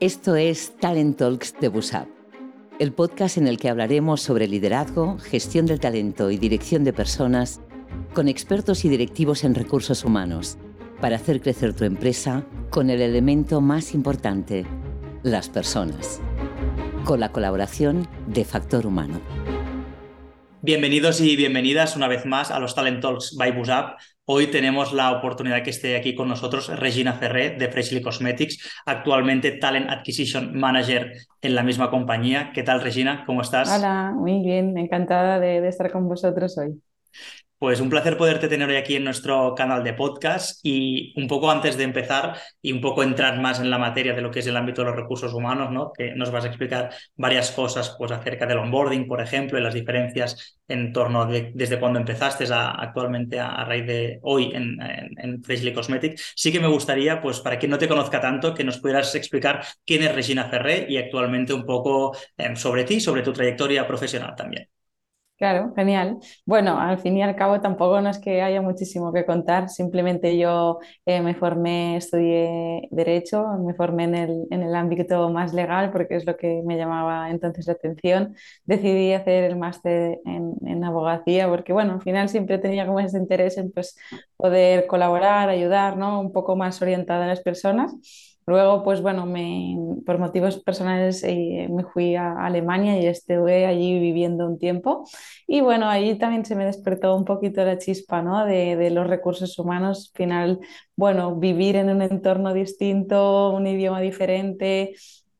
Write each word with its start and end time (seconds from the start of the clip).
Esto 0.00 0.36
es 0.36 0.76
Talent 0.78 1.18
Talks 1.18 1.56
de 1.60 1.66
Busap, 1.66 2.06
el 2.78 2.92
podcast 2.92 3.36
en 3.36 3.48
el 3.48 3.58
que 3.58 3.68
hablaremos 3.68 4.20
sobre 4.20 4.46
liderazgo, 4.46 5.18
gestión 5.18 5.66
del 5.66 5.80
talento 5.80 6.30
y 6.30 6.36
dirección 6.36 6.84
de 6.84 6.92
personas 6.92 7.60
con 8.14 8.28
expertos 8.28 8.84
y 8.84 8.90
directivos 8.90 9.42
en 9.42 9.56
recursos 9.56 10.04
humanos 10.04 10.56
para 11.00 11.16
hacer 11.16 11.40
crecer 11.40 11.74
tu 11.74 11.82
empresa 11.82 12.46
con 12.70 12.90
el 12.90 13.00
elemento 13.00 13.60
más 13.60 13.92
importante, 13.92 14.64
las 15.24 15.48
personas, 15.48 16.20
con 17.04 17.18
la 17.18 17.32
colaboración 17.32 18.06
de 18.28 18.44
Factor 18.44 18.86
Humano. 18.86 19.20
Bienvenidos 20.62 21.20
y 21.20 21.34
bienvenidas 21.34 21.96
una 21.96 22.06
vez 22.06 22.24
más 22.24 22.52
a 22.52 22.60
los 22.60 22.76
Talent 22.76 23.02
Talks 23.02 23.34
by 23.36 23.50
Busap. 23.50 23.98
Hoy 24.30 24.48
tenemos 24.48 24.92
la 24.92 25.10
oportunidad 25.12 25.62
que 25.62 25.70
esté 25.70 25.96
aquí 25.96 26.14
con 26.14 26.28
nosotros 26.28 26.68
Regina 26.68 27.14
Ferré 27.14 27.56
de 27.56 27.68
Freshly 27.68 28.02
Cosmetics, 28.02 28.58
actualmente 28.84 29.52
Talent 29.52 29.88
Acquisition 29.88 30.54
Manager 30.54 31.12
en 31.40 31.54
la 31.54 31.62
misma 31.62 31.88
compañía. 31.88 32.50
¿Qué 32.52 32.62
tal, 32.62 32.82
Regina? 32.82 33.24
¿Cómo 33.24 33.40
estás? 33.40 33.74
Hola, 33.74 34.12
muy 34.14 34.42
bien, 34.42 34.76
encantada 34.76 35.40
de, 35.40 35.62
de 35.62 35.68
estar 35.68 35.90
con 35.90 36.06
vosotros 36.08 36.58
hoy. 36.58 36.78
Pues 37.58 37.80
un 37.80 37.90
placer 37.90 38.16
poderte 38.16 38.46
tener 38.46 38.68
hoy 38.68 38.76
aquí 38.76 38.94
en 38.94 39.02
nuestro 39.02 39.52
canal 39.56 39.82
de 39.82 39.92
podcast 39.92 40.60
y 40.62 41.12
un 41.20 41.26
poco 41.26 41.50
antes 41.50 41.76
de 41.76 41.82
empezar 41.82 42.38
y 42.62 42.70
un 42.70 42.80
poco 42.80 43.02
entrar 43.02 43.40
más 43.40 43.58
en 43.58 43.68
la 43.68 43.78
materia 43.78 44.14
de 44.14 44.22
lo 44.22 44.30
que 44.30 44.38
es 44.38 44.46
el 44.46 44.56
ámbito 44.56 44.82
de 44.82 44.90
los 44.90 44.96
recursos 44.96 45.34
humanos, 45.34 45.72
¿no? 45.72 45.92
que 45.92 46.12
nos 46.14 46.30
vas 46.30 46.44
a 46.44 46.48
explicar 46.48 46.90
varias 47.16 47.50
cosas 47.50 47.96
pues, 47.98 48.12
acerca 48.12 48.46
del 48.46 48.58
onboarding, 48.58 49.08
por 49.08 49.20
ejemplo, 49.20 49.58
y 49.58 49.62
las 49.62 49.74
diferencias 49.74 50.60
en 50.68 50.92
torno 50.92 51.26
de 51.26 51.50
desde 51.52 51.80
cuando 51.80 51.98
empezaste 51.98 52.44
a, 52.52 52.70
actualmente 52.70 53.40
a, 53.40 53.64
raíz 53.64 53.86
de 53.86 54.20
hoy 54.22 54.52
en, 54.54 55.42
Freshly 55.42 55.72
Cosmetics. 55.72 56.34
Sí 56.36 56.52
que 56.52 56.60
me 56.60 56.68
gustaría, 56.68 57.20
pues 57.20 57.40
para 57.40 57.58
quien 57.58 57.70
no 57.70 57.78
te 57.78 57.88
conozca 57.88 58.20
tanto, 58.20 58.54
que 58.54 58.62
nos 58.62 58.78
pudieras 58.78 59.12
explicar 59.16 59.64
quién 59.84 60.04
es 60.04 60.14
Regina 60.14 60.48
Ferré 60.48 60.86
y 60.88 60.96
actualmente 60.96 61.52
un 61.52 61.64
poco 61.66 62.16
eh, 62.36 62.54
sobre 62.54 62.84
ti, 62.84 63.00
sobre 63.00 63.22
tu 63.22 63.32
trayectoria 63.32 63.84
profesional 63.86 64.36
también. 64.36 64.68
Claro, 65.38 65.72
genial. 65.76 66.18
Bueno, 66.46 66.80
al 66.80 66.98
fin 66.98 67.16
y 67.16 67.22
al 67.22 67.36
cabo 67.36 67.60
tampoco 67.60 68.00
no 68.00 68.10
es 68.10 68.18
que 68.18 68.42
haya 68.42 68.60
muchísimo 68.60 69.12
que 69.12 69.24
contar, 69.24 69.68
simplemente 69.68 70.36
yo 70.36 70.80
eh, 71.06 71.20
me 71.22 71.36
formé, 71.36 71.96
estudié 71.96 72.88
Derecho, 72.90 73.46
me 73.64 73.72
formé 73.72 74.04
en 74.04 74.14
el, 74.16 74.46
en 74.50 74.62
el 74.64 74.74
ámbito 74.74 75.30
más 75.30 75.54
legal 75.54 75.92
porque 75.92 76.16
es 76.16 76.26
lo 76.26 76.36
que 76.36 76.60
me 76.66 76.76
llamaba 76.76 77.30
entonces 77.30 77.68
la 77.68 77.74
atención. 77.74 78.34
Decidí 78.64 79.12
hacer 79.12 79.44
el 79.44 79.56
máster 79.56 80.18
en, 80.24 80.54
en, 80.66 80.82
abogacía 80.82 81.48
porque, 81.48 81.72
bueno, 81.72 81.92
al 81.94 82.02
final 82.02 82.28
siempre 82.28 82.58
tenía 82.58 82.84
como 82.84 82.98
ese 82.98 83.18
interés 83.18 83.58
en 83.58 83.70
pues, 83.70 83.96
poder 84.36 84.88
colaborar, 84.88 85.48
ayudar, 85.50 85.96
¿no? 85.96 86.20
Un 86.20 86.32
poco 86.32 86.56
más 86.56 86.82
orientada 86.82 87.24
a 87.26 87.28
las 87.28 87.42
personas. 87.42 87.94
Luego, 88.48 88.82
pues 88.82 89.02
bueno, 89.02 89.26
me, 89.26 89.76
por 90.06 90.18
motivos 90.18 90.58
personales 90.62 91.22
eh, 91.24 91.68
me 91.70 91.84
fui 91.84 92.14
a 92.16 92.32
Alemania 92.44 92.98
y 92.98 93.06
estuve 93.06 93.66
allí 93.66 93.98
viviendo 94.00 94.46
un 94.46 94.58
tiempo. 94.58 95.04
Y 95.46 95.60
bueno, 95.60 95.88
allí 95.88 96.16
también 96.18 96.44
se 96.46 96.56
me 96.56 96.64
despertó 96.64 97.14
un 97.14 97.24
poquito 97.26 97.62
la 97.64 97.78
chispa, 97.78 98.22
¿no? 98.22 98.46
De, 98.46 98.76
de 98.76 98.90
los 98.90 99.06
recursos 99.06 99.58
humanos. 99.58 100.10
Al 100.14 100.16
final, 100.18 100.60
bueno, 100.96 101.36
vivir 101.36 101.76
en 101.76 101.90
un 101.90 102.00
entorno 102.02 102.54
distinto, 102.54 103.50
un 103.50 103.66
idioma 103.66 104.00
diferente, 104.00 104.94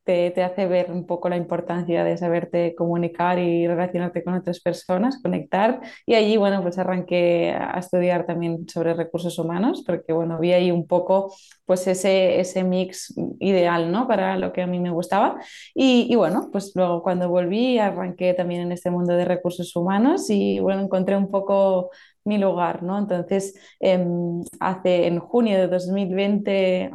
te, 0.09 0.43
hace 0.43 0.67
ver 0.67 0.91
un 0.91 1.05
poco 1.05 1.29
la 1.29 1.37
importancia 1.37 2.03
de 2.03 2.17
saberte 2.17 2.75
comunicar 2.75 3.39
y 3.39 3.67
relacionarte 3.67 4.25
con 4.25 4.35
otras 4.35 4.61
personas, 4.61 5.21
conectar. 5.23 5.81
Y 6.07 6.15
allí, 6.15 6.39
bueno, 6.39 6.63
pues 6.63 6.79
arranqué 6.79 7.53
a 7.53 7.79
estudiar 7.79 8.25
también 8.25 8.67
sobre 8.69 8.95
recursos 8.95 9.39
humanos, 9.39 9.85
porque, 9.87 10.15
bueno, 10.15 10.39
vi 10.39 10.53
ahí 10.55 10.71
un 10.71 10.87
poco, 10.87 11.35
pues 11.67 11.87
ese, 11.87 12.41
ese 12.41 12.65
mix 12.65 13.15
ideal, 13.39 13.93
¿no? 13.93 14.09
Para 14.09 14.39
lo 14.39 14.51
que 14.55 14.63
a 14.63 14.67
mí 14.67 14.81
me 14.81 14.91
gustaba. 14.91 15.37
Y, 15.75 16.07
y 16.11 16.17
bueno, 16.17 16.49
pues 16.51 16.73
luego 16.75 17.03
cuando 17.03 17.29
volví, 17.29 17.79
arranqué 17.79 18.33
también 18.33 18.63
en 18.63 18.73
este 18.73 18.91
mundo 18.91 19.13
de 19.13 19.27
recursos 19.27 19.77
humanos 19.77 20.31
y, 20.31 20.59
bueno, 20.61 20.81
encontré 20.81 21.17
un 21.19 21.31
poco 21.31 21.91
mi 22.25 22.39
lugar, 22.39 22.83
¿no? 22.83 22.99
Entonces, 22.99 23.55
em, 23.81 24.43
hace, 24.61 25.07
en 25.07 25.19
junio 25.19 25.59
de 25.59 25.69
2020 25.69 26.91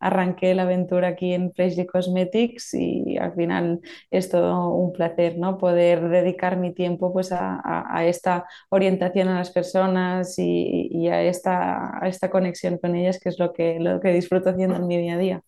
arranqué 0.00 0.54
la 0.54 0.62
aventura 0.62 1.08
aquí 1.08 1.32
en 1.32 1.52
Freshly 1.52 1.86
Cosmetics 1.86 2.74
y 2.74 3.16
al 3.18 3.34
final 3.34 3.80
es 4.10 4.28
todo 4.30 4.70
un 4.70 4.92
placer, 4.92 5.38
¿no? 5.38 5.58
Poder 5.58 6.08
dedicar 6.08 6.56
mi 6.56 6.72
tiempo 6.72 7.12
pues 7.12 7.32
a, 7.32 7.62
esta 8.06 8.46
orientación 8.68 9.28
a 9.28 9.38
las 9.38 9.50
personas 9.50 10.34
y, 10.38 11.08
a, 11.08 11.22
esta, 11.22 11.98
a 12.02 12.08
esta 12.08 12.30
conexión 12.30 12.78
con 12.78 12.94
ellas, 12.94 13.18
que 13.20 13.28
es 13.30 13.38
lo 13.38 13.52
que, 13.52 13.80
lo 13.80 14.00
que 14.00 14.12
disfruto 14.12 14.50
haciendo 14.50 14.76
en 14.76 14.86
mi 14.86 14.98
día 14.98 15.14
a 15.14 15.18
día 15.18 15.42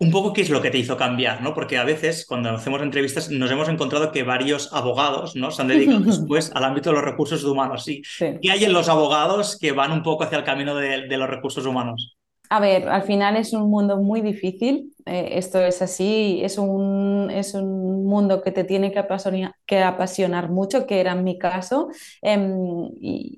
un 0.00 0.10
poco 0.10 0.32
qué 0.32 0.40
es 0.40 0.48
lo 0.48 0.62
que 0.62 0.70
te 0.70 0.78
hizo 0.78 0.96
cambiar, 0.96 1.42
¿no? 1.42 1.52
Porque 1.52 1.76
a 1.76 1.84
veces 1.84 2.24
cuando 2.26 2.48
hacemos 2.50 2.80
entrevistas 2.80 3.30
nos 3.30 3.50
hemos 3.50 3.68
encontrado 3.68 4.10
que 4.10 4.22
varios 4.22 4.72
abogados, 4.72 5.36
¿no? 5.36 5.50
Se 5.50 5.60
han 5.60 5.68
dedicado 5.68 6.00
después 6.04 6.50
al 6.54 6.64
ámbito 6.64 6.88
de 6.88 6.96
los 6.96 7.04
recursos 7.04 7.44
humanos. 7.44 7.84
¿sí? 7.84 8.02
¿Qué 8.18 8.50
hay 8.50 8.64
en 8.64 8.72
los 8.72 8.88
abogados 8.88 9.58
que 9.58 9.72
van 9.72 9.92
un 9.92 10.02
poco 10.02 10.24
hacia 10.24 10.38
el 10.38 10.44
camino 10.44 10.74
de, 10.74 11.06
los 11.06 11.28
recursos 11.28 11.66
humanos? 11.66 12.16
A 12.48 12.60
ver, 12.60 12.88
al 12.88 13.02
final 13.02 13.36
es 13.36 13.52
un 13.52 13.70
mundo 13.70 13.98
muy 13.98 14.22
difícil, 14.22 14.92
eh, 15.06 15.32
esto 15.34 15.60
es 15.60 15.82
así, 15.82 16.40
es 16.42 16.58
un, 16.58 17.30
es 17.30 17.54
un 17.54 18.04
mundo 18.04 18.42
que 18.42 18.50
te 18.50 18.64
tiene 18.64 18.90
que 18.90 18.98
apasionar, 18.98 19.54
que 19.66 19.80
apasionar 19.82 20.50
mucho, 20.50 20.84
que 20.84 20.98
era 20.98 21.12
en 21.12 21.22
mi 21.22 21.38
caso, 21.38 21.90
em, 22.22 22.88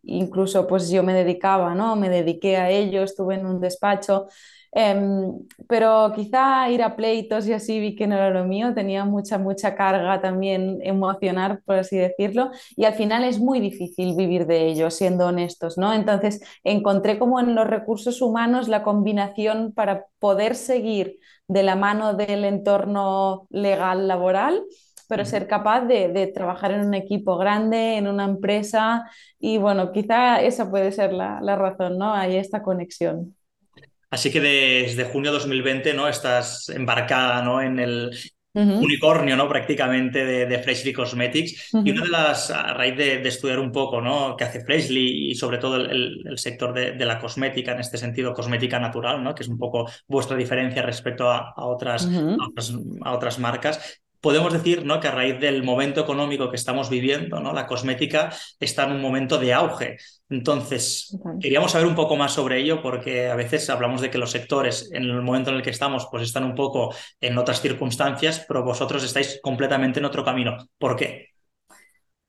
incluso 0.04 0.66
pues 0.66 0.88
yo 0.88 1.02
me 1.02 1.12
dedicaba, 1.12 1.74
¿no? 1.74 1.94
Me 1.96 2.08
dediqué 2.08 2.56
a 2.56 2.70
ello, 2.70 3.02
estuve 3.02 3.34
en 3.34 3.44
un 3.44 3.60
despacho, 3.60 4.28
Em, 4.74 5.46
pero 5.68 6.12
quizá 6.14 6.70
ir 6.70 6.82
a 6.82 6.96
pleitos 6.96 7.46
y 7.46 7.52
así 7.52 7.78
vi 7.78 7.94
que 7.94 8.06
no 8.06 8.14
era 8.14 8.30
lo 8.30 8.44
mío, 8.44 8.72
tenía 8.74 9.04
mucha, 9.04 9.36
mucha 9.36 9.74
carga 9.74 10.20
también 10.22 10.78
emocional, 10.82 11.60
por 11.66 11.76
así 11.76 11.98
decirlo, 11.98 12.50
y 12.74 12.84
al 12.86 12.94
final 12.94 13.22
es 13.24 13.38
muy 13.38 13.60
difícil 13.60 14.16
vivir 14.16 14.46
de 14.46 14.66
ello, 14.68 14.90
siendo 14.90 15.26
honestos, 15.26 15.76
¿no? 15.76 15.92
Entonces 15.92 16.40
encontré 16.64 17.18
como 17.18 17.38
en 17.38 17.54
los 17.54 17.66
recursos 17.66 18.22
humanos 18.22 18.68
la 18.68 18.82
combinación 18.82 19.72
para 19.74 20.06
poder 20.18 20.54
seguir 20.54 21.18
de 21.48 21.62
la 21.62 21.76
mano 21.76 22.14
del 22.14 22.44
entorno 22.44 23.46
legal 23.50 24.08
laboral 24.08 24.62
pero 25.08 25.24
ser 25.26 25.46
capaz 25.46 25.82
de, 25.82 26.08
de, 26.08 26.26
trabajar 26.28 26.70
en 26.72 26.86
un 26.86 26.94
equipo 26.94 27.36
grande, 27.36 27.96
en 27.98 28.08
una 28.08 28.24
empresa, 28.24 29.04
y 29.38 29.58
bueno, 29.58 29.92
quizá 29.92 30.40
esa 30.40 30.70
puede 30.70 30.90
ser 30.92 31.12
la, 31.12 31.38
la 31.42 31.54
razón, 31.56 31.98
¿no? 31.98 32.14
Hay 32.14 32.36
esta 32.36 32.62
conexión. 32.62 33.36
Así 34.12 34.30
que 34.30 34.40
desde 34.42 35.04
junio 35.04 35.32
de 35.32 35.38
2020 35.38 35.94
¿no? 35.94 36.06
estás 36.06 36.68
embarcada 36.68 37.40
¿no? 37.40 37.62
en 37.62 37.78
el 37.78 38.10
unicornio 38.54 39.34
¿no? 39.34 39.48
prácticamente 39.48 40.22
de, 40.22 40.44
de 40.44 40.58
Freshly 40.58 40.92
Cosmetics. 40.92 41.70
Y 41.72 41.92
una 41.92 42.02
de 42.02 42.10
las, 42.10 42.50
a 42.50 42.74
raíz 42.74 42.94
de, 42.94 43.26
estudiar 43.26 43.58
un 43.58 43.72
poco 43.72 44.02
¿no? 44.02 44.36
qué 44.36 44.44
hace 44.44 44.60
Freshly 44.60 45.30
y 45.30 45.34
sobre 45.34 45.56
todo 45.56 45.76
el, 45.76 46.22
el, 46.26 46.38
sector 46.38 46.74
de, 46.74 46.92
de, 46.92 47.06
la 47.06 47.18
cosmética, 47.18 47.72
en 47.72 47.80
este 47.80 47.96
sentido 47.96 48.34
cosmética 48.34 48.78
natural, 48.78 49.24
¿no? 49.24 49.34
que 49.34 49.44
es 49.44 49.48
un 49.48 49.56
poco 49.56 49.88
vuestra 50.06 50.36
diferencia 50.36 50.82
respecto 50.82 51.30
a, 51.30 51.54
a 51.56 51.64
otras, 51.64 52.06
a, 52.06 52.46
otras, 52.46 52.74
a 53.00 53.12
otras 53.12 53.38
marcas, 53.38 54.01
podemos 54.22 54.52
decir 54.52 54.86
¿no? 54.86 55.00
que 55.00 55.08
a 55.08 55.10
raíz 55.10 55.38
del 55.40 55.62
momento 55.64 56.00
económico 56.00 56.48
que 56.48 56.56
estamos 56.56 56.88
viviendo, 56.88 57.40
¿no? 57.40 57.52
la 57.52 57.66
cosmética 57.66 58.30
está 58.58 58.84
en 58.84 58.92
un 58.92 59.02
momento 59.02 59.36
de 59.36 59.52
auge. 59.52 59.98
Entonces, 60.30 61.18
queríamos 61.40 61.72
saber 61.72 61.86
un 61.86 61.94
poco 61.94 62.16
más 62.16 62.32
sobre 62.32 62.60
ello 62.60 62.80
porque 62.80 63.28
a 63.28 63.34
veces 63.34 63.68
hablamos 63.68 64.00
de 64.00 64.10
que 64.10 64.18
los 64.18 64.30
sectores 64.30 64.90
en 64.92 65.02
el 65.02 65.20
momento 65.20 65.50
en 65.50 65.56
el 65.56 65.62
que 65.62 65.70
estamos 65.70 66.08
pues 66.10 66.22
están 66.22 66.44
un 66.44 66.54
poco 66.54 66.94
en 67.20 67.36
otras 67.36 67.60
circunstancias, 67.60 68.44
pero 68.46 68.64
vosotros 68.64 69.02
estáis 69.04 69.40
completamente 69.42 69.98
en 69.98 70.06
otro 70.06 70.24
camino. 70.24 70.56
¿Por 70.78 70.96
qué? 70.96 71.31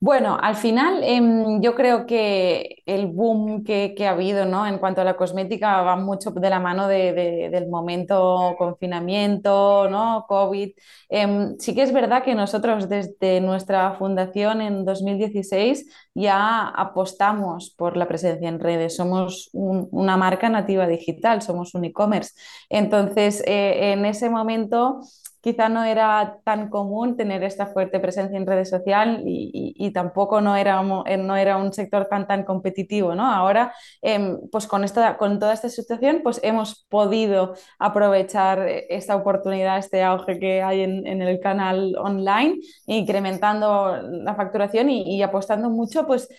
Bueno, 0.04 0.38
al 0.42 0.58
final 0.58 1.02
em, 1.02 1.62
yo 1.62 1.76
creo 1.76 2.06
que 2.06 2.84
el 2.86 3.08
boom 3.08 3.64
que, 3.64 3.96
ha 4.06 4.10
habido 4.12 4.44
¿no? 4.44 4.68
en 4.68 4.78
cuanto 4.78 5.00
a 5.00 5.06
la 5.06 5.16
cosmética 5.16 5.82
va 5.82 5.96
mucho 5.96 6.32
de 6.32 6.50
la 6.50 6.60
mano 6.60 6.90
del 6.90 7.70
momento 7.70 8.54
confinamiento, 8.58 9.88
¿no? 9.90 10.26
COVID. 10.28 10.72
Em, 11.08 11.58
sí 11.58 11.74
que 11.74 11.84
es 11.84 11.94
verdad 11.94 12.22
que 12.22 12.36
nosotros 12.36 12.90
desde 12.90 13.40
nuestra 13.40 13.94
fundación 13.94 14.60
en 14.60 14.84
2016 14.84 15.86
ya 16.14 16.68
apostamos 16.68 17.74
por 17.78 17.96
la 17.96 18.06
presencia 18.06 18.50
en 18.50 18.60
redes. 18.60 18.98
Somos 18.98 19.50
una 19.54 20.18
marca 20.18 20.50
nativa 20.50 20.86
digital, 20.86 21.42
somos 21.42 21.76
un 21.76 21.86
e-commerce. 21.86 22.34
Entonces, 22.70 23.42
eh, 23.48 23.94
en 23.94 24.04
ese 24.06 24.30
momento 24.30 25.00
quizá 25.44 25.68
no 25.68 25.84
era 25.84 26.40
tan 26.46 26.70
común 26.70 27.18
tener 27.18 27.44
esta 27.44 27.68
fuerte 27.68 28.00
presencia 28.00 28.38
en 28.38 28.48
redes 28.48 28.70
sociales 28.70 29.22
y, 29.26 29.92
tampoco 29.94 30.40
no 30.40 30.56
era, 30.56 30.82
eh, 31.06 31.18
no 31.18 31.36
era 31.36 31.58
un 31.58 31.74
sector 31.74 32.08
tan, 32.10 32.26
tan 32.26 32.44
competitivo. 32.46 33.14
¿no? 33.14 33.30
Ahora, 33.30 33.74
em, 34.02 34.40
pues 34.50 34.68
con, 34.68 34.86
esta, 34.86 35.18
con 35.18 35.40
toda 35.40 35.54
esta 35.54 35.68
situación, 35.68 36.22
pues 36.24 36.40
hemos 36.44 36.86
podido 36.88 37.56
aprovechar 37.78 38.66
esta 38.90 39.18
oportunidad, 39.18 39.78
este 39.78 40.02
auge 40.02 40.40
que 40.40 40.64
hay 40.64 40.82
en, 40.82 41.22
el 41.22 41.40
canal 41.42 41.96
online, 41.98 42.60
incrementando 42.86 43.98
la 44.02 44.36
facturación 44.36 44.90
y, 44.90 45.22
apostando 45.22 45.70
mucho 45.70 46.08
pues, 46.08 46.30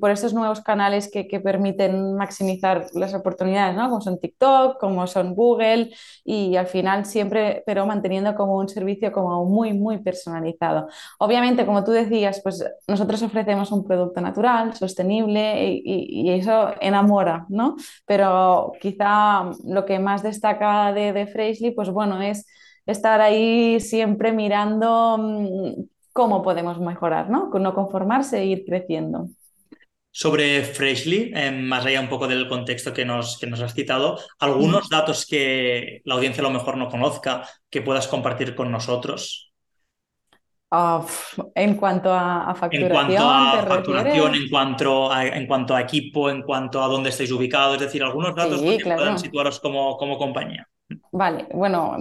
por 0.00 0.10
estos 0.12 0.32
nuevos 0.32 0.60
canales 0.60 1.10
que, 1.10 1.26
que, 1.26 1.40
permiten 1.40 2.14
maximizar 2.14 2.86
las 2.94 3.14
oportunidades, 3.14 3.76
¿no? 3.76 3.88
como 3.88 4.00
son 4.00 4.20
TikTok, 4.20 4.78
como 4.78 5.06
son 5.08 5.34
Google, 5.34 5.90
y 6.24 6.54
al 6.56 6.66
final 6.68 7.04
siempre, 7.04 7.64
pero 7.66 7.84
manteniendo 7.86 8.27
como 8.34 8.56
un 8.56 8.68
servicio 8.68 9.12
como 9.12 9.44
muy, 9.44 9.72
muy 9.72 9.98
personalizado. 9.98 10.88
Obviamente, 11.18 11.66
como 11.66 11.84
tú 11.84 11.90
decías, 11.92 12.40
pues 12.42 12.64
nosotros 12.86 13.22
ofrecemos 13.22 13.72
un 13.72 13.84
producto 13.84 14.20
natural, 14.20 14.74
sostenible, 14.74 15.80
y, 15.84 16.30
eso 16.30 16.70
enamora, 16.80 17.46
¿no? 17.48 17.76
Pero 18.06 18.72
quizá 18.80 19.50
lo 19.64 19.84
que 19.84 19.98
más 19.98 20.22
destaca 20.22 20.92
de, 20.92 21.12
de 21.12 21.72
pues 21.74 21.90
bueno, 21.90 22.20
es 22.22 22.46
estar 22.86 23.20
ahí 23.20 23.80
siempre 23.80 24.32
mirando 24.32 25.18
mm, 25.18 25.82
cómo 26.12 26.42
podemos 26.42 26.80
mejorar, 26.80 27.30
¿no? 27.30 27.50
No 27.50 27.74
conformarse 27.74 28.38
e 28.38 28.46
ir 28.46 28.64
creciendo. 28.64 29.28
Sobre 30.10 30.62
Freshly, 30.62 31.32
eh, 31.34 31.50
más 31.50 31.84
allá 31.84 32.00
un 32.00 32.08
poco 32.08 32.26
del 32.26 32.48
contexto 32.48 32.92
que 32.92 33.04
nos, 33.04 33.38
que 33.38 33.46
nos 33.46 33.60
has 33.60 33.74
citado, 33.74 34.18
algunos 34.38 34.88
datos 34.88 35.26
que 35.26 36.00
la 36.04 36.14
audiencia 36.14 36.40
a 36.40 36.48
lo 36.48 36.50
mejor 36.50 36.76
no 36.76 36.88
conozca, 36.88 37.46
que 37.70 37.82
puedas 37.82 38.08
compartir 38.08 38.54
con 38.54 38.72
nosotros. 38.72 39.52
Ah, 40.70 41.04
en 41.54 41.76
cuanto 41.76 42.12
a, 42.12 42.54
facturación, 42.54 43.10
en 43.10 43.16
cuanto 43.16 43.28
a 43.30 43.66
facturación, 43.66 44.34
en 44.34 44.48
cuanto 44.50 45.12
a, 45.12 45.26
en 45.26 45.46
cuanto 45.46 45.74
a 45.74 45.80
equipo, 45.80 46.28
en 46.28 46.42
cuanto 46.42 46.82
a 46.82 46.88
dónde 46.88 47.08
estáis 47.08 47.30
ubicados, 47.32 47.76
es 47.76 47.82
decir, 47.82 48.02
algunos 48.02 48.34
datos 48.34 48.60
que 48.60 48.78
puedan 48.82 49.18
situaros 49.18 49.60
como, 49.60 49.96
como 49.96 50.18
compañía. 50.18 50.68
Vale, 51.12 51.48
bueno, 51.52 51.96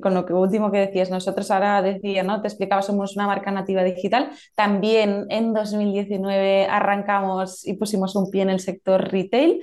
con 0.00 0.14
lo 0.14 0.24
que 0.24 0.32
último 0.32 0.70
que 0.70 0.78
decías, 0.78 1.10
nosotros 1.10 1.50
ahora 1.50 1.82
decía, 1.82 2.22
¿no? 2.22 2.40
Te 2.40 2.46
explicaba, 2.46 2.80
somos 2.80 3.16
una 3.16 3.26
marca 3.26 3.50
nativa 3.50 3.82
digital. 3.82 4.30
También 4.54 5.26
en 5.30 5.52
2019 5.52 6.66
arrancamos 6.66 7.66
y 7.66 7.74
pusimos 7.74 8.14
un 8.14 8.30
pie 8.30 8.42
en 8.42 8.50
el 8.50 8.60
sector 8.60 9.10
retail 9.10 9.60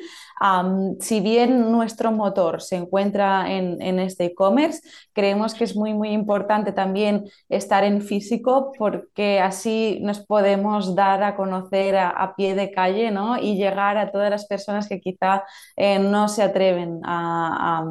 si 1.00 1.22
bien 1.22 1.72
nuestro 1.72 2.12
motor 2.12 2.62
se 2.62 2.76
encuentra 2.76 3.52
en, 3.52 4.00
este 4.00 4.26
e-commerce, 4.26 4.82
creemos 5.14 5.54
que 5.54 5.64
es 5.64 5.76
muy, 5.76 5.94
muy 5.94 6.10
importante 6.10 6.72
también 6.74 7.26
estar 7.50 7.84
en 7.84 8.02
físico 8.02 8.72
porque 8.78 9.40
así 9.40 10.00
nos 10.02 10.20
podemos 10.20 10.96
dar 10.96 11.24
a 11.24 11.36
conocer 11.36 11.96
a, 11.96 12.34
pie 12.36 12.56
de 12.56 12.72
calle 12.72 13.12
¿no? 13.12 13.38
y 13.38 13.56
llegar 13.56 13.98
a 13.98 14.12
todas 14.12 14.30
las 14.30 14.46
personas 14.46 14.90
que 14.90 15.00
quizá 15.00 15.44
eh, 15.76 16.00
no 16.00 16.28
se 16.28 16.44
atreven 16.44 17.00
a, 17.04 17.80
a 17.80 17.86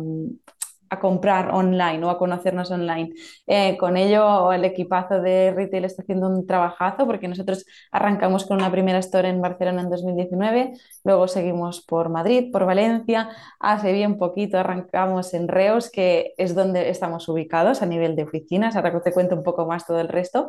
comprar 1.01 1.51
online 1.53 2.05
o 2.05 2.11
a 2.11 2.19
conocernos 2.19 2.71
online. 2.71 3.11
Eh, 3.47 3.77
con 3.79 3.97
ello, 3.97 4.53
el 4.53 4.65
equipazo 4.65 5.21
de 5.21 5.53
retail 5.55 5.85
está 5.85 6.03
haciendo 6.03 6.29
un 6.29 6.47
trabajazo 6.47 7.07
porque 7.07 7.29
nosotros 7.29 7.65
arrancamos 7.91 8.47
con 8.47 8.59
una 8.59 8.71
primera 8.71 8.99
store 8.99 9.29
en 9.29 9.41
Barcelona 9.41 9.83
en 9.83 9.91
2019, 9.91 10.73
luego 11.05 11.29
seguimos 11.29 11.85
por 11.85 12.09
Madrid, 12.09 12.51
por 12.53 12.67
Valencia, 12.67 13.31
hace 13.61 13.93
bien 13.93 14.19
poquito 14.19 14.59
arrancamos 14.59 15.35
en 15.35 15.49
Reus, 15.49 15.91
que 15.91 16.35
es 16.37 16.55
donde 16.55 16.91
estamos 16.91 17.29
ubicados 17.29 17.83
a 17.83 17.87
nivel 17.87 18.17
de 18.17 18.25
oficinas, 18.25 18.77
ahora 18.77 19.01
te 19.03 19.13
cuento 19.13 19.35
un 19.35 19.43
poco 19.43 19.67
más 19.67 19.87
todo 19.87 20.01
el 20.01 20.09
resto. 20.09 20.49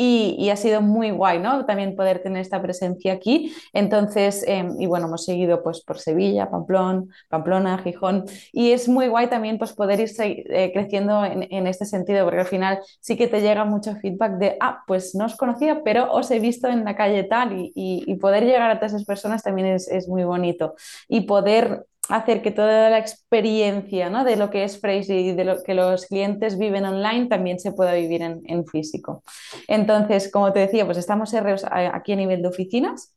Y, 0.00 0.48
ha 0.50 0.56
sido 0.56 0.80
muy 0.80 1.10
guay, 1.10 1.40
¿no? 1.40 1.66
También 1.66 1.96
poder 1.96 2.22
tener 2.22 2.40
esta 2.40 2.62
presencia 2.62 3.12
aquí. 3.12 3.52
Entonces, 3.72 4.44
em, 4.46 4.80
y 4.80 4.86
bueno, 4.86 5.06
hemos 5.08 5.24
seguido 5.24 5.60
pues 5.60 5.80
por 5.82 5.98
Sevilla, 5.98 6.48
Pamplona, 6.48 7.02
Pamplona, 7.28 7.78
Gijón, 7.78 8.24
y 8.52 8.70
es 8.70 8.88
muy 8.88 9.08
guay 9.08 9.26
también 9.26 9.58
pues 9.58 9.72
poder 9.72 9.98
ir 9.98 10.10
eh, 10.20 10.70
creciendo 10.72 11.24
en, 11.24 11.66
este 11.66 11.84
sentido, 11.84 12.24
porque 12.24 12.40
al 12.40 12.46
final 12.46 12.78
sí 13.00 13.16
que 13.16 13.26
te 13.26 13.40
llega 13.40 13.64
mucho 13.64 13.96
feedback 13.96 14.38
de, 14.38 14.56
ah, 14.60 14.84
pues 14.86 15.16
no 15.16 15.24
os 15.24 15.36
conocía, 15.36 15.82
pero 15.82 16.12
os 16.12 16.30
he 16.30 16.38
visto 16.38 16.68
en 16.68 16.84
la 16.84 16.94
calle 16.94 17.24
tal, 17.24 17.50
y, 17.74 18.14
poder 18.20 18.44
llegar 18.44 18.70
a 18.70 18.76
todas 18.78 18.92
esas 18.92 19.04
personas 19.04 19.42
también 19.42 19.68
es, 19.68 19.88
es 19.88 20.08
muy 20.08 20.24
bonito. 20.24 20.74
Y 21.08 21.22
poder 21.22 21.86
hacer 22.08 22.42
que 22.42 22.50
toda 22.50 22.90
la 22.90 22.98
experiencia 22.98 24.10
¿no? 24.10 24.24
de 24.24 24.36
lo 24.36 24.50
que 24.50 24.64
es 24.64 24.80
Phrase 24.80 25.14
y 25.20 25.32
de 25.32 25.44
lo 25.44 25.62
que 25.62 25.74
los 25.74 26.06
clientes 26.06 26.58
viven 26.58 26.84
online 26.84 27.26
también 27.26 27.58
se 27.58 27.72
pueda 27.72 27.92
vivir 27.94 28.22
en, 28.22 28.40
en 28.46 28.66
físico. 28.66 29.22
Entonces, 29.66 30.30
como 30.30 30.52
te 30.52 30.60
decía, 30.60 30.84
pues 30.84 30.98
estamos 30.98 31.34
aquí 31.34 32.12
a 32.12 32.16
nivel 32.16 32.42
de 32.42 32.48
oficinas 32.48 33.14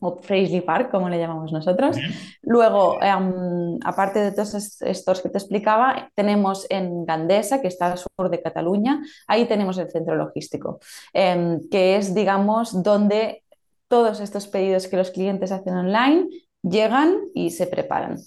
o 0.00 0.20
Fraisley 0.20 0.60
Park, 0.60 0.90
como 0.90 1.08
le 1.08 1.18
llamamos 1.18 1.52
nosotros. 1.52 1.96
Luego, 2.42 3.00
em, 3.02 3.78
aparte 3.84 4.18
de 4.20 4.32
todos 4.32 4.80
estos 4.82 5.20
que 5.20 5.28
te 5.28 5.38
explicaba, 5.38 6.10
tenemos 6.14 6.66
en 6.70 7.04
Gandesa, 7.04 7.60
que 7.60 7.68
está 7.68 7.92
al 7.92 7.98
sur 7.98 8.30
de 8.30 8.42
Cataluña, 8.42 9.02
ahí 9.26 9.46
tenemos 9.46 9.78
el 9.78 9.90
centro 9.90 10.14
logístico, 10.16 10.78
em, 11.12 11.60
que 11.70 11.96
es, 11.96 12.14
digamos, 12.14 12.82
donde 12.82 13.44
todos 13.88 14.20
estos 14.20 14.46
pedidos 14.48 14.88
que 14.88 14.96
los 14.96 15.10
clientes 15.10 15.52
hacen 15.52 15.74
online 15.74 16.26
llegan 16.68 17.16
y 17.34 17.50
se 17.50 17.66
preparan. 17.66 18.18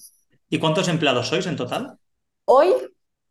¿Y 0.50 0.60
cuántos 0.60 0.88
empleados 0.88 1.28
sois 1.28 1.46
en 1.48 1.56
total? 1.56 1.98
Hoy, 2.46 2.70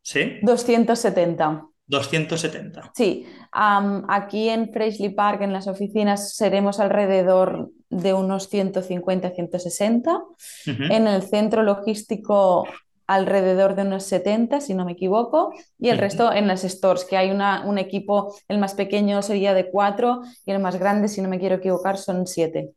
¿Sí? 0.03 0.39
270. 0.43 1.69
270. 1.89 2.93
Sí, 2.95 3.27
aquí 3.53 4.49
en 4.49 4.73
Freshly 4.73 5.11
Park, 5.11 5.43
en 5.43 5.53
las 5.53 5.69
oficinas, 5.69 6.35
seremos 6.35 6.81
alrededor 6.81 7.71
de 7.91 8.13
unos 8.13 8.49
150, 8.49 9.31
160. 9.31 10.23
En 10.67 11.07
el 11.07 11.23
centro 11.23 11.63
logístico, 11.63 12.67
alrededor 13.07 13.77
de 13.77 13.83
unos 13.83 14.03
70, 14.05 14.61
si 14.61 14.75
no 14.75 14.85
me 14.85 14.93
equivoco. 14.93 15.53
Y 15.79 15.91
el 15.91 15.99
resto 15.99 16.33
en 16.33 16.49
las 16.49 16.63
stores, 16.63 17.05
que 17.05 17.17
hay 17.17 17.31
una, 17.31 17.65
un 17.67 17.79
equipo, 17.79 18.35
el 18.49 18.59
más 18.59 18.75
pequeño 18.75 19.23
sería 19.23 19.55
de 19.55 19.71
cuatro 19.71 20.23
y 20.45 20.51
el 20.51 20.59
más 20.59 20.79
grande, 20.79 21.09
si 21.09 21.23
no 21.23 21.29
me 21.29 21.39
quiero 21.39 21.57
equivocar, 21.57 21.99
son 21.99 22.27
siete. 22.27 22.73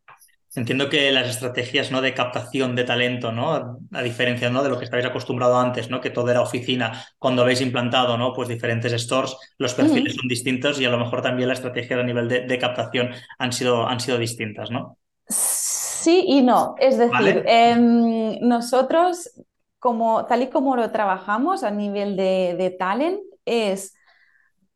Entiendo 0.56 0.90
que 0.90 1.12
las 1.12 1.30
estrategias 1.30 1.92
¿no? 1.92 2.02
de 2.02 2.16
captación 2.16 2.76
de 2.76 2.84
talento, 2.84 3.32
¿no? 3.32 3.80
a 3.92 4.02
diferencia 4.02 4.50
¿no? 4.50 4.64
de 4.64 4.70
lo 4.70 4.80
que 4.80 4.86
estabais 4.86 5.06
acostumbrado 5.06 5.60
antes, 5.60 5.92
¿no? 5.92 6.02
que 6.02 6.10
todo 6.10 6.32
era 6.32 6.42
oficina, 6.42 7.06
cuando 7.20 7.44
habéis 7.44 7.62
implantado 7.62 8.18
¿no? 8.18 8.34
pues 8.34 8.48
diferentes 8.48 8.92
stores, 9.00 9.36
los 9.60 9.76
perfiles 9.76 10.16
son 10.16 10.28
distintos 10.28 10.82
y 10.82 10.86
a 10.86 10.90
lo 10.90 10.98
mejor 10.98 11.22
también 11.22 11.50
la 11.50 11.54
estrategia 11.54 12.00
a 12.00 12.04
nivel 12.04 12.28
de, 12.28 12.60
captación 12.60 13.12
han 13.38 13.54
sido, 13.54 13.88
han 13.88 14.00
sido 14.00 14.18
distintas, 14.18 14.72
¿no? 14.72 14.98
Sí 15.28 16.24
y 16.28 16.42
no. 16.42 16.76
Es 16.80 16.98
decir, 16.98 17.44
em, 17.46 18.40
nosotros, 18.42 19.30
como, 19.78 20.26
tal 20.26 20.42
y 20.42 20.48
como 20.48 20.76
lo 20.76 20.90
trabajamos 20.92 21.64
a 21.64 21.70
nivel 21.70 22.18
de, 22.18 22.56
de 22.58 22.72
talent, 22.72 23.20
es 23.46 23.94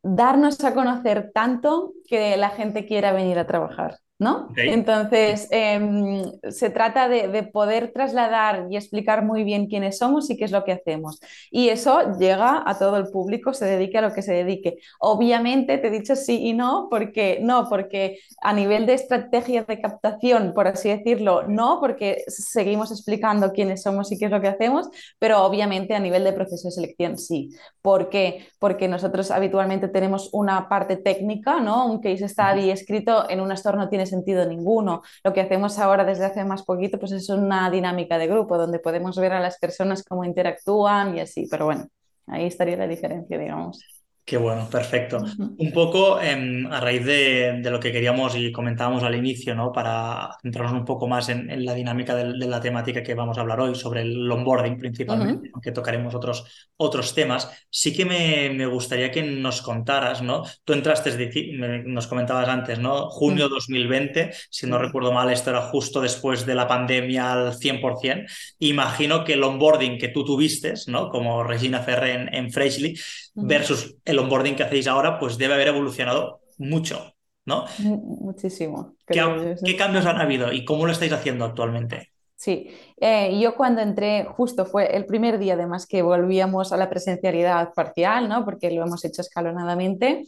darnos 0.02 0.62
a 0.62 0.72
conocer 0.72 1.32
tanto 1.34 1.92
que 2.06 2.36
la 2.36 2.50
gente 2.50 2.86
quiera 2.86 3.12
venir 3.12 3.38
a 3.38 3.46
trabajar. 3.46 3.98
¿No? 4.24 4.48
Entonces, 4.56 5.46
em, 5.50 6.22
se 6.48 6.70
trata 6.70 7.08
de, 7.08 7.42
poder 7.44 7.92
trasladar 7.92 8.66
y 8.70 8.76
explicar 8.76 9.22
muy 9.24 9.44
bien 9.44 9.66
quiénes 9.66 9.98
somos 9.98 10.30
y 10.30 10.36
qué 10.36 10.46
es 10.46 10.50
lo 10.50 10.64
que 10.64 10.72
hacemos. 10.72 11.20
Y 11.50 11.68
eso 11.68 12.18
llega 12.18 12.62
a 12.66 12.78
todo 12.78 12.96
el 12.96 13.08
público, 13.08 13.52
se 13.52 13.66
dedique 13.66 13.98
a 13.98 14.00
lo 14.00 14.12
que 14.12 14.22
se 14.22 14.32
dedique. 14.32 14.78
Obviamente, 14.98 15.78
te 15.78 15.88
he 15.88 15.90
dicho 15.90 16.16
sí 16.16 16.40
y 16.46 16.54
no, 16.54 16.88
porque 16.90 17.38
no, 17.42 17.68
porque 17.68 18.18
a 18.42 18.52
nivel 18.54 18.86
de 18.86 18.94
estrategia 18.94 19.64
de 19.64 19.80
captación, 19.80 20.52
por 20.54 20.68
así 20.68 20.88
decirlo, 20.88 21.42
no, 21.46 21.78
porque 21.80 22.24
seguimos 22.26 22.90
explicando 22.90 23.52
quiénes 23.52 23.82
somos 23.82 24.10
y 24.10 24.18
qué 24.18 24.24
es 24.24 24.30
lo 24.30 24.40
que 24.40 24.48
hacemos, 24.48 24.88
pero 25.18 25.44
obviamente 25.44 25.94
a 25.94 26.00
nivel 26.00 26.24
de 26.24 26.32
proceso 26.32 26.68
de 26.68 26.72
selección 26.72 27.18
sí. 27.18 27.50
¿Por 27.82 28.08
qué? 28.08 28.48
Porque 28.58 28.88
nosotros 28.88 29.30
habitualmente 29.30 29.88
tenemos 29.88 30.30
una 30.32 30.68
parte 30.68 30.96
técnica, 30.96 31.60
¿no? 31.60 31.86
Un 31.86 32.00
case 32.00 32.26
study 32.26 32.70
escrito 32.70 33.28
en 33.28 33.40
un 33.40 33.52
store 33.52 33.76
no 33.76 33.88
tiene 33.88 34.06
sentido 34.14 34.46
ninguno. 34.46 35.02
Lo 35.24 35.32
que 35.32 35.40
hacemos 35.40 35.78
ahora 35.78 36.04
desde 36.04 36.24
hace 36.24 36.44
más 36.44 36.62
poquito 36.64 36.98
pues 36.98 37.12
es 37.12 37.28
una 37.28 37.70
dinámica 37.70 38.18
de 38.18 38.26
grupo 38.26 38.58
donde 38.58 38.78
podemos 38.78 39.16
ver 39.16 39.32
a 39.32 39.40
las 39.40 39.58
personas 39.58 40.04
cómo 40.04 40.24
interactúan 40.24 41.16
y 41.16 41.20
así, 41.20 41.46
pero 41.50 41.66
bueno, 41.66 41.86
ahí 42.26 42.46
estaría 42.46 42.76
la 42.76 42.86
diferencia, 42.88 43.38
digamos. 43.38 43.93
Qué 44.26 44.38
bueno, 44.38 44.66
perfecto. 44.70 45.18
Un 45.38 45.70
poco 45.70 46.18
em, 46.18 46.66
a 46.72 46.80
raíz 46.80 47.04
de, 47.04 47.60
lo 47.64 47.78
que 47.78 47.92
queríamos 47.92 48.34
y 48.34 48.52
comentábamos 48.52 49.02
al 49.02 49.14
inicio, 49.14 49.54
¿no? 49.54 49.70
Para 49.70 50.30
centrarnos 50.40 50.72
un 50.72 50.86
poco 50.86 51.06
más 51.06 51.28
en, 51.28 51.62
la 51.62 51.74
dinámica 51.74 52.14
de, 52.14 52.32
la 52.46 52.58
temática 52.58 53.02
que 53.02 53.14
vamos 53.14 53.36
a 53.36 53.42
hablar 53.42 53.60
hoy, 53.60 53.74
sobre 53.74 54.00
el 54.00 54.30
onboarding 54.30 54.78
principalmente, 54.78 55.50
aunque 55.52 55.72
tocaremos 55.72 56.14
otros, 56.14 56.70
otros 56.78 57.14
temas. 57.14 57.50
Sí 57.68 57.94
que 57.94 58.06
me, 58.06 58.64
gustaría 58.64 59.10
que 59.10 59.22
nos 59.22 59.60
contaras, 59.60 60.22
¿no? 60.22 60.42
Tú 60.64 60.72
entraste, 60.72 61.82
nos 61.84 62.06
comentabas 62.06 62.48
antes, 62.48 62.78
¿no? 62.78 63.10
Junio 63.10 63.50
2020, 63.50 64.30
si 64.48 64.66
no 64.66 64.78
recuerdo 64.78 65.12
mal, 65.12 65.30
esto 65.30 65.50
era 65.50 65.60
justo 65.60 66.00
después 66.00 66.46
de 66.46 66.54
la 66.54 66.66
pandemia 66.66 67.30
al 67.30 67.52
100%. 67.52 68.24
Imagino 68.60 69.22
que 69.22 69.34
el 69.34 69.42
onboarding 69.42 69.98
que 69.98 70.08
tú 70.08 70.24
tuviste, 70.24 70.72
¿no? 70.86 71.10
Como 71.10 71.44
Regina 71.44 71.80
Ferre 71.80 72.14
en, 72.14 72.34
en 72.34 72.50
Freshly, 72.50 72.96
versus 73.34 73.96
el 74.04 74.18
onboarding 74.18 74.56
que 74.56 74.62
hacéis 74.62 74.86
ahora, 74.86 75.18
pues 75.18 75.38
debe 75.38 75.54
haber 75.54 75.68
evolucionado 75.68 76.40
mucho, 76.58 77.14
¿no? 77.44 77.64
Muchísimo. 77.78 78.94
¿Qué, 79.06 79.76
cambios 79.76 80.06
han 80.06 80.20
habido 80.20 80.52
y 80.52 80.64
cómo 80.64 80.86
lo 80.86 80.92
estáis 80.92 81.12
haciendo 81.12 81.44
actualmente? 81.44 82.10
Sí, 82.36 82.68
eh, 83.00 83.38
yo 83.40 83.54
cuando 83.54 83.80
entré, 83.80 84.24
justo 84.24 84.66
fue 84.66 84.94
el 84.96 85.06
primer 85.06 85.38
día 85.38 85.54
además 85.54 85.86
que 85.86 86.02
volvíamos 86.02 86.72
a 86.72 86.76
la 86.76 86.90
presencialidad 86.90 87.72
parcial, 87.72 88.28
¿no? 88.28 88.44
Porque 88.44 88.70
lo 88.70 88.84
hemos 88.84 89.04
hecho 89.04 89.22
escalonadamente. 89.22 90.24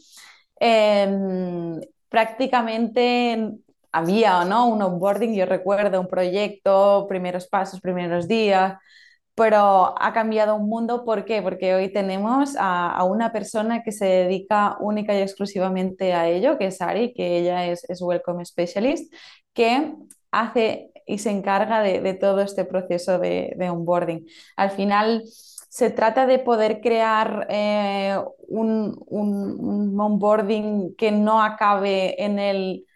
Em, 0.59 1.79
prácticamente 2.09 3.51
había 3.91 4.45
¿no? 4.45 4.67
un 4.67 4.81
onboarding, 4.81 5.35
yo 5.35 5.45
recuerdo 5.45 5.99
un 6.01 6.07
proyecto, 6.07 7.05
primeros 7.07 7.47
pasos, 7.47 7.81
primeros 7.81 8.27
días, 8.27 8.77
pero 9.37 9.93
ha 10.01 10.13
cambiado 10.13 10.55
un 10.55 10.67
mundo. 10.67 11.05
¿Por 11.05 11.23
qué? 11.23 11.43
Porque 11.43 11.75
hoy 11.75 11.93
tenemos 11.93 12.55
a, 12.59 13.03
una 13.03 13.31
persona 13.31 13.83
que 13.83 13.91
se 13.91 14.05
dedica 14.05 14.77
única 14.79 15.13
y 15.15 15.21
exclusivamente 15.21 16.13
a 16.15 16.27
ello, 16.27 16.57
que 16.57 16.67
es 16.67 16.81
Ari, 16.81 17.13
que 17.13 17.37
ella 17.37 17.67
es, 17.67 17.85
Welcome 18.01 18.43
Specialist, 18.43 19.13
que 19.53 19.93
hace 20.31 20.91
y 21.05 21.19
se 21.19 21.29
encarga 21.29 21.81
de, 21.81 22.13
todo 22.15 22.41
este 22.41 22.65
proceso 22.65 23.19
de, 23.19 23.55
onboarding. 23.69 24.25
Al 24.55 24.71
final 24.71 25.23
se 25.27 25.91
trata 25.91 26.25
de 26.25 26.39
poder 26.39 26.81
crear 26.81 27.45
eh, 27.51 28.17
un, 28.47 28.99
un 29.05 29.99
onboarding 29.99 30.95
que 30.95 31.11
no 31.11 31.43
acabe 31.43 32.23
en 32.23 32.39
el 32.39 32.87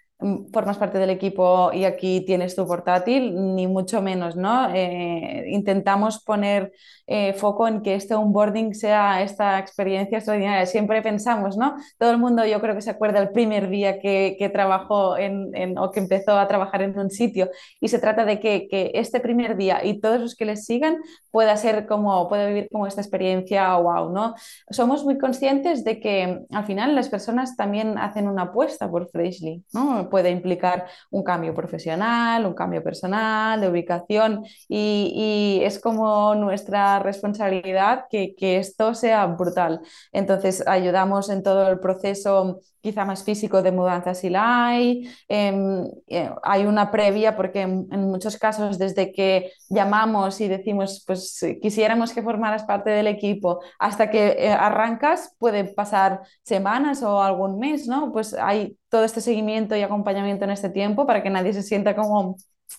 formas 0.53 0.77
parte 0.77 0.97
del 0.97 1.09
equipo 1.09 1.71
y 1.73 1.85
aquí 1.85 2.21
tienes 2.25 2.55
tu 2.55 2.67
portátil, 2.67 3.33
ni 3.55 3.67
mucho 3.67 4.01
menos, 4.01 4.35
¿no? 4.35 4.69
Eh, 4.73 5.45
intentamos 5.49 6.23
poner 6.23 6.73
eh, 7.13 7.33
foco 7.33 7.67
en 7.67 7.81
que 7.81 7.95
este 7.95 8.15
onboarding 8.15 8.73
sea 8.73 9.21
esta 9.21 9.59
experiencia 9.59 10.17
extraordinaria. 10.17 10.65
Siempre 10.65 11.01
pensamos, 11.01 11.57
¿no? 11.57 11.75
Todo 11.97 12.11
el 12.11 12.17
mundo 12.17 12.45
yo 12.45 12.61
creo 12.61 12.73
que 12.73 12.81
se 12.81 12.89
acuerda 12.89 13.19
el 13.19 13.31
primer 13.31 13.69
día 13.69 13.99
que, 13.99 14.37
que 14.39 14.47
trabajó 14.47 15.17
en, 15.17 15.77
o 15.77 15.91
que 15.91 15.99
empezó 15.99 16.39
a 16.39 16.47
trabajar 16.47 16.81
en 16.83 16.97
un 16.97 17.09
sitio 17.09 17.49
y 17.81 17.89
se 17.89 17.99
trata 17.99 18.23
de 18.23 18.39
que, 18.39 18.69
que, 18.69 18.91
este 18.93 19.19
primer 19.19 19.57
día 19.57 19.83
y 19.83 19.99
todos 19.99 20.21
los 20.21 20.35
que 20.35 20.45
les 20.45 20.65
sigan 20.65 20.97
pueda 21.31 21.57
ser 21.57 21.85
como, 21.85 22.29
pueda 22.29 22.47
vivir 22.47 22.69
como 22.71 22.87
esta 22.87 23.01
experiencia 23.01 23.75
wow, 23.75 24.11
¿no? 24.13 24.35
Somos 24.69 25.03
muy 25.03 25.17
conscientes 25.17 25.83
de 25.83 25.99
que 25.99 26.45
al 26.49 26.65
final 26.65 26.95
las 26.95 27.09
personas 27.09 27.57
también 27.57 27.97
hacen 27.97 28.29
una 28.29 28.43
apuesta 28.43 28.89
por 28.89 29.09
Freshly, 29.09 29.65
¿no? 29.73 30.09
puede 30.09 30.29
implicar 30.29 30.85
un 31.09 31.23
cambio 31.23 31.53
profesional, 31.53 32.45
un 32.45 32.53
cambio 32.53 32.83
personal, 32.83 33.59
de 33.59 33.69
ubicación 33.69 34.45
y, 34.69 35.59
es 35.63 35.79
como 35.79 36.35
nuestra 36.35 36.99
responsabilidad 37.03 38.05
que, 38.09 38.35
que 38.35 38.57
esto 38.57 38.93
sea 38.93 39.25
brutal. 39.27 39.81
Entonces 40.11 40.65
ayudamos 40.67 41.29
en 41.29 41.43
todo 41.43 41.69
el 41.69 41.79
proceso 41.79 42.61
quizá 42.81 43.05
más 43.05 43.23
físico 43.23 43.61
de 43.61 43.71
mudanza 43.71 44.13
si 44.13 44.29
la 44.29 44.67
hay. 44.67 45.09
Em, 45.27 45.85
eh, 46.07 46.29
hay 46.43 46.65
una 46.65 46.91
previa 46.91 47.35
porque 47.35 47.61
en, 47.61 47.87
muchos 47.89 48.37
casos 48.37 48.77
desde 48.77 49.13
que 49.13 49.51
llamamos 49.69 50.41
y 50.41 50.47
decimos, 50.47 51.03
pues 51.05 51.39
quisiéramos 51.61 52.13
que 52.13 52.23
formaras 52.23 52.63
parte 52.63 52.89
del 52.89 53.07
equipo, 53.07 53.61
hasta 53.79 54.09
que 54.09 54.35
eh, 54.39 54.51
arrancas 54.51 55.35
puede 55.37 55.63
pasar 55.65 56.21
semanas 56.43 57.03
o 57.03 57.21
algún 57.21 57.59
mes, 57.59 57.87
¿no? 57.87 58.11
Pues 58.11 58.33
hay 58.33 58.77
todo 58.89 59.03
este 59.03 59.21
seguimiento 59.21 59.75
y 59.75 59.81
acompañamiento 59.83 60.43
en 60.45 60.51
este 60.51 60.69
tiempo 60.69 61.05
para 61.05 61.23
que 61.23 61.29
nadie 61.29 61.53
se 61.53 61.63
sienta 61.63 61.95
como 61.95 62.35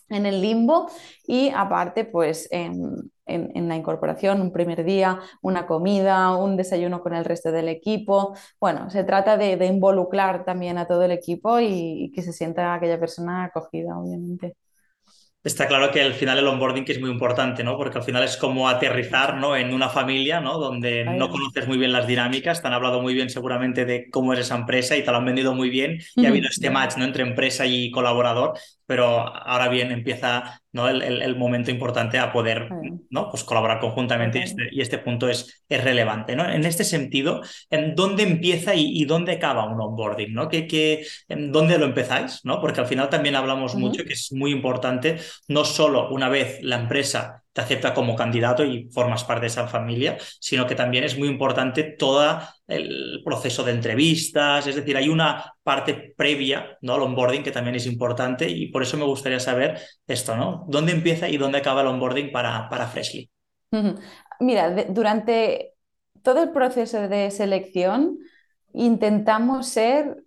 en 0.08 0.26
el 0.26 0.40
limbo 0.40 0.90
y 1.26 1.50
aparte 1.50 2.04
pues 2.04 2.48
en, 3.26 3.68
la 3.68 3.76
incorporación, 3.76 4.40
un 4.40 4.52
primer 4.52 4.84
día, 4.84 5.20
una 5.42 5.66
comida, 5.66 6.36
un 6.36 6.56
desayuno 6.56 7.00
con 7.02 7.14
el 7.14 7.24
resto 7.24 7.52
del 7.52 7.68
equipo. 7.68 8.36
Bueno, 8.60 8.90
se 8.90 9.04
trata 9.04 9.36
de, 9.36 9.64
involucrar 9.66 10.44
también 10.44 10.78
a 10.78 10.86
todo 10.86 11.02
el 11.04 11.12
equipo 11.12 11.60
y, 11.60 12.04
y 12.04 12.12
que 12.12 12.22
se 12.22 12.32
sienta 12.32 12.74
aquella 12.74 12.98
persona 12.98 13.44
acogida, 13.44 13.98
obviamente. 13.98 14.56
Está 15.44 15.66
claro 15.66 15.90
que 15.90 16.00
al 16.00 16.14
final 16.14 16.38
el 16.38 16.46
onboarding 16.46 16.84
es 16.86 17.00
muy 17.00 17.10
importante, 17.10 17.64
¿no? 17.64 17.76
Porque 17.76 17.98
al 17.98 18.04
final 18.04 18.22
es 18.22 18.36
como 18.36 18.68
aterrizar, 18.68 19.34
¿no? 19.38 19.56
En 19.56 19.74
una 19.74 19.88
familia, 19.88 20.40
¿no? 20.40 20.56
Donde 20.58 21.04
no 21.04 21.30
conoces 21.30 21.66
muy 21.66 21.78
bien 21.78 21.90
las 21.90 22.06
dinámicas, 22.06 22.62
te 22.62 22.68
han 22.68 22.74
hablado 22.74 23.02
muy 23.02 23.12
bien 23.12 23.28
seguramente 23.28 23.84
de 23.84 24.08
cómo 24.08 24.34
es 24.34 24.38
esa 24.38 24.54
empresa 24.54 24.96
y 24.96 25.02
te 25.02 25.10
lo 25.10 25.16
han 25.16 25.24
vendido 25.24 25.52
muy 25.52 25.68
bien 25.68 25.98
y 26.14 26.26
ha 26.26 26.28
habido 26.28 26.48
este 26.48 26.70
match, 26.70 26.96
¿no? 26.96 27.04
Entre 27.04 27.24
empresa 27.24 27.66
y 27.66 27.90
colaborador, 27.90 28.56
pero 28.86 29.06
ahora 29.06 29.68
bien 29.68 29.92
empieza 29.92 30.60
¿no? 30.72 30.88
el, 30.88 31.36
momento 31.36 31.70
importante 31.70 32.18
a 32.18 32.32
poder 32.32 32.68
¿no? 33.10 33.30
pues 33.30 33.44
colaborar 33.44 33.80
conjuntamente 33.80 34.38
y 34.38 34.42
este, 34.42 34.68
y 34.70 34.80
este, 34.80 34.98
punto 34.98 35.28
es, 35.28 35.64
es 35.68 35.84
relevante. 35.84 36.36
¿no? 36.36 36.48
En 36.48 36.64
este 36.64 36.84
sentido, 36.84 37.42
¿en 37.70 37.94
¿dónde 37.94 38.22
empieza 38.22 38.74
y, 38.74 39.04
dónde 39.04 39.32
acaba 39.32 39.66
un 39.66 39.80
onboarding? 39.80 40.32
¿no? 40.32 40.48
¿Qué, 40.48 40.66
qué, 40.66 41.06
en 41.28 41.52
¿Dónde 41.52 41.78
lo 41.78 41.86
empezáis? 41.86 42.40
¿no? 42.44 42.60
Porque 42.60 42.80
al 42.80 42.86
final 42.86 43.08
también 43.08 43.36
hablamos 43.36 43.74
mucho 43.74 44.04
que 44.04 44.14
es 44.14 44.32
muy 44.32 44.50
importante, 44.52 45.18
no 45.48 45.64
solo 45.64 46.10
una 46.10 46.28
vez 46.28 46.58
la 46.62 46.76
empresa 46.76 47.41
te 47.52 47.60
acepta 47.60 47.92
como 47.92 48.16
candidato 48.16 48.64
y 48.64 48.88
formas 48.90 49.24
parte 49.24 49.42
de 49.42 49.46
esa 49.48 49.68
familia, 49.68 50.16
sino 50.40 50.66
que 50.66 50.74
también 50.74 51.04
es 51.04 51.18
muy 51.18 51.28
importante 51.28 51.82
todo 51.84 52.38
el 52.66 53.20
proceso 53.24 53.62
de 53.62 53.72
entrevistas, 53.72 54.66
es 54.66 54.76
decir, 54.76 54.96
hay 54.96 55.08
una 55.08 55.54
parte 55.62 56.14
previa 56.16 56.78
¿no? 56.80 56.94
al 56.94 57.02
onboarding 57.02 57.42
que 57.42 57.52
también 57.52 57.76
es 57.76 57.86
importante 57.86 58.48
y 58.48 58.68
por 58.68 58.82
eso 58.82 58.96
me 58.96 59.04
gustaría 59.04 59.40
saber 59.40 59.78
esto, 60.06 60.36
¿no? 60.36 60.64
¿Dónde 60.68 60.92
empieza 60.92 61.28
y 61.28 61.36
dónde 61.36 61.58
acaba 61.58 61.82
el 61.82 61.88
onboarding 61.88 62.32
para, 62.32 62.68
para 62.68 62.86
Freshly? 62.86 63.30
Mira, 64.40 64.70
durante 64.88 65.74
todo 66.22 66.42
el 66.42 66.50
proceso 66.50 67.08
de 67.08 67.30
selección 67.30 68.18
intentamos 68.72 69.68
ser 69.68 70.24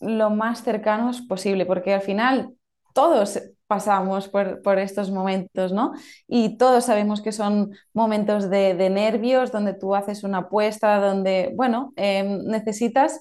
lo 0.00 0.30
más 0.30 0.62
cercanos 0.62 1.22
posible, 1.22 1.66
porque 1.66 1.94
al 1.94 2.02
final 2.02 2.54
todos 2.94 3.40
pasamos 3.68 4.28
por, 4.28 4.78
estos 4.78 5.10
momentos, 5.10 5.72
¿no? 5.72 5.92
Y 6.26 6.56
todos 6.56 6.86
sabemos 6.86 7.20
que 7.20 7.32
son 7.32 7.72
momentos 7.92 8.50
de, 8.50 8.74
nervios, 8.90 9.52
donde 9.52 9.74
tú 9.74 9.94
haces 9.94 10.24
una 10.24 10.38
apuesta, 10.38 10.98
donde, 10.98 11.52
bueno, 11.54 11.92
em, 11.96 12.44
necesitas 12.46 13.20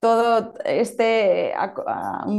todo 0.00 0.54
este 0.64 1.52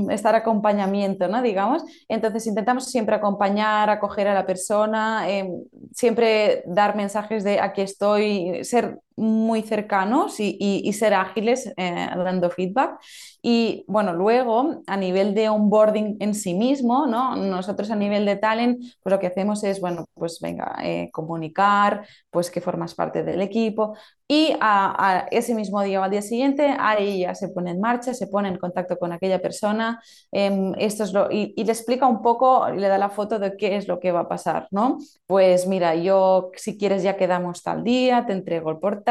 estar 0.10 0.36
acompañamiento, 0.36 1.29
¿no? 1.29 1.41
Digamos. 1.41 1.84
Entonces 2.10 2.46
intentamos 2.48 2.88
siempre 2.88 3.15
acompañar, 3.15 3.89
acoger 3.89 4.27
a 4.27 4.34
la 4.34 4.46
persona, 4.46 5.29
em, 5.29 5.63
siempre 5.93 6.63
dar 6.65 6.96
mensajes 6.98 7.46
de 7.46 7.62
aquí 7.62 7.82
estoy, 7.82 8.65
ser 8.65 9.00
muy 9.15 9.62
cercanos 9.62 10.39
y, 10.39 10.91
ser 10.93 11.13
ágiles 11.13 11.74
eh, 11.77 12.08
dando 12.15 12.50
feedback. 12.50 13.00
Y 13.41 13.84
bueno, 13.88 14.13
luego 14.13 14.82
a 14.88 14.96
nivel 14.96 15.34
de 15.34 15.50
onboarding 15.50 16.17
en 16.20 16.34
sí 16.34 16.53
mismo, 16.53 17.08
¿no? 17.08 17.36
Nosotros 17.36 17.91
a 17.91 17.96
nivel 17.96 18.25
de 18.25 18.38
talent, 18.38 18.79
pues 19.01 19.12
lo 19.12 19.20
que 19.20 19.27
hacemos 19.27 19.63
es, 19.63 19.82
bueno, 19.82 20.05
pues 20.13 20.39
venga, 20.41 20.75
eh, 20.82 21.10
comunicar, 21.12 22.08
pues 22.29 22.50
que 22.50 22.62
formas 22.62 22.96
parte 22.96 23.24
del 23.24 23.41
equipo. 23.41 23.96
Y 24.27 24.55
a, 24.62 25.27
ese 25.29 25.53
mismo 25.53 25.82
día 25.82 26.00
o 26.00 26.03
al 26.03 26.12
día 26.12 26.22
siguiente, 26.22 26.75
ahí 26.79 27.20
ya 27.20 27.36
se 27.36 27.50
pone 27.50 27.72
en 27.72 27.82
marcha, 27.82 28.13
se 28.13 28.27
pone 28.27 28.48
en 28.48 28.58
contacto 28.58 28.98
con 28.98 29.12
aquella 29.12 29.39
persona, 29.41 30.01
em, 30.32 30.74
esto 30.77 31.03
es 31.03 31.13
lo, 31.13 31.29
y, 31.29 31.53
y, 31.58 31.65
le 31.65 31.72
explica 31.74 32.08
un 32.08 32.22
poco, 32.22 32.70
le 32.70 32.88
da 32.88 32.98
la 32.98 33.10
foto 33.10 33.38
de 33.38 33.58
qué 33.58 33.75
es 33.75 33.88
lo 33.88 34.00
que 34.00 34.12
va 34.12 34.22
a 34.22 34.29
pasar, 34.29 34.67
¿no? 34.72 34.98
Pues 35.27 35.67
mira, 35.67 35.96
yo 35.96 36.51
si 36.55 36.77
quieres 36.77 37.03
ya 37.03 37.17
quedamos 37.17 37.62
tal 37.62 37.84
día, 37.84 38.25
te 38.25 38.34
entrego 38.34 38.72
el 38.72 38.79
portal 38.79 39.02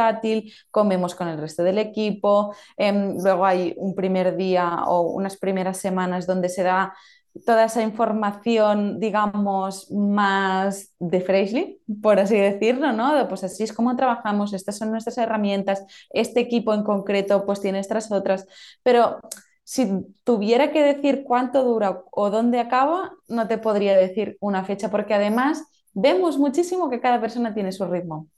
comemos 0.71 1.15
con 1.15 1.29
el 1.29 1.39
resto 1.39 1.63
del 1.63 1.79
equipo, 1.79 2.55
em, 2.77 3.17
luego 3.23 3.47
hay 3.47 3.75
un 3.77 3.95
primer 3.95 4.37
día 4.37 4.85
o 4.87 5.03
unas 5.13 5.37
primeras 5.37 5.79
semanas 5.79 6.27
donde 6.27 6.49
se 6.49 6.63
da 6.63 6.95
toda 7.47 7.65
esa 7.65 7.83
información, 7.83 9.01
digamos, 9.01 9.91
más 9.91 10.95
de 10.99 11.21
Freshly, 11.21 11.81
por 12.03 12.19
así 12.21 12.37
decirlo, 12.37 12.93
¿no? 12.93 13.27
Pues 13.29 13.45
así 13.45 13.63
es 13.63 13.73
como 13.73 13.97
trabajamos, 13.97 14.53
estas 14.53 14.77
son 14.79 14.91
nuestras 14.91 15.17
herramientas, 15.19 15.85
este 16.11 16.41
equipo 16.41 16.75
en 16.75 16.83
concreto 16.83 17.47
pues 17.47 17.61
tiene 17.61 17.79
estas 17.79 18.13
otras, 18.13 18.47
pero 18.83 19.19
si 19.65 19.89
tuviera 20.25 20.73
que 20.73 20.83
decir 20.83 21.23
cuánto 21.25 21.65
dura 21.65 22.03
o 22.11 22.31
dónde 22.31 22.61
acaba, 22.61 23.13
no 23.29 23.49
te 23.49 23.59
podría 23.59 23.97
decir 23.97 24.37
una 24.41 24.65
fecha, 24.65 24.91
porque 24.91 25.15
además 25.15 25.65
vemos 25.95 26.39
muchísimo 26.39 26.91
que 26.91 27.01
cada 27.01 27.21
persona 27.21 27.55
tiene 27.55 27.73
su 27.73 27.87
ritmo. 27.87 28.29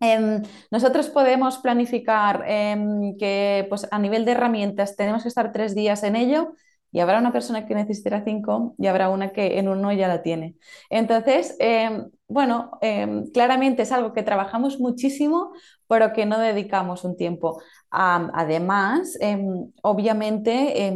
Em, 0.00 0.42
nosotros 0.70 1.08
podemos 1.08 1.58
planificar 1.58 2.44
em, 2.46 3.16
que 3.18 3.66
pues, 3.68 3.86
a 3.90 3.98
nivel 3.98 4.24
de 4.24 4.32
herramientas 4.32 4.96
tenemos 4.96 5.22
que 5.22 5.28
estar 5.28 5.52
tres 5.52 5.74
días 5.74 6.02
en 6.04 6.14
ello 6.16 6.54
y 6.92 7.00
habrá 7.00 7.18
una 7.18 7.32
persona 7.32 7.66
que 7.66 7.74
necesitará 7.74 8.22
cinco 8.24 8.74
y 8.78 8.86
habrá 8.86 9.10
una 9.10 9.30
que 9.32 9.58
en 9.58 9.68
uno 9.68 9.92
ya 9.92 10.08
la 10.08 10.22
tiene. 10.22 10.54
Entonces, 10.88 11.56
em, 11.58 12.10
bueno, 12.28 12.70
claramente 13.34 13.82
es 13.82 13.92
algo 13.92 14.12
que 14.12 14.22
trabajamos 14.22 14.78
muchísimo, 14.80 15.52
pero 15.86 16.12
que 16.12 16.26
no 16.26 16.38
dedicamos 16.38 17.04
un 17.04 17.16
tiempo. 17.16 17.60
además, 17.90 19.18
obviamente 19.82 20.86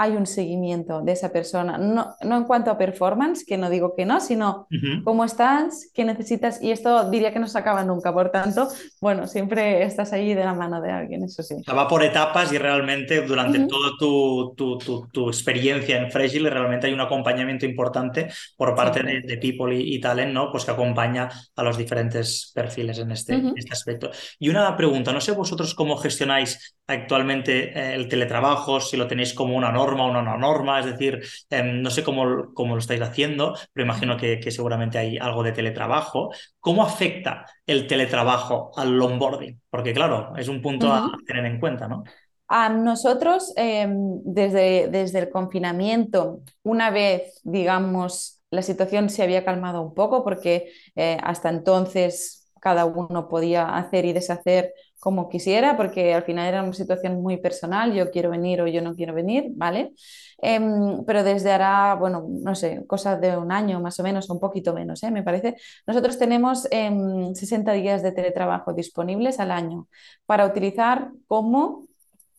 hay 0.00 0.12
un 0.12 0.26
seguimiento 0.26 1.02
de 1.02 1.12
esa 1.12 1.32
persona, 1.32 1.78
no, 1.78 2.14
no, 2.22 2.36
en 2.36 2.44
cuanto 2.44 2.70
a 2.70 2.78
performance, 2.78 3.44
que 3.44 3.58
no 3.58 3.68
digo 3.70 3.94
que 3.96 4.06
no, 4.06 4.20
sino 4.20 4.66
cómo 5.04 5.24
estás, 5.24 5.90
qué 5.94 6.04
necesitas, 6.04 6.62
y 6.62 6.70
esto 6.70 7.10
diría 7.10 7.32
que 7.32 7.38
no 7.38 7.48
se 7.48 7.58
acaba 7.58 7.84
nunca, 7.84 8.12
por 8.12 8.30
tanto, 8.30 8.68
bueno, 9.00 9.26
siempre 9.26 9.82
estás 9.82 10.12
ahí 10.12 10.34
de 10.34 10.44
la 10.44 10.54
mano 10.54 10.80
de 10.80 10.90
alguien, 10.90 11.24
eso 11.24 11.42
sí. 11.42 11.56
va 11.76 11.88
por 11.88 12.04
etapas 12.04 12.52
y 12.52 12.58
realmente 12.58 13.22
durante 13.22 13.60
toda 13.66 13.90
tu, 13.98 14.54
tu, 14.56 15.08
tu, 15.12 15.28
experiencia 15.28 15.98
en 15.98 16.10
Freshly 16.10 16.48
realmente 16.48 16.86
hay 16.86 16.92
un 16.92 17.00
acompañamiento 17.00 17.66
importante 17.66 18.28
por 18.56 18.74
parte 18.74 19.02
de, 19.02 19.38
People 19.38 19.74
y, 19.76 20.00
Talent, 20.00 20.32
¿no? 20.32 20.50
Pues 20.50 20.64
que 20.64 20.70
acompaña 20.70 21.28
a 21.54 21.62
los 21.62 21.76
diferentes 21.76 22.52
perfiles 22.54 22.98
en 22.98 23.10
este, 23.10 23.40
este 23.54 23.72
aspecto. 23.72 24.10
Y 24.38 24.48
una 24.48 24.76
pregunta, 24.76 25.12
no 25.12 25.20
sé 25.20 25.32
vosotros 25.32 25.74
cómo 25.74 25.96
gestionáis 25.96 26.76
actualmente 26.86 27.78
eh, 27.78 27.94
el 27.94 28.08
teletrabajo, 28.08 28.80
si 28.80 28.96
lo 28.96 29.06
tenéis 29.06 29.34
como 29.34 29.56
una 29.56 29.70
norma, 29.70 29.87
norma 29.88 30.06
una 30.06 30.22
no 30.22 30.38
norma, 30.38 30.80
es 30.80 30.86
decir, 30.86 31.20
em, 31.50 31.82
no 31.82 31.90
sé 31.90 32.02
cómo, 32.02 32.52
cómo, 32.54 32.74
lo 32.74 32.80
estáis 32.80 33.00
haciendo, 33.00 33.54
pero 33.72 33.84
imagino 33.84 34.16
que, 34.16 34.40
seguramente 34.50 34.98
hay 34.98 35.18
algo 35.18 35.42
de 35.42 35.52
teletrabajo. 35.52 36.30
¿Cómo 36.60 36.82
afecta 36.82 37.46
el 37.66 37.86
teletrabajo 37.86 38.72
al 38.76 39.00
onboarding? 39.00 39.60
Porque 39.70 39.92
claro, 39.92 40.32
es 40.36 40.48
un 40.48 40.60
punto 40.60 40.92
a 40.92 41.10
tener 41.26 41.44
en 41.44 41.60
cuenta, 41.60 41.88
¿no? 41.88 42.04
A 42.48 42.70
nosotros, 42.70 43.52
em, 43.56 44.20
desde, 44.24 44.88
desde 44.88 45.18
el 45.18 45.28
confinamiento, 45.28 46.40
una 46.62 46.90
vez, 46.90 47.40
digamos, 47.44 48.40
la 48.50 48.62
situación 48.62 49.10
se 49.10 49.22
había 49.22 49.44
calmado 49.44 49.82
un 49.82 49.94
poco, 49.94 50.24
porque 50.24 50.72
eh, 50.96 51.18
hasta 51.22 51.50
entonces 51.50 52.37
cada 52.60 52.84
uno 52.84 53.28
podía 53.28 53.76
hacer 53.76 54.04
y 54.04 54.12
deshacer 54.12 54.72
como 55.00 55.28
quisiera, 55.28 55.76
porque 55.76 56.12
al 56.14 56.24
final 56.24 56.46
era 56.48 56.62
una 56.62 56.72
situación 56.72 57.22
muy 57.22 57.36
personal, 57.36 57.92
yo 57.94 58.10
quiero 58.10 58.30
venir 58.30 58.60
o 58.60 58.66
yo 58.66 58.82
no 58.82 58.94
quiero 58.94 59.14
venir, 59.14 59.46
¿vale? 59.54 59.92
Em, 60.38 61.04
pero 61.04 61.24
desde 61.24 61.52
hará, 61.52 61.94
bueno, 61.94 62.26
no 62.28 62.54
sé, 62.54 62.84
cosas 62.86 63.20
de 63.20 63.36
un 63.36 63.52
año 63.52 63.80
más 63.80 63.98
o 64.00 64.02
menos, 64.02 64.28
un 64.30 64.40
poquito 64.40 64.74
menos, 64.74 65.02
¿eh? 65.02 65.10
me 65.10 65.22
parece. 65.22 65.56
Nosotros 65.86 66.18
tenemos 66.18 66.62
60 66.62 67.74
em, 67.74 67.82
días 67.82 68.02
de 68.02 68.12
teletrabajo 68.12 68.72
disponibles 68.72 69.40
al 69.40 69.50
año 69.50 69.88
para 70.26 70.46
utilizar 70.46 71.10
como 71.26 71.87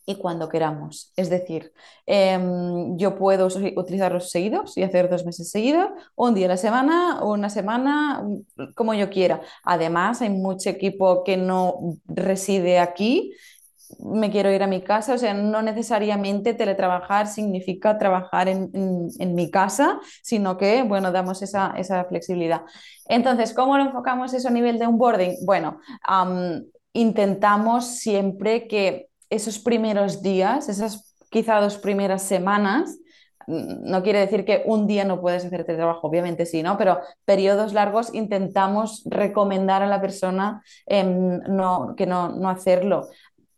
y 0.06 0.16
cuando 0.16 0.48
queramos. 0.48 1.12
Es 1.16 1.30
decir, 1.30 1.72
em, 2.06 2.96
yo 2.96 3.16
puedo 3.16 3.48
utilizarlos 3.76 4.30
seguidos 4.30 4.76
y 4.76 4.82
hacer 4.82 5.08
dos 5.08 5.24
meses 5.24 5.50
seguidos, 5.50 5.90
un 6.16 6.34
día 6.34 6.46
a 6.46 6.50
la 6.50 6.56
semana, 6.56 7.22
una 7.22 7.50
semana, 7.50 8.22
mm, 8.22 8.72
como 8.74 8.94
yo 8.94 9.10
quiera. 9.10 9.40
Además, 9.64 10.22
hay 10.22 10.30
mucho 10.30 10.70
equipo 10.70 11.22
que 11.24 11.36
no 11.36 11.96
reside 12.06 12.78
aquí. 12.78 13.32
Me 13.98 14.30
quiero 14.30 14.52
ir 14.52 14.62
a 14.62 14.68
mi 14.68 14.82
casa, 14.82 15.14
o 15.14 15.18
sea, 15.18 15.34
no 15.34 15.62
necesariamente 15.62 16.54
teletrabajar 16.54 17.26
significa 17.26 17.98
trabajar 17.98 18.48
en, 18.48 19.10
mi 19.34 19.50
casa, 19.50 19.98
sino 20.22 20.56
que, 20.56 20.82
bueno, 20.84 21.10
damos 21.10 21.42
esa, 21.42 21.74
flexibilidad. 22.08 22.62
Entonces, 23.06 23.52
¿cómo 23.52 23.76
lo 23.76 23.84
enfocamos 23.84 24.32
eso 24.32 24.48
a 24.48 24.52
nivel 24.52 24.78
de 24.78 24.86
onboarding? 24.86 25.44
Bueno, 25.44 25.80
intentamos 26.92 27.98
siempre 27.98 28.68
que 28.68 29.09
esos 29.30 29.58
primeros 29.58 30.22
días, 30.22 30.68
esas 30.68 31.14
quizá 31.30 31.60
dos 31.60 31.78
primeras 31.78 32.22
semanas, 32.22 32.98
no 33.46 34.02
quiere 34.02 34.20
decir 34.20 34.44
que 34.44 34.62
un 34.66 34.86
día 34.86 35.04
no 35.04 35.20
puedes 35.20 35.44
hacer 35.44 35.64
trabajo, 35.64 36.06
obviamente 36.06 36.46
sí, 36.46 36.62
¿no? 36.62 36.76
Pero 36.76 37.00
periodos 37.24 37.72
largos 37.72 38.14
intentamos 38.14 39.02
recomendar 39.06 39.82
a 39.82 39.86
la 39.86 40.00
persona 40.00 40.62
em, 40.86 41.40
no, 41.48 41.94
que 41.96 42.06
no, 42.06 42.28
no 42.28 42.48
hacerlo. 42.48 43.08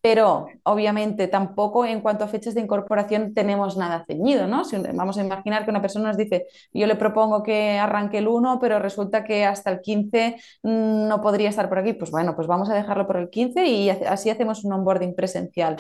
Pero 0.03 0.47
obviamente 0.65 1.29
tampoco 1.29 1.87
en 1.87 2.01
cuanto 2.01 2.25
a 2.25 2.29
fechas 2.29 2.55
de 2.55 2.61
incorporación 2.61 3.35
tenemos 3.35 3.77
nada 3.77 4.05
ceñido, 4.05 4.49
¿no? 4.49 4.65
Si, 4.65 4.77
vamos 4.77 5.17
a 5.17 5.25
imaginar 5.25 5.65
que 5.65 5.71
una 5.71 5.81
persona 5.81 6.09
nos 6.09 6.17
dice, 6.17 6.47
yo 6.73 6.89
le 6.89 6.97
propongo 6.97 7.45
que 7.45 7.79
arranque 7.79 8.19
el 8.19 8.27
1, 8.27 8.59
pero 8.61 8.81
resulta 8.81 9.23
que 9.23 9.45
hasta 9.45 9.71
el 9.71 9.81
15 9.81 10.37
mm, 10.65 11.07
no 11.09 11.21
podría 11.21 11.49
estar 11.51 11.69
por 11.69 11.79
aquí, 11.79 11.93
pues 11.93 12.11
bueno, 12.11 12.35
pues 12.35 12.49
vamos 12.49 12.69
a 12.69 12.75
dejarlo 12.75 13.07
por 13.07 13.17
el 13.17 13.31
15 13.31 13.65
y 13.65 13.91
así 13.91 14.29
hacemos 14.29 14.65
un 14.65 14.73
onboarding 14.73 15.15
presencial. 15.15 15.77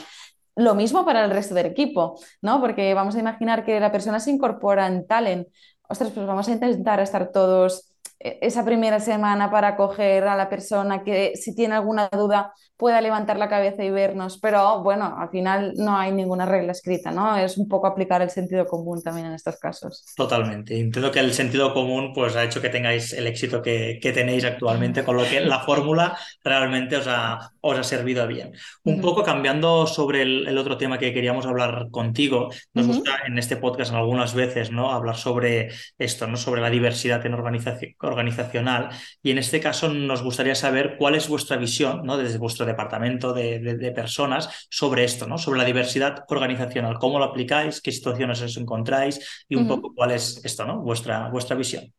Lo 0.55 0.75
mismo 0.75 1.05
para 1.05 1.25
el 1.25 1.31
resto 1.31 1.55
del 1.55 1.67
equipo, 1.67 2.21
¿no? 2.43 2.61
Porque 2.61 2.95
vamos 2.95 3.17
a 3.17 3.21
imaginar 3.21 3.65
que 3.65 3.81
la 3.81 3.91
persona 3.91 4.21
se 4.21 4.31
incorpora 4.31 4.87
en 4.87 5.07
Talent. 5.07 5.49
Ostras, 5.89 6.11
pues 6.11 6.27
vamos 6.27 6.47
a 6.49 6.53
intentar 6.53 7.01
estar 7.01 7.33
todos 7.33 7.93
e, 8.21 8.39
esa 8.43 8.65
primera 8.65 9.01
semana 9.01 9.51
para 9.51 9.69
acoger 9.69 10.25
a 10.29 10.37
la 10.37 10.49
persona 10.49 11.03
que 11.03 11.33
si 11.37 11.55
tiene 11.55 11.75
alguna 11.75 12.09
duda 12.13 12.53
pueda 12.83 13.01
levantar 13.01 13.39
la 13.39 13.49
cabeza 13.49 13.85
y 13.85 13.91
vernos, 13.93 14.41
pero 14.43 14.83
bueno, 14.83 15.15
al 15.17 15.31
final 15.31 15.73
no 15.77 15.97
hay 15.97 16.11
ninguna 16.11 16.47
regla 16.47 16.73
escrita, 16.73 17.13
¿no? 17.13 17.37
Es 17.37 17.57
un 17.57 17.69
poco 17.69 17.87
aplicar 17.87 18.23
el 18.23 18.31
sentido 18.31 18.67
común 18.67 19.01
también 19.01 19.29
en 19.29 19.35
estos 19.35 19.57
casos. 19.61 20.05
Totalmente. 20.17 20.81
Entiendo 20.81 21.13
que 21.13 21.21
el 21.21 21.33
sentido 21.33 21.73
común 21.75 22.11
pues 22.13 22.35
ha 22.35 22.43
hecho 22.43 22.61
que 22.61 22.71
tengáis 22.71 23.13
el 23.13 23.29
éxito 23.29 23.63
que, 23.63 24.01
tenéis 24.03 24.45
actualmente, 24.45 25.05
con 25.05 25.17
lo 25.17 25.23
que 25.23 25.39
la 25.39 25.61
fórmula 25.61 26.19
realmente 26.43 26.97
os 26.97 27.07
ha, 27.07 27.53
os 27.61 27.79
ha 27.79 27.85
servido 27.85 28.27
bien. 28.27 28.51
Un 28.83 29.01
poco 29.01 29.23
cambiando 29.23 29.87
sobre 29.87 30.23
el, 30.23 30.59
otro 30.59 30.77
tema 30.77 30.99
que 30.99 31.15
queríamos 31.15 31.47
hablar 31.47 31.87
contigo, 31.93 32.51
nos 32.75 32.89
gusta 32.89 33.13
en 33.29 33.39
este 33.39 33.57
podcast 33.57 33.93
algunas 33.93 34.35
veces, 34.35 34.73
¿no? 34.73 34.91
Hablar 34.91 35.17
sobre 35.17 35.69
esto, 35.99 36.27
¿no? 36.27 36.37
Sobre 36.37 36.61
la 36.61 36.69
diversidad 36.69 37.25
en 37.25 37.35
organización, 37.35 37.95
organizacional 38.01 38.89
y 39.23 39.31
en 39.31 39.39
este 39.39 39.61
caso 39.61 39.89
nos 39.89 40.25
gustaría 40.25 40.57
saber 40.57 40.97
cuál 40.99 41.15
es 41.15 41.29
vuestra 41.29 41.57
visión, 41.57 42.05
¿no? 42.05 42.17
Desde 42.17 42.39
vuestro 42.39 42.72
departamento 42.73 43.33
de, 43.33 43.93
personas 43.95 44.67
sobre 44.69 45.05
esto, 45.05 45.27
¿no? 45.27 45.39
Sobre 45.39 45.59
la 45.59 45.65
diversidad 45.65 46.25
organizacional, 46.29 46.99
cómo 46.99 47.19
lo 47.19 47.27
aplicáis, 47.27 47.81
qué 47.81 47.93
situaciones 47.93 48.43
os 48.43 48.57
encontráis 48.57 49.45
y 49.49 49.57
un 49.57 49.69
poco 49.69 49.95
cuál 49.95 50.13
es 50.13 50.45
esto, 50.45 50.65
¿no? 50.65 50.81
Vuestra, 50.81 51.29
vuestra 51.31 51.57
visión. 51.57 51.93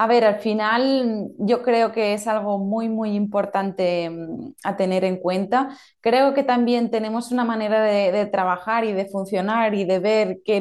A 0.00 0.06
ver, 0.06 0.24
al 0.24 0.38
final 0.38 1.32
yo 1.38 1.64
creo 1.64 1.90
que 1.90 2.14
es 2.14 2.28
algo 2.28 2.58
muy, 2.58 2.88
muy 2.88 3.16
importante 3.16 4.08
mm, 4.08 4.52
a 4.62 4.76
tener 4.76 5.02
en 5.02 5.16
cuenta. 5.16 5.76
Creo 6.00 6.34
que 6.34 6.44
también 6.44 6.88
tenemos 6.92 7.32
una 7.32 7.44
manera 7.44 7.82
de, 7.82 8.26
trabajar 8.26 8.84
y 8.84 8.92
de 8.92 9.06
funcionar 9.06 9.74
y 9.74 9.84
de 9.84 9.98
ver 9.98 10.38
que 10.44 10.60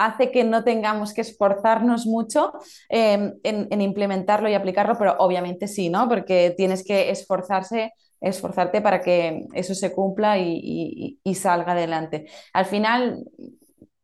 hace 0.00 0.30
que 0.30 0.44
no 0.44 0.64
tengamos 0.64 1.12
que 1.12 1.20
esforzarnos 1.20 2.06
mucho 2.06 2.52
em, 2.88 3.34
en, 3.42 3.80
implementarlo 3.82 4.48
y 4.48 4.54
aplicarlo, 4.54 4.96
pero 4.98 5.14
obviamente 5.18 5.68
sí, 5.68 5.90
¿no? 5.90 6.08
Porque 6.08 6.54
tienes 6.56 6.82
que 6.84 7.10
esforzarse, 7.10 7.92
esforzarte 8.20 8.80
para 8.80 9.02
que 9.02 9.46
eso 9.52 9.74
se 9.74 9.92
cumpla 9.92 10.38
y, 10.38 11.18
salga 11.34 11.72
adelante. 11.72 12.26
Al 12.54 12.64
final, 12.64 13.24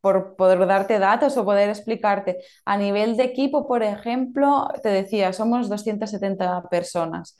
por 0.02 0.36
poder 0.36 0.64
darte 0.66 0.98
datos 0.98 1.36
o 1.36 1.44
poder 1.44 1.68
explicarte. 1.70 2.38
A 2.64 2.76
nivel 2.76 3.16
de 3.16 3.24
equipo, 3.24 3.66
por 3.66 3.82
ejemplo, 3.82 4.68
te 4.82 4.90
decía, 4.90 5.32
somos 5.32 5.68
270 5.68 6.68
personas. 6.68 7.36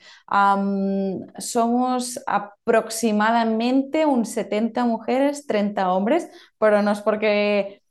somos 1.37 2.19
aproximadamente 2.25 4.05
un 4.05 4.25
70 4.25 4.83
mujeres, 4.85 5.45
30 5.47 5.93
hombres, 5.93 6.29
pero 6.57 6.81
no 6.81 6.91
es 6.91 7.01
porque 7.01 7.81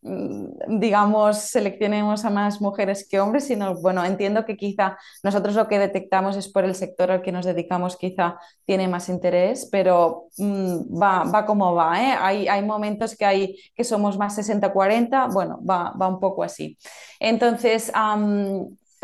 digamos, 0.68 1.38
seleccionemos 1.38 2.24
a 2.24 2.30
más 2.30 2.60
mujeres 2.60 3.06
que 3.08 3.18
hombres, 3.18 3.46
sino, 3.46 3.74
bueno, 3.74 4.04
entiendo 4.04 4.44
que 4.44 4.56
quizá 4.56 4.96
nosotros 5.22 5.54
lo 5.54 5.66
que 5.66 5.78
detectamos 5.78 6.36
es 6.36 6.48
por 6.48 6.64
el 6.64 6.74
sector 6.74 7.10
al 7.10 7.22
que 7.22 7.32
nos 7.32 7.44
dedicamos, 7.44 7.96
quizá 7.96 8.38
tiene 8.64 8.86
más 8.86 9.08
interés, 9.08 9.68
pero 9.70 10.28
mm, 10.38 11.02
va, 11.02 11.24
va 11.24 11.44
como 11.44 11.74
va, 11.74 12.00
¿eh? 12.00 12.16
hay, 12.18 12.48
hay, 12.48 12.62
momentos 12.62 13.16
que, 13.16 13.24
hay, 13.24 13.56
que 13.74 13.84
somos 13.84 14.16
más 14.16 14.38
60-40, 14.38 15.32
bueno, 15.32 15.60
va, 15.68 15.92
va, 16.00 16.08
un 16.08 16.20
poco 16.20 16.44
así. 16.44 16.78
Entonces, 17.18 17.90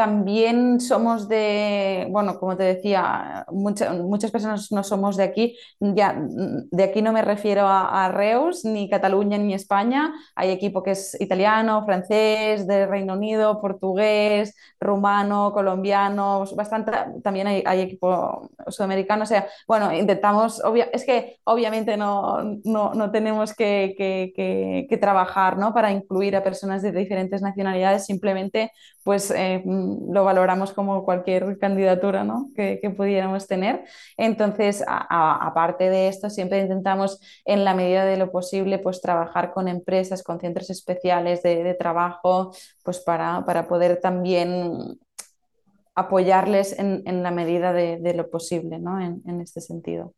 también 0.03 0.81
somos 0.81 1.29
de, 1.29 2.09
bueno, 2.11 2.37
como 2.41 2.57
te 2.57 2.65
decía, 2.65 3.47
muchas 3.53 4.33
personas 4.33 4.73
no 4.73 4.83
somos 4.83 5.17
de 5.17 5.23
aquí. 5.23 5.57
Ya, 5.79 6.17
de 6.19 6.83
aquí 6.83 7.03
no 7.03 7.12
me 7.12 7.23
refiero 7.23 7.69
a, 7.69 8.09
Reus, 8.09 8.65
ni 8.65 8.91
Cataluña, 8.91 9.38
ni 9.38 9.55
España. 9.55 10.12
Hay 10.35 10.51
equipo 10.51 10.83
que 10.83 10.91
es 10.91 11.17
italiano, 11.21 11.85
francés, 11.85 12.67
de 12.67 12.87
Reino 12.87 13.12
Unido, 13.12 13.61
portugués, 13.61 14.57
rumano, 14.81 15.53
colombiano, 15.53 16.47
bastante. 16.57 16.91
También 17.23 17.47
hay, 17.47 17.81
equipo 17.81 18.51
sudamericano. 18.67 19.23
O 19.23 19.27
sea, 19.27 19.47
bueno, 19.69 19.93
intentamos, 19.93 20.61
es 20.93 21.05
que 21.05 21.38
obviamente 21.45 21.97
no, 21.97 22.43
no, 22.65 23.11
tenemos 23.12 23.55
que, 23.55 23.95
que, 23.97 24.99
trabajar 25.01 25.59
¿no? 25.59 25.73
para 25.73 25.93
incluir 25.93 26.35
a 26.35 26.43
personas 26.43 26.83
de 26.83 26.91
diferentes 26.91 27.41
nacionalidades, 27.41 28.05
simplemente 28.05 28.73
pues 29.05 29.33
eh, 29.33 29.62
lo 30.11 30.24
valoramos 30.24 30.72
como 30.72 31.05
cualquier 31.05 31.59
candidatura 31.59 32.24
¿no? 32.24 32.50
que, 32.55 32.78
pudiéramos 32.96 33.46
tener. 33.46 33.85
Entonces, 34.16 34.85
aparte 34.87 35.90
de 35.90 36.09
esto, 36.09 36.31
siempre 36.31 36.61
intentamos 36.61 37.20
en 37.44 37.64
la 37.64 37.74
medida 37.74 38.05
de 38.05 38.16
lo 38.16 38.31
posible 38.31 38.78
pues 38.78 39.00
trabajar 39.00 39.52
con 39.52 39.68
empresas, 39.68 40.22
con 40.22 40.40
centros 40.40 40.70
especiales 40.70 41.42
de, 41.42 41.74
trabajo, 41.74 42.52
pues 42.85 43.00
para, 43.00 43.44
para, 43.44 43.66
poder 43.66 44.00
también 44.00 44.98
apoyarles 45.94 46.78
en, 46.78 47.22
la 47.22 47.31
medida 47.31 47.72
de, 47.72 48.14
lo 48.14 48.31
posible 48.31 48.78
¿no? 48.78 49.00
en 49.00 49.40
este 49.40 49.61
sentido. 49.61 50.14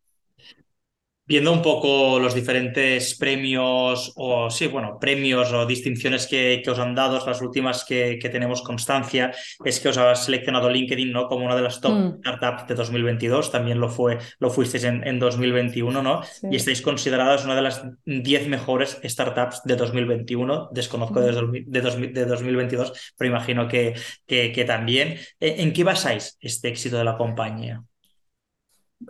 Viendo 1.27 1.53
un 1.53 1.63
poco 1.63 2.19
los 2.21 2.35
diferentes 2.35 3.17
premios 3.17 4.13
o 4.17 4.51
sí, 4.51 4.67
bueno, 4.67 4.99
premios 5.01 5.53
o 5.53 5.65
distinciones 5.65 6.27
que, 6.27 6.63
os 6.67 6.79
han 6.79 6.95
dado, 6.95 7.25
las 7.25 7.41
últimas 7.41 7.85
que, 7.85 8.19
tenemos 8.31 8.61
constancia, 8.61 9.33
es 9.65 9.81
que 9.81 9.89
os 9.89 9.97
ha 9.97 10.15
seleccionado 10.17 10.69
LinkedIn 10.69 11.13
¿no? 11.13 11.27
como 11.27 11.47
una 11.47 11.57
de 11.57 11.63
las 11.63 11.81
top 11.81 11.93
mm. 11.93 12.19
startups 12.21 12.67
de 12.67 12.75
2022, 12.75 13.51
también 13.51 13.81
lo, 13.81 13.89
fue, 13.89 14.19
lo 14.39 14.51
fuisteis 14.51 14.85
en, 14.85 15.19
2021, 15.19 16.03
¿no? 16.03 16.21
Y 16.51 16.57
estáis 16.57 16.83
consideradas 16.83 17.45
una 17.45 17.55
de 17.55 17.63
las 17.63 17.83
10 18.05 18.49
mejores 18.49 19.01
startups 19.03 19.63
de 19.65 19.77
2021, 19.77 20.69
desconozco 20.73 21.21
mm. 21.21 21.25
de, 21.67 22.11
de, 22.13 22.25
2022, 22.27 23.15
pero 23.17 23.31
imagino 23.31 23.67
que, 23.67 23.95
que, 24.27 24.65
también. 24.67 25.19
¿En 25.41 25.73
qué 25.73 25.85
basáis 25.85 26.37
este 26.41 26.69
éxito 26.69 26.99
de 26.99 27.05
la 27.05 27.17
compañía? 27.17 27.83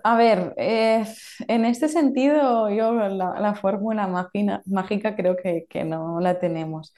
A 0.03 0.17
ver, 0.17 0.55
eh, 0.57 1.05
en 1.49 1.65
este 1.65 1.89
sentido, 1.89 2.71
yo 2.71 2.93
la, 2.93 3.55
fórmula 3.55 4.07
mágica 4.67 5.17
creo 5.17 5.37
que, 5.37 5.67
que, 5.69 5.85
no 5.85 6.21
la 6.21 6.39
tenemos. 6.39 6.95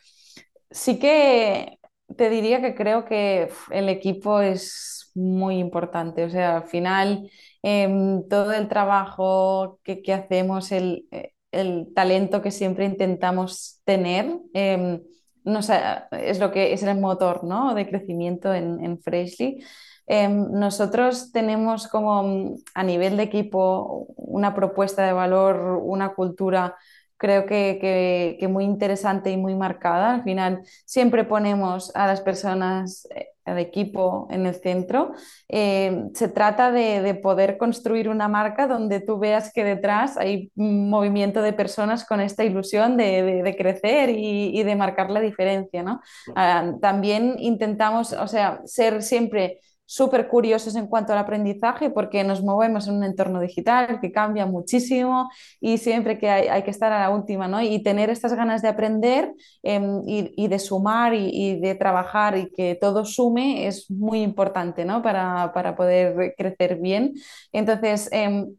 Sí 0.71 0.99
que 0.99 1.79
te 2.17 2.31
diría 2.31 2.61
que 2.61 2.75
creo 2.75 3.05
que 3.05 3.51
el 3.71 3.89
equipo 3.89 4.41
es 4.41 5.11
muy 5.15 5.59
importante. 5.59 6.25
O 6.25 6.31
sea, 6.31 6.59
al 6.59 6.65
final, 6.65 7.31
em, 7.63 8.27
todo 8.29 8.53
el 8.53 8.69
trabajo 8.69 9.81
que, 9.83 10.03
que 10.03 10.13
hacemos, 10.13 10.73
el, 10.73 11.09
el, 11.53 11.93
talento 11.95 12.43
que 12.43 12.51
siempre 12.51 12.85
intentamos 12.85 13.81
tener, 13.85 14.27
em, 14.55 15.03
no 15.45 15.61
es 15.61 16.39
lo 16.41 16.53
que 16.53 16.73
es 16.73 16.83
el 16.83 16.99
motor 17.01 17.45
¿no? 17.45 17.75
de 17.75 17.89
crecimiento 17.89 18.53
en, 18.53 18.85
en 18.85 19.01
Freshly. 19.01 19.65
Em, 20.07 20.51
nosotros 20.53 21.33
tenemos 21.33 21.89
como 21.89 22.23
mm, 22.23 22.55
a 22.75 22.83
nivel 22.83 23.17
de 23.17 23.25
equipo 23.25 24.07
una 24.17 24.55
propuesta 24.55 25.05
de 25.05 25.13
valor, 25.13 25.81
una 25.83 26.15
cultura 26.15 26.77
creo 27.17 27.47
que, 27.47 28.39
muy 28.51 28.65
interesante 28.65 29.31
y 29.31 29.37
muy 29.37 29.55
marcada. 29.55 30.15
Al 30.15 30.23
final 30.23 30.63
siempre 30.85 31.25
ponemos 31.25 31.95
a 31.97 32.07
las 32.07 32.21
personas, 32.21 33.09
eh, 33.15 33.29
al 33.45 33.59
equipo 33.59 34.27
en 34.31 34.47
el 34.47 34.55
centro. 34.55 35.15
Em, 35.49 36.13
se 36.15 36.29
trata 36.29 36.71
de, 36.73 37.15
poder 37.23 37.57
construir 37.59 38.09
una 38.09 38.29
marca 38.29 38.67
donde 38.67 39.01
tú 39.01 39.19
veas 39.19 39.53
que 39.53 39.65
detrás 39.65 40.17
hay 40.17 40.51
un 40.57 40.91
movimiento 40.91 41.43
de 41.43 41.53
personas 41.53 42.05
con 42.05 42.21
esta 42.21 42.45
ilusión 42.45 42.97
de, 42.97 43.55
crecer 43.57 44.11
y, 44.11 44.63
de 44.63 44.77
marcar 44.77 45.11
la 45.11 45.21
diferencia. 45.21 45.83
¿no? 45.83 46.01
Ah, 46.35 46.73
también 46.81 47.37
intentamos, 47.39 48.13
o 48.13 48.27
sea, 48.27 48.61
ser 48.65 49.03
siempre 49.03 49.61
súper 49.87 50.27
curiosos 50.29 50.75
en 50.75 50.89
cuanto 50.89 51.13
al 51.13 51.21
aprendizaje 51.21 51.91
porque 51.91 52.25
nos 52.25 52.43
movemos 52.43 52.89
en 52.89 52.97
un 52.97 53.05
entorno 53.05 53.41
digital 53.41 54.01
que 54.01 54.11
cambia 54.11 54.45
muchísimo 54.45 55.31
y 55.61 55.79
siempre 55.79 56.19
que 56.19 56.29
hay, 56.29 56.63
que 56.65 56.71
estar 56.71 56.93
a 56.93 56.99
la 56.99 57.11
última, 57.11 57.47
¿no? 57.47 57.63
Y 57.63 57.83
tener 57.83 58.11
estas 58.11 58.35
ganas 58.35 58.63
de 58.63 58.69
aprender 58.69 59.33
em, 59.63 60.03
y, 60.07 60.49
de 60.49 60.59
sumar 60.59 61.15
y, 61.15 61.61
de 61.61 61.75
trabajar 61.77 62.37
y 62.37 62.51
que 62.51 62.77
todo 62.81 63.05
sume 63.05 63.69
es 63.69 63.89
muy 63.91 64.23
importante, 64.23 64.85
¿no? 64.85 65.03
Para, 65.03 65.53
poder 65.77 66.35
crecer 66.37 66.77
bien. 66.77 67.15
Entonces, 67.53 68.09
em, 68.13 68.55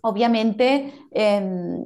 obviamente... 0.00 0.94
Em, 1.10 1.84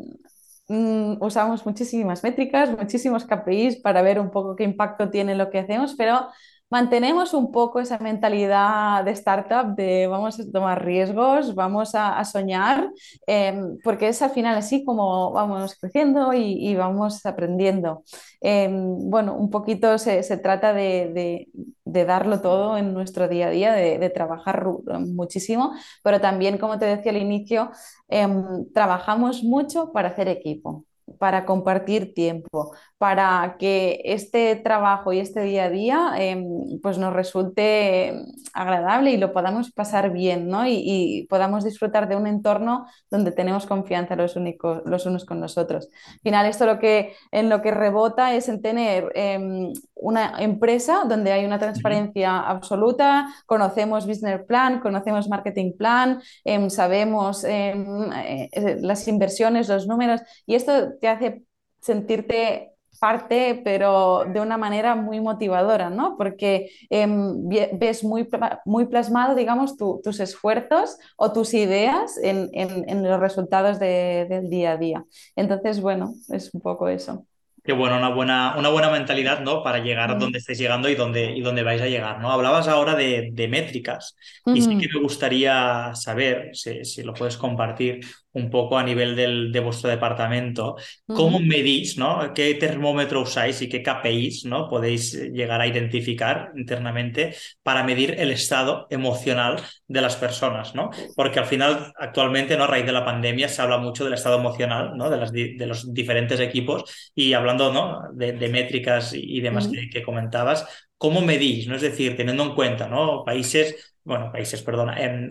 mm, 0.68 1.18
usamos 1.20 1.66
muchísimas 1.66 2.22
métricas, 2.22 2.70
muchísimos 2.70 3.24
KPIs 3.26 3.76
para 3.82 4.00
ver 4.02 4.18
un 4.20 4.30
poco 4.30 4.56
qué 4.56 4.64
impacto 4.64 5.10
tiene 5.10 5.34
lo 5.34 5.50
que 5.50 5.58
hacemos, 5.58 5.94
pero 5.96 6.28
mantenemos 6.72 7.34
un 7.34 7.52
poco 7.52 7.80
esa 7.80 7.98
mentalidad 7.98 9.04
de 9.04 9.10
startup 9.10 9.76
de 9.76 10.06
vamos 10.06 10.40
a 10.40 10.50
tomar 10.50 10.82
riesgos, 10.82 11.54
vamos 11.54 11.94
a, 11.94 12.24
soñar, 12.24 12.90
em, 13.26 13.76
porque 13.84 14.08
es 14.08 14.22
al 14.22 14.30
final 14.30 14.56
así 14.56 14.82
como 14.82 15.32
vamos 15.32 15.76
creciendo 15.78 16.32
y, 16.32 16.74
vamos 16.74 17.26
aprendiendo. 17.26 18.04
Em, 18.40 19.10
bueno, 19.10 19.34
un 19.36 19.50
poquito 19.50 19.98
se, 19.98 20.22
trata 20.38 20.72
de, 20.72 21.48
darlo 21.84 22.40
todo 22.40 22.78
en 22.78 22.94
nuestro 22.94 23.28
día 23.28 23.48
a 23.48 23.50
día, 23.50 23.72
de, 23.74 24.08
trabajar 24.10 24.66
muchísimo, 25.00 25.72
pero 26.02 26.20
también, 26.22 26.56
como 26.56 26.78
te 26.78 26.86
decía 26.86 27.12
al 27.12 27.18
inicio, 27.18 27.70
em, 28.08 28.72
trabajamos 28.72 29.42
mucho 29.44 29.92
para 29.92 30.08
hacer 30.08 30.28
equipo 30.28 30.86
para 31.18 31.44
compartir 31.44 32.14
tiempo, 32.14 32.74
para 33.02 33.56
que 33.58 34.00
este 34.04 34.54
trabajo 34.54 35.12
y 35.12 35.18
este 35.18 35.40
día 35.40 35.64
a 35.64 35.70
día 35.70 36.12
em, 36.18 36.78
pues 36.80 36.98
nos 36.98 37.12
resulte 37.12 38.26
agradable 38.54 39.10
y 39.10 39.16
lo 39.16 39.32
podamos 39.32 39.72
pasar 39.72 40.12
bien 40.12 40.46
¿no? 40.46 40.68
y, 40.68 41.26
podamos 41.28 41.64
disfrutar 41.64 42.08
de 42.08 42.14
un 42.14 42.28
entorno 42.28 42.86
donde 43.10 43.32
tenemos 43.32 43.66
confianza 43.66 44.14
los, 44.14 44.36
únicos, 44.36 44.82
los 44.84 45.04
unos 45.04 45.24
con 45.24 45.40
los 45.40 45.58
otros. 45.58 45.88
Al 46.12 46.20
final 46.20 46.46
esto 46.46 46.64
lo 46.64 46.78
que, 46.78 47.16
en 47.32 47.48
lo 47.48 47.60
que 47.60 47.72
rebota 47.72 48.36
es 48.36 48.48
en 48.48 48.62
tener 48.62 49.10
em, 49.16 49.72
una 49.96 50.36
empresa 50.38 51.02
donde 51.08 51.32
hay 51.32 51.44
una 51.44 51.58
transparencia 51.58 52.38
absoluta, 52.38 53.34
conocemos 53.46 54.06
business 54.06 54.44
plan, 54.46 54.78
conocemos 54.78 55.28
marketing 55.28 55.72
plan, 55.76 56.22
em, 56.44 56.70
sabemos 56.70 57.42
eh, 57.42 58.48
las 58.80 59.08
inversiones, 59.08 59.68
los 59.68 59.88
números 59.88 60.20
y 60.46 60.54
esto 60.54 60.92
te 61.00 61.08
hace 61.08 61.42
sentirte 61.80 62.71
parte, 63.00 63.60
pero 63.64 64.24
de 64.26 64.40
una 64.40 64.56
manera 64.56 64.94
muy 64.94 65.20
motivadora, 65.20 65.90
¿no? 65.90 66.16
Porque 66.16 66.70
em, 66.90 67.48
ves 67.72 68.04
muy, 68.04 68.28
muy 68.64 68.86
plasmado, 68.86 69.34
digamos, 69.34 69.76
tus 69.76 70.20
esfuerzos 70.20 70.98
o 71.16 71.32
tus 71.32 71.54
ideas 71.54 72.18
en, 72.22 72.50
en, 72.52 73.02
los 73.02 73.20
resultados 73.20 73.78
del 73.78 74.48
día 74.48 74.72
a 74.72 74.76
día. 74.76 75.04
Entonces, 75.36 75.80
bueno, 75.80 76.14
es 76.28 76.52
un 76.52 76.60
poco 76.60 76.88
eso. 76.88 77.26
Qué 77.64 77.72
bueno, 77.72 77.96
una 77.96 78.08
buena, 78.08 78.56
una 78.58 78.70
buena 78.70 78.90
mentalidad, 78.90 79.40
¿no? 79.40 79.62
Para 79.62 79.78
llegar 79.78 80.10
a 80.10 80.14
donde 80.16 80.38
estáis 80.38 80.58
llegando 80.58 80.88
y 80.88 80.96
donde, 80.96 81.30
y 81.36 81.42
donde 81.42 81.62
vais 81.62 81.80
a 81.80 81.86
llegar, 81.86 82.20
¿no? 82.20 82.32
Hablabas 82.32 82.66
ahora 82.66 82.96
de, 82.96 83.30
de 83.32 83.46
métricas 83.46 84.16
y 84.46 84.62
sí 84.62 84.78
que 84.78 84.88
me 84.92 85.00
gustaría 85.00 85.92
saber, 85.94 86.50
si, 86.54 86.84
si, 86.84 87.04
lo 87.04 87.14
puedes 87.14 87.36
compartir, 87.36 88.00
un 88.32 88.50
poco 88.50 88.78
a 88.78 88.82
nivel 88.82 89.14
del, 89.14 89.52
de 89.52 89.60
vuestro 89.60 89.90
departamento, 89.90 90.76
cómo 91.06 91.38
medís, 91.38 91.98
¿no? 91.98 92.32
¿Qué 92.34 92.54
termómetro 92.54 93.22
usáis 93.22 93.60
y 93.62 93.68
qué 93.68 93.82
KPIs, 93.82 94.46
¿no? 94.46 94.68
Podéis 94.68 95.12
llegar 95.12 95.60
a 95.60 95.66
identificar 95.66 96.50
internamente 96.56 97.34
para 97.62 97.84
medir 97.84 98.14
el 98.18 98.30
estado 98.30 98.86
emocional 98.90 99.60
de 99.86 100.00
las 100.00 100.16
personas, 100.16 100.74
¿no? 100.74 100.90
Porque 101.14 101.38
al 101.38 101.46
final, 101.46 101.92
actualmente, 101.98 102.56
¿no? 102.56 102.64
A 102.64 102.68
raíz 102.68 102.86
de 102.86 102.92
la 102.92 103.04
pandemia 103.04 103.48
se 103.48 103.60
habla 103.60 103.78
mucho 103.78 104.04
del 104.04 104.14
estado 104.14 104.38
emocional, 104.38 104.96
¿no? 104.96 105.10
De, 105.10 105.16
las, 105.18 105.32
de 105.32 105.66
los 105.66 105.92
diferentes 105.92 106.40
equipos 106.40 106.84
y 107.14 107.34
hablando, 107.34 107.72
¿no? 107.72 108.02
De, 108.12 108.32
métricas 108.52 109.12
y 109.14 109.40
demás 109.40 109.68
que, 109.68 110.02
comentabas, 110.02 110.66
¿cómo 110.98 111.20
medís? 111.20 111.66
¿no? 111.66 111.76
Es 111.76 111.82
decir, 111.82 112.16
teniendo 112.16 112.42
en 112.42 112.54
cuenta, 112.54 112.88
¿no? 112.88 113.24
Países, 113.24 113.96
bueno, 114.04 114.30
países, 114.30 114.62
perdona, 114.62 115.00
en 115.02 115.30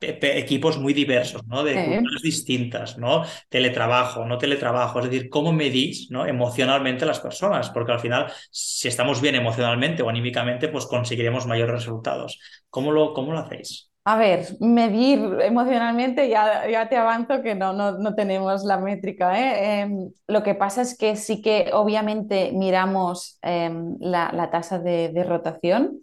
equipos 0.00 0.78
muy 0.78 0.94
diversos, 0.94 1.46
¿no? 1.46 1.62
De 1.62 1.74
culturas 1.74 2.22
distintas, 2.22 2.98
¿no? 2.98 3.24
Teletrabajo, 3.48 4.24
no 4.24 4.38
teletrabajo, 4.38 5.00
es 5.00 5.10
decir, 5.10 5.28
cómo 5.28 5.52
medís, 5.52 6.10
¿no? 6.10 6.26
Emocionalmente 6.26 7.04
a 7.04 7.08
las 7.08 7.20
personas, 7.20 7.70
porque 7.70 7.92
al 7.92 8.00
final, 8.00 8.32
si 8.50 8.88
estamos 8.88 9.20
bien 9.20 9.34
emocionalmente 9.34 10.02
o 10.02 10.08
anímicamente, 10.08 10.68
pues 10.68 10.86
conseguiremos 10.86 11.46
mayores 11.46 11.74
resultados. 11.74 12.38
¿Cómo 12.70 12.92
lo, 12.92 13.12
cómo 13.12 13.32
lo 13.32 13.38
hacéis? 13.38 13.90
A 14.04 14.16
ver, 14.16 14.46
medir 14.60 15.20
emocionalmente, 15.42 16.28
ya, 16.30 16.68
ya 16.68 16.88
te 16.88 16.96
avanzo 16.96 17.42
que 17.42 17.54
no, 17.54 17.74
no, 17.74 18.14
tenemos 18.14 18.64
la 18.64 18.78
métrica. 18.78 19.38
¿eh? 19.38 19.80
Em, 19.82 20.10
lo 20.26 20.42
que 20.42 20.54
pasa 20.54 20.80
es 20.80 20.96
que 20.96 21.16
sí 21.16 21.42
que 21.42 21.70
obviamente 21.74 22.50
miramos 22.54 23.38
em, 23.42 23.96
la, 24.00 24.48
tasa 24.50 24.78
de, 24.78 25.10
de 25.10 25.22
rotación, 25.22 26.00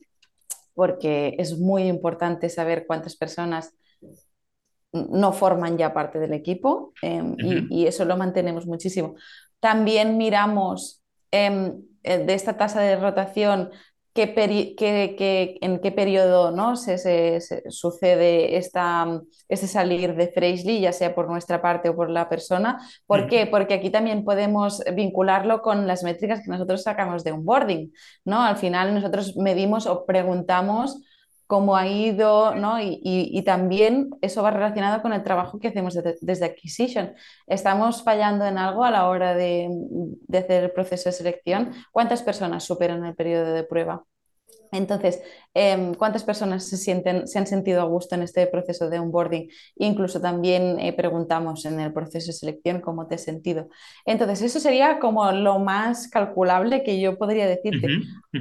porque 0.75 1.35
es 1.39 1.57
muy 1.57 1.83
importante 1.87 2.49
saber 2.49 2.85
cuántas 2.85 3.15
personas 3.15 3.73
no 4.91 5.33
forman 5.33 5.77
ya 5.77 5.93
parte 5.93 6.19
del 6.19 6.33
equipo 6.33 6.93
em, 7.01 7.35
y, 7.69 7.85
eso 7.87 8.05
lo 8.05 8.17
mantenemos 8.17 8.65
muchísimo. 8.65 9.15
También 9.59 10.17
miramos 10.17 11.03
em, 11.31 11.81
eh, 12.03 12.19
de 12.19 12.33
esta 12.33 12.57
tasa 12.57 12.81
de 12.81 12.95
rotación 12.95 13.71
qué 14.25 15.57
en 15.61 15.79
qué 15.79 15.91
periodo 15.91 16.51
¿no? 16.51 16.75
se, 16.75 17.39
sucede 17.69 18.57
esta, 18.57 19.21
ese 19.47 19.67
salir 19.67 20.15
de 20.15 20.29
Freshly, 20.29 20.81
ya 20.81 20.91
sea 20.91 21.13
por 21.13 21.29
nuestra 21.29 21.61
parte 21.61 21.89
o 21.89 21.95
por 21.95 22.09
la 22.09 22.27
persona. 22.27 22.79
¿Por 23.05 23.27
qué? 23.27 23.45
Porque 23.45 23.75
aquí 23.75 23.91
también 23.91 24.23
podemos 24.23 24.83
vincularlo 24.95 25.61
con 25.61 25.85
las 25.85 26.03
métricas 26.03 26.41
que 26.41 26.49
nosotros 26.49 26.81
sacamos 26.81 27.23
de 27.23 27.31
onboarding. 27.31 27.93
¿no? 28.25 28.41
Al 28.41 28.57
final 28.57 28.93
nosotros 28.95 29.37
medimos 29.37 29.85
o 29.85 30.05
preguntamos 30.05 30.99
cómo 31.47 31.77
ha 31.77 31.87
ido, 31.87 32.53
¿no? 32.55 32.77
Y, 32.81 33.41
también 33.45 34.09
eso 34.21 34.43
va 34.43 34.51
relacionado 34.51 35.01
con 35.01 35.13
el 35.13 35.23
trabajo 35.23 35.59
que 35.59 35.69
hacemos 35.69 35.97
desde, 36.21 36.45
Acquisition. 36.45 37.13
¿Estamos 37.47 38.03
fallando 38.03 38.45
en 38.45 38.57
algo 38.57 38.83
a 38.83 38.91
la 38.91 39.07
hora 39.07 39.33
de, 39.33 39.69
de 39.69 40.37
hacer 40.37 40.65
el 40.65 40.71
proceso 40.71 41.09
de 41.09 41.13
selección? 41.13 41.71
¿Cuántas 41.91 42.21
personas 42.21 42.65
superan 42.65 43.05
el 43.05 43.15
periodo 43.15 43.53
de 43.53 43.63
prueba? 43.63 44.03
Entonces, 44.71 45.21
em, 45.53 45.93
¿cuántas 45.93 46.23
personas 46.23 46.65
se, 46.65 46.77
sienten, 46.77 47.27
se 47.27 47.39
han 47.39 47.47
sentido 47.47 47.81
a 47.81 47.85
gusto 47.85 48.15
en 48.15 48.23
este 48.23 48.45
proceso 48.47 48.89
de 48.89 48.99
onboarding? 48.99 49.49
Incluso 49.75 50.21
también 50.21 50.79
eh, 50.79 50.93
preguntamos 50.93 51.65
en 51.65 51.79
el 51.79 51.93
proceso 51.93 52.27
de 52.27 52.33
selección 52.33 52.81
cómo 52.81 53.07
te 53.07 53.15
has 53.15 53.23
sentido. 53.23 53.69
Entonces, 54.05 54.41
eso 54.41 54.59
sería 54.59 54.99
como 54.99 55.31
lo 55.31 55.59
más 55.59 56.07
calculable 56.09 56.83
que 56.83 56.99
yo 56.99 57.17
podría 57.17 57.47
decirte. 57.47 57.87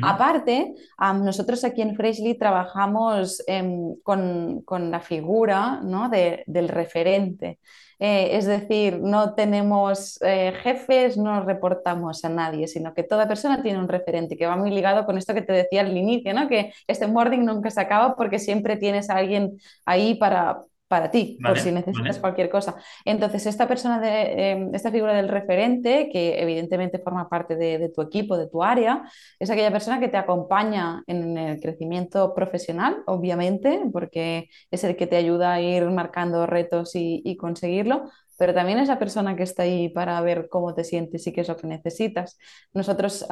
Aparte, 0.02 0.74
nosotros 0.98 1.64
aquí 1.64 1.82
en 1.82 1.96
Freshly 1.96 2.38
trabajamos 2.38 3.42
em, 3.46 3.96
con, 4.02 4.64
la 4.90 5.00
figura 5.00 5.80
¿no? 5.82 6.10
del 6.10 6.68
referente. 6.68 7.58
Eh, 7.98 8.36
es 8.36 8.44
decir, 8.44 9.00
no 9.00 9.34
tenemos 9.34 10.20
eh, 10.20 10.52
jefes, 10.62 11.16
no 11.16 11.42
reportamos 11.42 12.24
a 12.26 12.28
nadie, 12.28 12.68
sino 12.68 12.92
que 12.92 13.02
toda 13.02 13.26
persona 13.26 13.62
tiene 13.62 13.78
un 13.78 13.88
referente, 13.88 14.36
que 14.36 14.46
va 14.46 14.56
muy 14.56 14.70
ligado 14.70 15.06
con 15.06 15.16
esto 15.16 15.32
que 15.32 15.40
te 15.40 15.54
decía 15.54 15.80
al 15.80 15.96
inicio, 15.96 16.15
¿no? 16.34 16.48
que 16.48 16.72
este 16.86 17.04
onboarding 17.04 17.44
nunca 17.44 17.70
se 17.70 17.80
acaba 17.80 18.16
porque 18.16 18.38
siempre 18.38 18.76
tienes 18.76 19.10
a 19.10 19.16
alguien 19.16 19.58
ahí 19.84 20.14
para, 20.14 20.62
para 20.88 21.10
ti, 21.10 21.38
por 21.42 21.58
si 21.58 21.72
necesitas 21.72 22.18
cualquier 22.18 22.48
cosa. 22.48 22.76
Entonces, 23.04 23.46
esta 23.46 23.66
persona, 23.66 23.98
de, 24.00 24.50
em, 24.50 24.74
esta 24.74 24.92
figura 24.92 25.14
del 25.14 25.28
referente, 25.28 26.08
que 26.12 26.40
evidentemente 26.40 27.00
forma 27.00 27.28
parte 27.28 27.56
de, 27.56 27.88
tu 27.88 28.02
equipo, 28.02 28.36
de 28.36 28.48
tu 28.48 28.62
área, 28.62 29.02
es 29.38 29.50
aquella 29.50 29.72
persona 29.72 29.98
que 29.98 30.08
te 30.08 30.16
acompaña 30.16 31.02
en 31.06 31.36
el 31.36 31.60
crecimiento 31.60 32.34
profesional, 32.34 33.02
obviamente, 33.06 33.82
porque 33.92 34.48
es 34.70 34.84
el 34.84 34.96
que 34.96 35.06
te 35.06 35.16
ayuda 35.16 35.54
a 35.54 35.60
ir 35.60 35.84
marcando 35.86 36.46
retos 36.46 36.92
y, 36.94 37.36
conseguirlo, 37.36 38.04
pero 38.36 38.54
también 38.54 38.78
es 38.78 38.88
la 38.88 38.98
persona 38.98 39.36
que 39.36 39.42
está 39.42 39.62
ahí 39.62 39.88
para 39.88 40.20
ver 40.20 40.48
cómo 40.48 40.74
te 40.74 40.84
sientes 40.84 41.26
y 41.26 41.32
qué 41.32 41.40
es 41.40 41.48
lo 41.48 41.56
que 41.56 41.66
necesitas. 41.66 42.38
Nosotros 42.72 43.26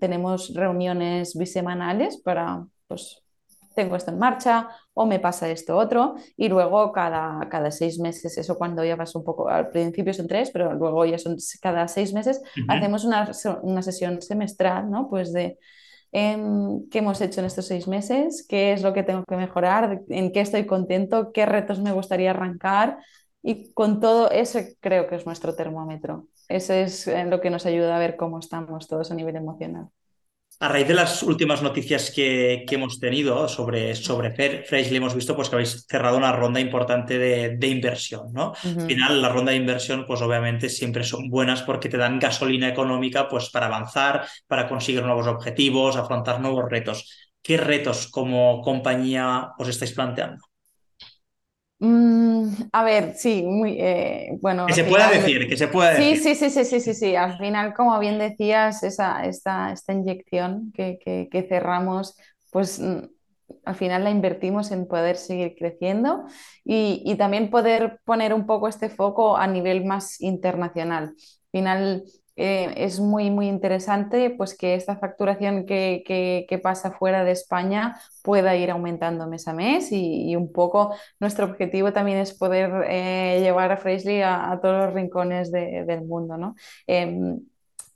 tenemos 0.00 0.54
reuniones 0.54 1.36
bisemanales 1.36 2.18
para 2.18 2.64
pues, 2.86 3.22
tengo 3.78 3.94
esto 3.94 4.10
en 4.10 4.18
marcha 4.18 4.68
o 4.92 5.06
me 5.06 5.20
pasa 5.20 5.48
esto 5.48 5.76
otro 5.76 6.16
y 6.36 6.48
luego 6.48 6.90
cada, 6.90 7.48
cada 7.48 7.70
seis 7.70 8.00
meses, 8.00 8.36
eso 8.36 8.58
cuando 8.58 8.84
ya 8.84 8.96
vas 8.96 9.14
un 9.14 9.22
poco, 9.22 9.48
al 9.48 9.70
principio 9.70 10.12
son 10.12 10.26
tres, 10.26 10.50
pero 10.50 10.74
luego 10.74 11.04
ya 11.04 11.16
son 11.16 11.36
cada 11.62 11.86
seis 11.86 12.12
meses, 12.12 12.42
hacemos 12.66 13.04
una, 13.04 13.30
una, 13.62 13.82
sesión 13.82 14.20
semestral, 14.20 14.90
¿no? 14.90 15.08
Pues 15.08 15.32
de 15.32 15.58
em, 16.10 16.88
qué 16.90 16.98
hemos 16.98 17.20
hecho 17.20 17.38
en 17.38 17.46
estos 17.46 17.66
seis 17.66 17.86
meses, 17.86 18.44
qué 18.48 18.72
es 18.72 18.82
lo 18.82 18.92
que 18.92 19.04
tengo 19.04 19.22
que 19.24 19.36
mejorar, 19.36 20.02
en 20.08 20.32
qué 20.32 20.40
estoy 20.40 20.66
contento, 20.66 21.30
qué 21.32 21.46
retos 21.46 21.80
me 21.80 21.92
gustaría 21.92 22.30
arrancar 22.30 22.98
y 23.42 23.72
con 23.72 24.00
todo 24.00 24.30
eso 24.30 24.60
creo 24.80 25.06
que 25.06 25.16
es 25.16 25.26
nuestro 25.26 25.54
termómetro. 25.54 26.26
Eso 26.48 26.72
es 26.72 27.06
eh, 27.06 27.24
lo 27.24 27.40
que 27.40 27.50
nos 27.50 27.66
ayuda 27.66 27.96
a 27.96 27.98
ver 27.98 28.16
cómo 28.16 28.38
estamos 28.38 28.88
todos 28.88 29.10
a 29.10 29.14
nivel 29.14 29.36
emocional. 29.36 29.88
A 30.60 30.68
raíz 30.68 30.88
de 30.88 30.94
las 30.94 31.22
últimas 31.22 31.62
noticias 31.62 32.10
que, 32.10 32.64
hemos 32.68 32.98
tenido 32.98 33.46
sobre, 33.46 33.94
sobre 33.94 34.32
Freshly, 34.32 34.96
hemos 34.96 35.14
visto 35.14 35.36
pues, 35.36 35.48
que 35.48 35.54
habéis 35.54 35.86
cerrado 35.88 36.16
una 36.16 36.32
ronda 36.32 36.58
importante 36.58 37.16
de, 37.16 37.66
inversión. 37.68 38.32
¿no? 38.32 38.54
Al 38.64 38.80
final, 38.80 39.22
la 39.22 39.28
ronda 39.28 39.52
de 39.52 39.58
inversión, 39.58 40.04
pues 40.04 40.20
obviamente 40.20 40.68
siempre 40.68 41.04
son 41.04 41.28
buenas 41.28 41.62
porque 41.62 41.88
te 41.88 41.96
dan 41.96 42.18
gasolina 42.18 42.68
económica 42.68 43.28
pues, 43.28 43.50
para 43.50 43.66
avanzar, 43.66 44.26
para 44.48 44.68
conseguir 44.68 45.04
nuevos 45.04 45.28
objetivos, 45.28 45.94
afrontar 45.94 46.40
nuevos 46.40 46.64
retos. 46.68 47.30
¿Qué 47.40 47.56
retos 47.56 48.08
como 48.08 48.60
compañía 48.62 49.52
os 49.58 49.68
estáis 49.68 49.92
planteando? 49.92 50.47
Mm, 51.80 52.48
a 52.72 52.82
ver, 52.82 53.14
sí, 53.14 53.42
muy 53.42 53.76
eh, 53.78 54.36
bueno. 54.40 54.66
Que 54.66 54.72
se 54.72 54.84
pueda 54.84 55.10
decir, 55.10 55.48
que 55.48 55.56
se 55.56 55.68
pueda 55.68 55.90
decir. 55.90 56.16
Sí, 56.16 56.34
sí, 56.34 56.50
sí, 56.50 56.64
sí, 56.64 56.80
sí, 56.80 56.94
sí, 56.94 57.16
Al 57.16 57.38
final, 57.38 57.72
como 57.74 57.98
bien 58.00 58.18
decías, 58.18 58.82
esa, 58.82 59.24
esta, 59.24 59.72
esta 59.72 59.92
inyección 59.92 60.72
que, 60.72 60.98
que, 60.98 61.42
cerramos, 61.48 62.16
pues 62.50 62.80
mm, 62.80 63.04
al 63.64 63.74
final 63.76 64.02
la 64.02 64.10
invertimos 64.10 64.72
en 64.72 64.88
poder 64.88 65.16
seguir 65.16 65.54
creciendo 65.56 66.24
y, 66.64 67.02
y, 67.04 67.14
también 67.14 67.48
poder 67.48 68.00
poner 68.04 68.34
un 68.34 68.46
poco 68.46 68.66
este 68.66 68.88
foco 68.88 69.36
a 69.36 69.46
nivel 69.46 69.84
más 69.84 70.20
internacional. 70.20 71.14
Al 71.14 71.50
final, 71.52 72.04
eh, 72.40 72.72
es 72.76 73.00
muy, 73.00 73.30
muy 73.30 73.48
interesante 73.48 74.30
pues, 74.30 74.56
que 74.56 74.74
esta 74.76 74.96
facturación 74.96 75.66
que, 75.66 76.04
que, 76.06 76.58
pasa 76.58 76.92
fuera 76.92 77.24
de 77.24 77.32
España 77.32 78.00
pueda 78.22 78.54
ir 78.54 78.70
aumentando 78.70 79.26
mes 79.26 79.48
a 79.48 79.52
mes 79.52 79.90
y, 79.90 80.36
un 80.36 80.52
poco 80.52 80.94
nuestro 81.18 81.46
objetivo 81.46 81.92
también 81.92 82.18
es 82.18 82.34
poder 82.34 82.84
eh, 82.88 83.40
llevar 83.40 83.72
a 83.72 83.76
Freshly 83.76 84.22
a, 84.22 84.56
todos 84.62 84.86
los 84.86 84.94
rincones 84.94 85.50
del 85.50 86.04
mundo. 86.04 86.36
¿no? 86.36 86.54
Em, 86.86 87.40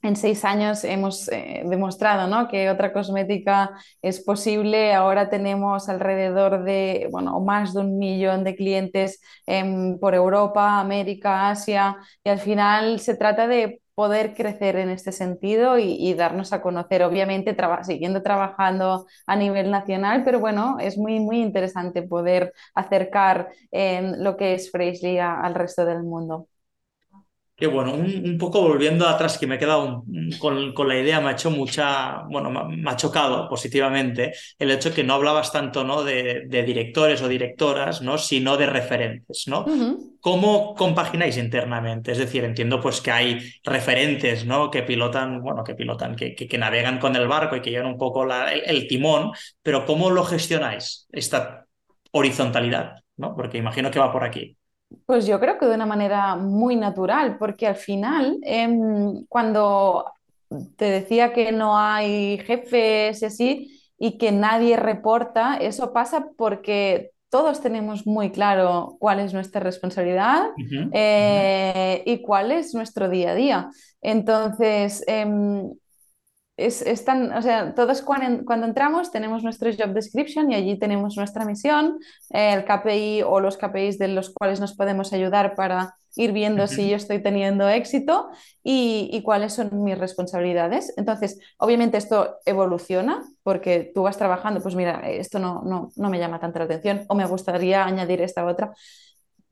en 0.02 0.16
seis 0.16 0.44
años 0.44 0.82
hemos 0.82 1.28
eh, 1.28 1.62
demostrado 1.64 2.26
¿no? 2.26 2.48
que 2.48 2.68
otra 2.68 2.92
cosmética 2.92 3.70
es 4.02 4.20
posible. 4.20 4.92
Ahora 4.92 5.30
tenemos 5.30 5.88
alrededor 5.88 6.64
de, 6.64 7.08
bueno, 7.12 7.38
más 7.40 7.74
de 7.74 7.80
un 7.80 7.98
millón 7.98 8.42
de 8.42 8.56
clientes 8.56 9.20
em, 9.46 9.98
por 10.00 10.14
Europa, 10.14 10.80
América, 10.80 11.50
Asia, 11.50 11.96
y 12.24 12.30
al 12.30 12.40
final 12.40 12.98
se 12.98 13.16
trata 13.16 13.46
de 13.46 13.81
poder 13.94 14.34
crecer 14.34 14.76
en 14.76 14.88
este 14.90 15.12
sentido 15.12 15.78
y, 15.78 16.14
darnos 16.14 16.52
a 16.52 16.62
conocer, 16.62 17.02
obviamente 17.02 17.56
siguiendo 17.82 18.22
trabajando 18.22 19.06
a 19.26 19.36
nivel 19.36 19.70
nacional, 19.70 20.24
pero 20.24 20.40
bueno, 20.40 20.78
es 20.80 20.96
muy, 20.98 21.20
muy 21.20 21.40
interesante 21.40 22.02
poder 22.02 22.52
acercar 22.74 23.48
em, 23.70 24.14
lo 24.18 24.36
que 24.36 24.54
es 24.54 24.70
Freshly 24.70 25.18
al 25.18 25.54
resto 25.54 25.84
del 25.84 26.02
mundo. 26.02 26.48
Qué 27.62 27.68
bueno, 27.68 27.94
un, 27.94 28.38
poco 28.38 28.60
volviendo 28.60 29.06
atrás, 29.06 29.38
que 29.38 29.46
me 29.46 29.54
he 29.54 29.58
quedado 29.60 30.02
con, 30.40 30.88
la 30.88 30.98
idea, 30.98 31.20
me 31.20 31.28
ha 31.28 31.32
hecho 31.34 31.48
mucha, 31.48 32.24
bueno, 32.28 32.50
me, 32.50 32.90
ha 32.90 32.96
chocado 32.96 33.48
positivamente 33.48 34.32
el 34.58 34.72
hecho 34.72 34.88
de 34.88 34.96
que 34.96 35.04
no 35.04 35.14
hablabas 35.14 35.52
tanto 35.52 35.84
¿no? 35.84 36.02
De, 36.02 36.44
directores 36.48 37.22
o 37.22 37.28
directoras, 37.28 38.02
¿no? 38.02 38.18
sino 38.18 38.56
de 38.56 38.66
referentes. 38.66 39.44
¿no? 39.46 39.64
¿Cómo 40.18 40.74
compagináis 40.74 41.36
internamente? 41.36 42.10
Es 42.10 42.18
decir, 42.18 42.42
entiendo 42.42 42.80
pues 42.80 43.00
que 43.00 43.12
hay 43.12 43.38
referentes 43.62 44.44
¿no? 44.44 44.68
que 44.68 44.82
pilotan, 44.82 45.40
bueno, 45.40 45.62
que 45.62 45.76
pilotan, 45.76 46.16
que, 46.16 46.34
que, 46.34 46.58
navegan 46.58 46.98
con 46.98 47.14
el 47.14 47.28
barco 47.28 47.54
y 47.54 47.60
que 47.60 47.70
llevan 47.70 47.92
un 47.92 47.96
poco 47.96 48.26
el, 48.26 48.88
timón, 48.88 49.30
pero 49.62 49.86
¿cómo 49.86 50.10
lo 50.10 50.24
gestionáis, 50.24 51.06
esta 51.12 51.68
horizontalidad? 52.10 53.04
¿no? 53.18 53.36
Porque 53.36 53.58
imagino 53.58 53.88
que 53.88 54.00
va 54.00 54.10
por 54.10 54.24
aquí. 54.24 54.56
Pues 55.06 55.26
yo 55.26 55.38
creo 55.40 55.58
que 55.58 55.66
de 55.66 55.74
una 55.74 55.86
manera 55.86 56.36
muy 56.36 56.76
natural, 56.76 57.38
porque 57.38 57.66
al 57.66 57.76
final, 57.76 58.38
em, 58.42 59.24
cuando 59.26 60.12
te 60.76 60.86
decía 60.86 61.32
que 61.32 61.52
no 61.52 61.78
hay 61.78 62.38
jefes 62.38 63.22
y 63.22 63.24
así, 63.24 63.80
y 63.98 64.18
que 64.18 64.32
nadie 64.32 64.76
reporta, 64.76 65.56
eso 65.56 65.92
pasa 65.92 66.28
porque 66.36 67.12
todos 67.30 67.60
tenemos 67.62 68.06
muy 68.06 68.30
claro 68.30 68.96
cuál 68.98 69.20
es 69.20 69.32
nuestra 69.32 69.60
responsabilidad 69.60 70.50
eh, 70.92 72.02
y 72.04 72.20
cuál 72.20 72.52
es 72.52 72.74
nuestro 72.74 73.08
día 73.08 73.30
a 73.30 73.34
día. 73.34 73.70
Entonces, 74.02 75.02
em, 75.06 75.70
es, 76.56 76.82
o 76.82 77.42
sea, 77.42 77.74
todos 77.74 78.02
cuando, 78.02 78.44
cuando, 78.44 78.66
entramos 78.66 79.10
tenemos 79.10 79.42
nuestro 79.42 79.70
job 79.70 79.94
description 79.94 80.50
y 80.50 80.54
allí 80.54 80.78
tenemos 80.78 81.16
nuestra 81.16 81.44
misión, 81.44 81.98
el 82.30 82.64
KPI 82.64 83.22
o 83.22 83.40
los 83.40 83.56
KPIs 83.56 83.98
de 83.98 84.08
los 84.08 84.30
cuales 84.30 84.60
nos 84.60 84.74
podemos 84.74 85.12
ayudar 85.12 85.54
para 85.54 85.96
ir 86.14 86.32
viendo 86.32 86.66
si 86.66 86.90
yo 86.90 86.96
estoy 86.96 87.22
teniendo 87.22 87.68
éxito 87.70 88.28
y, 88.62 89.08
y, 89.12 89.22
cuáles 89.22 89.54
son 89.54 89.82
mis 89.82 89.96
responsabilidades. 89.96 90.92
Entonces, 90.98 91.38
obviamente 91.56 91.96
esto 91.96 92.36
evoluciona 92.44 93.22
porque 93.42 93.90
tú 93.94 94.02
vas 94.02 94.18
trabajando, 94.18 94.60
pues 94.60 94.74
mira, 94.74 95.08
esto 95.08 95.38
no, 95.38 95.62
no, 95.64 95.88
no 95.96 96.10
me 96.10 96.18
llama 96.18 96.38
tanta 96.38 96.58
la 96.58 96.66
atención 96.66 97.06
o 97.08 97.14
me 97.14 97.26
gustaría 97.26 97.84
añadir 97.84 98.20
esta 98.20 98.44
otra. 98.44 98.72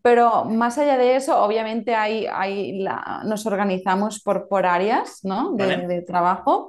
Pero 0.03 0.45
más 0.45 0.77
allá 0.79 0.99
de 0.99 1.17
eso, 1.17 1.43
obviamente 1.43 1.95
hay, 1.95 2.27
hay 2.27 2.79
la, 2.79 3.23
nos 3.25 3.47
organizamos 3.47 4.21
por, 4.23 4.49
por 4.49 4.67
áreas 4.67 5.21
¿no? 5.23 5.53
de, 5.53 5.87
de 5.87 6.03
trabajo 6.03 6.69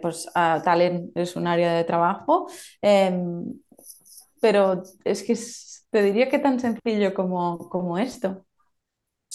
pues 0.00 0.28
Talent 0.34 1.16
es 1.16 1.36
un 1.36 1.46
área 1.46 1.74
de 1.74 1.84
trabajo, 1.84 2.46
em, 2.80 3.44
pero 4.40 4.82
es 5.04 5.22
que 5.22 5.36
te 5.90 6.02
diría 6.02 6.28
que 6.28 6.38
tan 6.38 6.58
sencillo 6.58 7.14
como, 7.14 7.68
como 7.68 7.98
esto. 7.98 8.44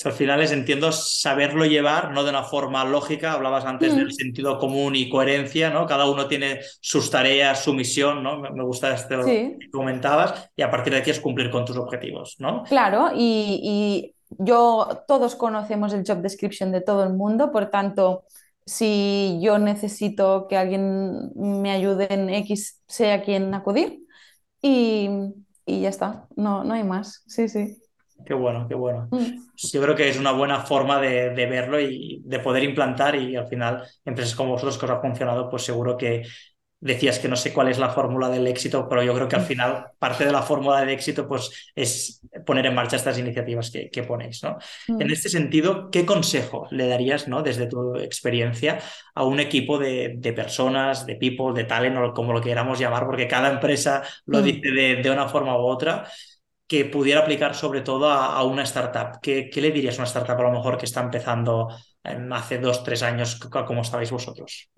al 0.04 0.12
final 0.12 0.42
es, 0.42 0.52
entiendo, 0.52 0.92
saberlo 0.92 1.66
llevar, 1.66 2.12
no 2.12 2.24
de 2.24 2.30
una 2.30 2.44
forma 2.44 2.84
lógica, 2.84 3.34
hablabas 3.34 3.66
antes 3.66 3.96
del 3.96 4.08
mm. 4.08 4.12
sentido 4.12 4.58
común 4.60 4.96
y 4.96 5.10
coherencia, 5.10 5.70
¿no? 5.70 5.86
Cada 5.86 6.10
uno 6.10 6.28
tiene 6.28 6.60
sus 6.82 7.10
tareas, 7.10 7.64
su 7.64 7.74
misión, 7.74 8.22
¿no? 8.24 8.40
Me, 8.40 8.64
gusta 8.64 8.94
esto 8.94 9.24
que 9.24 9.58
comentabas, 9.72 10.52
y 10.56 10.62
a 10.62 10.70
partir 10.70 10.94
de 10.94 11.00
aquí 11.00 11.12
es 11.12 11.20
cumplir 11.20 11.50
con 11.50 11.66
tus 11.66 11.78
objetivos, 11.78 12.36
¿no? 12.40 12.64
Claro, 12.64 13.12
y, 13.16 13.62
y 13.64 14.16
yo, 14.30 15.04
todos 15.08 15.36
conocemos 15.36 15.94
el 15.94 16.04
job 16.06 16.22
description 16.22 16.72
de 16.72 16.82
todo 16.82 17.04
el 17.04 17.14
mundo, 17.14 17.52
por 17.52 17.70
tanto, 17.70 18.26
si 18.68 19.40
yo 19.42 19.58
necesito 19.58 20.48
que 20.48 20.58
alguien 20.58 21.32
me 21.36 21.72
ayude 21.72 22.14
en 22.14 22.30
X, 22.30 22.84
sé 22.86 23.14
a 23.14 23.24
quién 23.24 23.54
acudir 23.54 24.02
y, 24.62 25.10
ya 25.66 25.90
está, 25.90 26.28
no, 26.36 26.64
no 26.64 26.74
hay 26.74 26.84
más, 26.84 27.24
sí, 27.28 27.48
sí. 27.48 27.82
Qué 28.26 28.34
bueno, 28.34 28.68
qué 28.68 28.76
bueno. 28.76 29.08
Mm. 29.12 29.40
Yo 29.56 29.82
creo 29.82 29.96
que 29.96 30.10
es 30.10 30.20
una 30.20 30.34
buena 30.34 30.62
forma 30.62 31.00
de, 31.00 31.30
de, 31.30 31.46
verlo 31.46 31.80
y 31.80 32.22
de 32.26 32.40
poder 32.40 32.64
implantar 32.64 33.16
y 33.16 33.36
al 33.38 33.48
final 33.48 33.84
empresas 34.04 34.36
como 34.36 34.52
vosotros 34.52 34.78
que 34.78 34.86
os 34.86 34.92
ha 34.92 35.02
funcionado, 35.02 35.50
pues 35.50 35.64
seguro 35.64 35.96
que 35.96 36.24
decías 36.80 37.18
que 37.20 37.28
no 37.28 37.36
sé 37.36 37.54
cuál 37.54 37.70
es 37.70 37.80
la 37.80 37.90
fórmula 37.90 38.30
del 38.30 38.46
éxito, 38.46 38.88
pero 38.88 39.02
yo 39.02 39.14
creo 39.14 39.28
que 39.28 39.36
al 39.36 39.42
mm. 39.42 39.46
final 39.46 39.88
parte 39.98 40.26
de 40.26 40.32
la 40.32 40.44
fórmula 40.44 40.80
del 40.80 40.90
éxito 40.90 41.28
pues, 41.28 41.72
es 41.76 42.22
poner 42.46 42.68
en 42.68 42.76
marcha 42.76 42.98
estas 42.98 43.18
iniciativas 43.18 43.72
que, 43.72 43.90
que 43.90 44.04
ponéis. 44.04 44.44
¿no? 44.44 44.58
Mm. 44.88 45.02
En 45.02 45.12
este 45.12 45.30
sentido, 45.30 45.90
¿qué 45.90 46.06
consejo 46.06 46.68
le 46.72 46.88
darías 46.88 47.28
¿no? 47.28 47.42
desde 47.42 47.68
tu 47.68 47.96
experiencia 47.96 48.80
a 49.16 49.24
un 49.24 49.40
equipo 49.40 49.80
de, 49.80 50.16
de, 50.18 50.34
personas, 50.34 51.06
de 51.06 51.16
people, 51.16 51.54
de 51.56 51.64
talent 51.64 51.98
o 51.98 52.14
como 52.14 52.34
lo 52.34 52.42
queramos 52.42 52.80
llamar, 52.80 53.06
porque 53.06 53.28
cada 53.28 53.50
empresa 53.50 54.04
lo 54.26 54.40
mm. 54.40 54.44
dice 54.44 54.72
de, 54.72 54.96
de, 54.98 55.10
una 55.10 55.28
forma 55.28 55.58
u 55.58 55.66
otra? 55.66 56.08
que 56.68 56.84
pudiera 56.84 57.22
aplicar 57.22 57.56
sobre 57.56 57.80
todo 57.80 58.12
a, 58.12 58.44
una 58.44 58.64
startup. 58.64 59.22
¿Qué, 59.22 59.50
¿Qué, 59.50 59.62
le 59.62 59.72
dirías 59.72 59.96
a 59.96 60.02
una 60.02 60.08
startup 60.08 60.38
a 60.38 60.44
lo 60.44 60.52
mejor 60.52 60.78
que 60.78 60.84
está 60.84 61.00
empezando 61.00 61.70
hace 62.04 62.58
dos, 62.60 62.84
tres 62.84 63.04
años, 63.04 63.40
como 63.40 63.82
estabais 63.84 64.12
vosotros? 64.12 64.70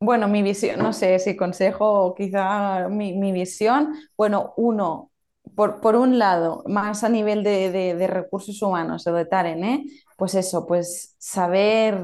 Bueno, 0.00 0.28
mi 0.28 0.42
visión, 0.42 0.80
no 0.80 0.92
sé 0.92 1.18
si 1.18 1.36
consejo 1.36 2.04
o 2.04 2.14
quizá 2.14 2.88
mi, 2.88 3.32
visión, 3.32 3.94
bueno, 4.16 4.52
uno, 4.56 5.10
por, 5.54 5.80
por, 5.80 5.96
un 5.96 6.18
lado, 6.18 6.62
más 6.66 7.04
a 7.04 7.08
nivel 7.08 7.42
de, 7.42 7.70
de, 7.70 8.06
recursos 8.06 8.60
humanos 8.60 9.06
o 9.06 9.14
de 9.14 9.24
Taren, 9.24 9.64
¿eh? 9.64 9.84
pues 10.16 10.34
eso, 10.34 10.66
pues 10.66 11.14
saber 11.18 11.98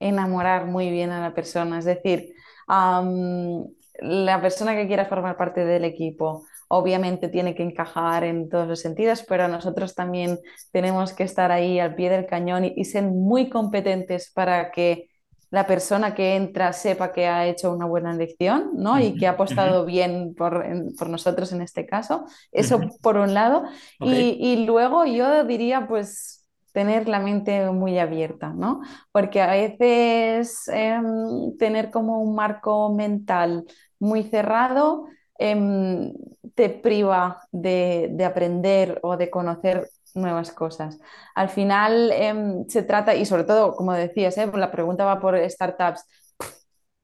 enamorar 0.00 0.66
muy 0.66 0.90
bien 0.90 1.10
a 1.10 1.20
la 1.20 1.34
persona, 1.34 1.78
es 1.78 1.84
decir, 1.84 2.34
la 2.66 4.40
persona 4.40 4.74
que 4.74 4.86
quiera 4.86 5.06
formar 5.06 5.36
parte 5.36 5.64
del 5.64 5.84
equipo 5.84 6.44
obviamente 6.68 7.28
tiene 7.28 7.54
que 7.54 7.62
encajar 7.62 8.24
en 8.24 8.48
todos 8.48 8.66
los 8.66 8.80
sentidos, 8.80 9.24
pero 9.28 9.48
nosotros 9.48 9.94
también 9.94 10.38
tenemos 10.72 11.12
que 11.12 11.24
estar 11.24 11.52
ahí 11.52 11.78
al 11.78 11.94
pie 11.94 12.10
del 12.10 12.26
cañón 12.26 12.64
y, 12.64 12.84
ser 12.84 13.04
muy 13.04 13.48
competentes 13.48 14.32
para 14.32 14.70
que 14.70 15.08
la 15.54 15.68
persona 15.68 16.16
que 16.16 16.34
entra 16.34 16.72
sepa 16.72 17.12
que 17.12 17.28
ha 17.28 17.46
hecho 17.46 17.72
una 17.72 17.86
buena 17.86 18.12
elección 18.12 18.72
¿no? 18.74 18.98
y 18.98 19.14
que 19.14 19.28
ha 19.28 19.30
apostado 19.30 19.84
bien 19.84 20.34
por, 20.34 20.66
por, 20.98 21.08
nosotros 21.08 21.52
en 21.52 21.62
este 21.62 21.86
caso. 21.86 22.24
Eso 22.50 22.80
por 23.00 23.18
un 23.18 23.34
lado. 23.34 23.62
Y, 24.00 24.36
y, 24.40 24.66
luego 24.66 25.04
yo 25.04 25.44
diría, 25.44 25.86
pues, 25.86 26.44
tener 26.72 27.08
la 27.08 27.20
mente 27.20 27.70
muy 27.70 28.00
abierta, 28.00 28.48
¿no? 28.52 28.80
Porque 29.12 29.40
a 29.40 29.52
veces 29.52 30.66
em, 30.66 31.56
tener 31.56 31.92
como 31.92 32.20
un 32.20 32.34
marco 32.34 32.92
mental 32.92 33.64
muy 34.00 34.24
cerrado 34.24 35.06
em, 35.38 36.12
te 36.56 36.68
priva 36.68 37.46
de, 37.52 38.12
aprender 38.26 38.98
o 39.04 39.16
de 39.16 39.30
conocer 39.30 39.88
nuevas 40.14 40.52
cosas. 40.52 40.98
Al 41.34 41.48
final 41.48 42.10
em, 42.12 42.68
se 42.68 42.82
trata, 42.82 43.14
y 43.14 43.26
sobre 43.26 43.44
todo, 43.44 43.74
como 43.74 43.92
decías, 43.92 44.36
¿eh? 44.38 44.50
la 44.54 44.70
pregunta 44.70 45.04
va 45.04 45.20
por 45.20 45.36
startups, 45.50 46.04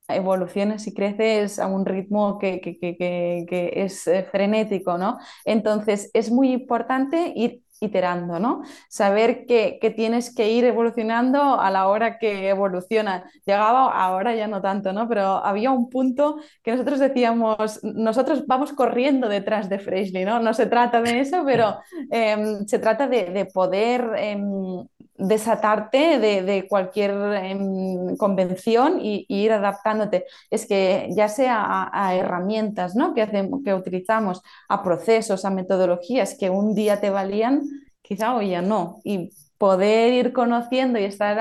evoluciones 0.08 0.86
y 0.88 0.94
creces 0.94 1.58
a 1.58 1.66
un 1.68 1.86
ritmo 1.86 2.38
que, 2.38 2.60
que 2.60 3.72
es 3.76 4.06
eh, 4.08 4.24
frenético, 4.30 4.98
¿no? 4.98 5.18
Entonces 5.44 6.10
es 6.14 6.30
muy 6.30 6.52
importante 6.52 7.32
ir 7.36 7.62
iterando, 7.80 8.38
¿no? 8.38 8.62
Saber 8.88 9.46
que, 9.46 9.78
tienes 9.96 10.34
que 10.34 10.50
ir 10.50 10.64
evolucionando 10.64 11.60
a 11.60 11.70
la 11.70 11.88
hora 11.88 12.18
que 12.18 12.48
evoluciona. 12.48 13.24
Llegaba 13.44 13.90
ahora 13.92 14.34
ya 14.34 14.46
no 14.46 14.60
tanto, 14.60 14.92
¿no? 14.92 15.08
Pero 15.08 15.22
había 15.44 15.70
un 15.70 15.88
punto 15.88 16.36
que 16.62 16.72
nosotros 16.72 16.98
decíamos, 17.00 17.80
nosotros 17.82 18.46
vamos 18.46 18.72
corriendo 18.72 19.28
detrás 19.28 19.68
de 19.68 19.78
Freshly, 19.78 20.24
¿no? 20.24 20.40
No 20.40 20.54
se 20.54 20.66
trata 20.66 21.00
de 21.00 21.20
eso, 21.20 21.42
pero 21.44 21.78
em, 22.10 22.66
se 22.66 22.78
trata 22.78 23.08
de, 23.08 23.48
poder 23.52 24.12
em, 24.16 24.84
desatarte 25.20 26.18
de, 26.18 26.66
cualquier 26.68 27.10
em, 27.42 28.16
convención 28.16 29.00
y, 29.00 29.26
ir 29.28 29.52
adaptándote. 29.52 30.26
Es 30.50 30.66
que 30.66 31.08
ya 31.16 31.28
sea 31.28 31.90
a, 31.92 32.14
herramientas 32.16 32.96
¿no? 32.96 33.14
que, 33.14 33.22
hacemos, 33.22 33.60
que 33.64 33.74
utilizamos, 33.74 34.42
a 34.68 34.82
procesos, 34.82 35.44
a 35.44 35.50
metodologías 35.50 36.36
que 36.38 36.50
un 36.50 36.74
día 36.74 37.00
te 37.00 37.10
valían, 37.10 37.62
quizá 38.02 38.34
hoy 38.34 38.50
ya 38.50 38.62
no. 38.62 39.00
Y 39.04 39.30
poder 39.58 40.12
ir 40.14 40.32
conociendo 40.32 40.98
y 40.98 41.04
estar, 41.04 41.38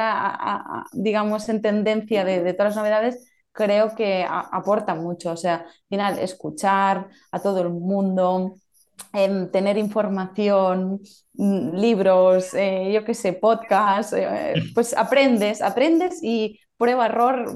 digamos, 0.93 1.47
en 1.49 1.61
tendencia 1.61 2.25
de, 2.25 2.43
de, 2.43 2.53
todas 2.53 2.75
las 2.75 2.83
novedades, 2.83 3.31
creo 3.51 3.95
que 3.95 4.25
aporta 4.29 4.95
mucho. 4.95 5.31
O 5.31 5.37
sea, 5.37 5.55
al 5.55 5.65
final, 5.89 6.19
escuchar 6.19 7.07
a 7.31 7.41
todo 7.41 7.61
el 7.61 7.69
mundo, 7.69 8.55
tener 9.51 9.77
información, 9.77 11.01
mm, 11.33 11.75
libros, 11.75 12.53
eh, 12.53 12.91
yo 12.93 13.03
qué 13.03 13.13
sé, 13.13 13.33
podcasts, 13.33 14.13
eh, 14.13 14.53
pues 14.73 14.95
aprendes, 14.95 15.61
aprendes 15.61 16.19
y 16.23 16.59
prueba, 16.77 17.07
error, 17.07 17.51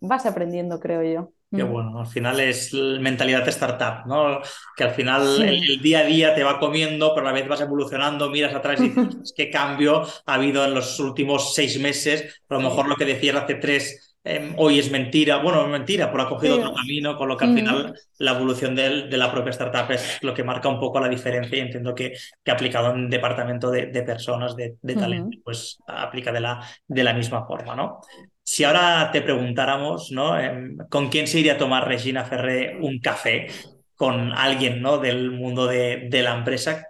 vas 0.00 0.26
aprendiendo, 0.26 0.80
creo 0.80 1.02
yo. 1.02 1.32
Qué 1.54 1.62
mm. 1.62 1.72
bueno, 1.72 2.00
al 2.00 2.06
final 2.06 2.40
es 2.40 2.72
mentalidad 2.74 3.44
de 3.44 3.50
startup, 3.50 4.06
¿no? 4.06 4.40
Que 4.76 4.84
al 4.84 4.90
final 4.90 5.42
el, 5.42 5.80
día 5.80 6.00
a 6.00 6.04
día 6.04 6.34
te 6.34 6.42
va 6.42 6.58
comiendo, 6.58 7.14
pero 7.14 7.26
a 7.26 7.30
la 7.30 7.38
vez 7.38 7.48
vas 7.48 7.60
evolucionando, 7.60 8.30
miras 8.30 8.54
atrás 8.54 8.80
y 8.80 8.88
dices, 8.88 9.32
¿qué 9.36 9.50
cambio 9.50 10.02
ha 10.26 10.34
habido 10.34 10.64
en 10.64 10.74
los 10.74 10.98
últimos 10.98 11.54
seis 11.54 11.80
meses? 11.80 12.42
A 12.48 12.54
lo 12.54 12.60
mejor 12.60 12.88
lo 12.88 12.96
que 12.96 13.04
decías 13.04 13.36
hace 13.36 13.54
tres 13.54 14.15
Em, 14.28 14.54
hoy 14.56 14.80
es 14.80 14.90
mentira, 14.90 15.36
bueno, 15.36 15.62
es 15.62 15.68
mentira, 15.68 16.10
pero 16.10 16.24
ha 16.24 16.28
cogido 16.28 16.56
otro 16.56 16.74
camino, 16.74 17.16
con 17.16 17.28
lo 17.28 17.36
que 17.36 17.44
al 17.44 17.54
final 17.54 17.94
la 18.18 18.32
evolución 18.32 18.74
de, 18.74 19.06
de, 19.06 19.16
la 19.16 19.30
propia 19.30 19.50
startup 19.50 19.88
es 19.92 20.18
lo 20.20 20.34
que 20.34 20.42
marca 20.42 20.68
un 20.68 20.80
poco 20.80 20.98
la 20.98 21.08
diferencia 21.08 21.56
y 21.56 21.60
entiendo 21.60 21.94
que, 21.94 22.12
que 22.42 22.50
aplicado 22.50 22.92
en 22.92 23.08
departamento 23.08 23.70
de, 23.70 23.86
de 23.86 24.02
personas, 24.02 24.56
de, 24.56 24.74
talento, 24.82 25.38
pues 25.44 25.78
aplica 25.86 26.32
de 26.32 26.40
la, 26.40 26.60
de 26.88 27.04
la 27.04 27.14
misma 27.14 27.46
forma, 27.46 27.76
¿no? 27.76 28.00
Si 28.42 28.64
ahora 28.64 29.10
te 29.12 29.22
preguntáramos, 29.22 30.10
¿no? 30.10 30.36
Em, 30.36 30.76
¿Con 30.90 31.08
quién 31.08 31.28
se 31.28 31.38
iría 31.38 31.52
a 31.52 31.58
tomar 31.58 31.86
Regina 31.86 32.24
Ferré 32.24 32.78
un 32.80 32.98
café? 32.98 33.46
Con 33.94 34.32
alguien, 34.32 34.82
¿no? 34.82 34.98
Del 34.98 35.30
mundo 35.30 35.68
de, 35.68 36.08
de 36.10 36.22
la 36.24 36.34
empresa. 36.34 36.88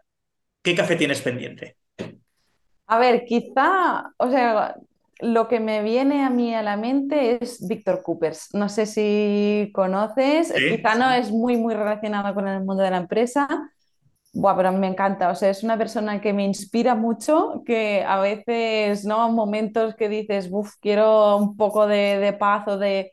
¿Qué 0.62 0.74
café 0.74 0.96
tienes 0.96 1.20
pendiente? 1.20 1.76
A 2.86 2.98
ver, 2.98 3.24
quizá, 3.26 4.10
o 4.16 4.30
sea, 4.30 4.74
lo 5.20 5.48
que 5.48 5.60
me 5.60 5.82
viene 5.82 6.24
a 6.24 6.30
mí 6.30 6.54
a 6.54 6.62
la 6.62 6.76
mente 6.76 7.42
es 7.42 7.66
Víctor 7.66 8.02
Coopers. 8.02 8.54
No 8.54 8.68
sé 8.68 8.86
si 8.86 9.70
conoces, 9.74 10.52
quizá 10.52 10.94
no 10.94 11.10
es 11.10 11.30
muy, 11.30 11.56
muy 11.56 11.74
relacionado 11.74 12.34
con 12.34 12.46
el 12.48 12.64
mundo 12.64 12.82
de 12.82 12.90
la 12.90 12.98
empresa. 12.98 13.48
Buah, 14.34 14.54
pero 14.54 14.72
me 14.72 14.86
encanta, 14.86 15.30
o 15.30 15.34
sea, 15.34 15.48
es 15.48 15.62
una 15.62 15.78
persona 15.78 16.20
que 16.20 16.34
me 16.34 16.44
inspira 16.44 16.94
mucho, 16.94 17.62
que 17.64 18.04
a 18.06 18.20
veces, 18.20 19.06
¿no? 19.06 19.30
Momentos 19.30 19.94
que 19.94 20.10
dices, 20.10 20.48
uff, 20.50 20.74
quiero 20.80 21.38
un 21.38 21.56
poco 21.56 21.86
de, 21.86 22.36
paz 22.38 22.68
o 22.68 22.78
de... 22.78 23.12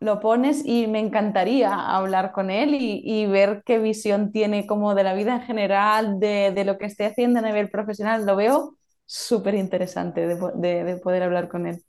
Lo 0.00 0.18
pones 0.18 0.64
y 0.64 0.86
me 0.86 0.98
encantaría 0.98 1.72
hablar 1.72 2.32
con 2.32 2.50
él 2.50 2.74
y, 2.74 3.26
ver 3.26 3.62
qué 3.66 3.78
visión 3.78 4.32
tiene 4.32 4.66
como 4.66 4.94
de 4.94 5.04
la 5.04 5.14
vida 5.14 5.34
en 5.36 5.42
general, 5.42 6.18
de, 6.18 6.52
de 6.52 6.64
lo 6.64 6.78
que 6.78 6.86
esté 6.86 7.04
haciendo 7.04 7.38
a 7.38 7.42
nivel 7.42 7.70
profesional. 7.70 8.24
Lo 8.26 8.34
veo 8.34 8.78
súper 9.10 9.56
interesante 9.56 10.24
de, 10.24 10.96
poder 11.02 11.22
hablar 11.24 11.48
con 11.48 11.66
él. 11.66 11.82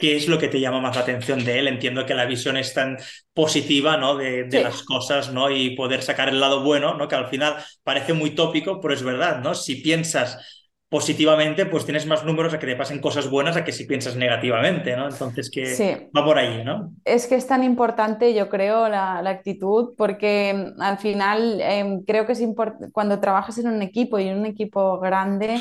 ¿Qué 0.00 0.16
es 0.16 0.26
lo 0.26 0.36
que 0.36 0.48
te 0.48 0.58
llama 0.58 0.80
más 0.80 0.96
la 0.96 1.02
atención 1.02 1.44
de 1.44 1.60
él? 1.60 1.68
Entiendo 1.68 2.04
que 2.04 2.12
la 2.12 2.26
visión 2.26 2.56
es 2.56 2.74
tan 2.74 2.98
positiva 3.32 3.96
¿no? 3.96 4.16
de, 4.16 4.48
las 4.50 4.82
cosas 4.82 5.32
¿no? 5.32 5.48
y 5.48 5.76
poder 5.76 6.02
sacar 6.02 6.28
el 6.28 6.40
lado 6.40 6.64
bueno, 6.64 6.94
¿no? 6.94 7.06
que 7.06 7.14
al 7.14 7.28
final 7.28 7.54
parece 7.84 8.14
muy 8.14 8.30
tópico, 8.30 8.80
pero 8.80 8.92
es 8.92 9.04
verdad. 9.04 9.40
¿no? 9.42 9.54
Si 9.54 9.76
piensas 9.76 10.66
positivamente, 10.88 11.66
pues 11.66 11.84
tienes 11.84 12.04
más 12.04 12.24
números 12.24 12.52
a 12.52 12.58
que 12.58 12.66
te 12.66 12.74
pasen 12.74 13.00
cosas 13.00 13.30
buenas 13.30 13.56
a 13.56 13.64
que 13.64 13.72
si 13.72 13.86
piensas 13.86 14.16
negativamente, 14.16 14.96
¿no? 14.96 15.08
Entonces, 15.08 15.50
que 15.50 16.08
va 16.16 16.24
por 16.24 16.38
ahí, 16.38 16.62
¿no? 16.64 16.92
Es 17.04 17.26
que 17.26 17.34
es 17.34 17.46
tan 17.46 17.64
importante, 17.64 18.32
yo 18.34 18.48
creo, 18.48 18.88
la, 18.88 19.18
actitud, 19.18 19.94
porque 19.96 20.54
mm, 20.54 20.80
al 20.80 20.98
final 20.98 21.60
em, 21.60 22.04
creo 22.04 22.24
que 22.24 22.32
es 22.32 22.40
importante, 22.40 22.92
cuando 22.92 23.18
trabajas 23.18 23.58
en 23.58 23.66
un 23.66 23.82
equipo 23.82 24.20
y 24.20 24.28
en 24.28 24.38
un 24.38 24.46
equipo 24.46 25.00
grande, 25.00 25.60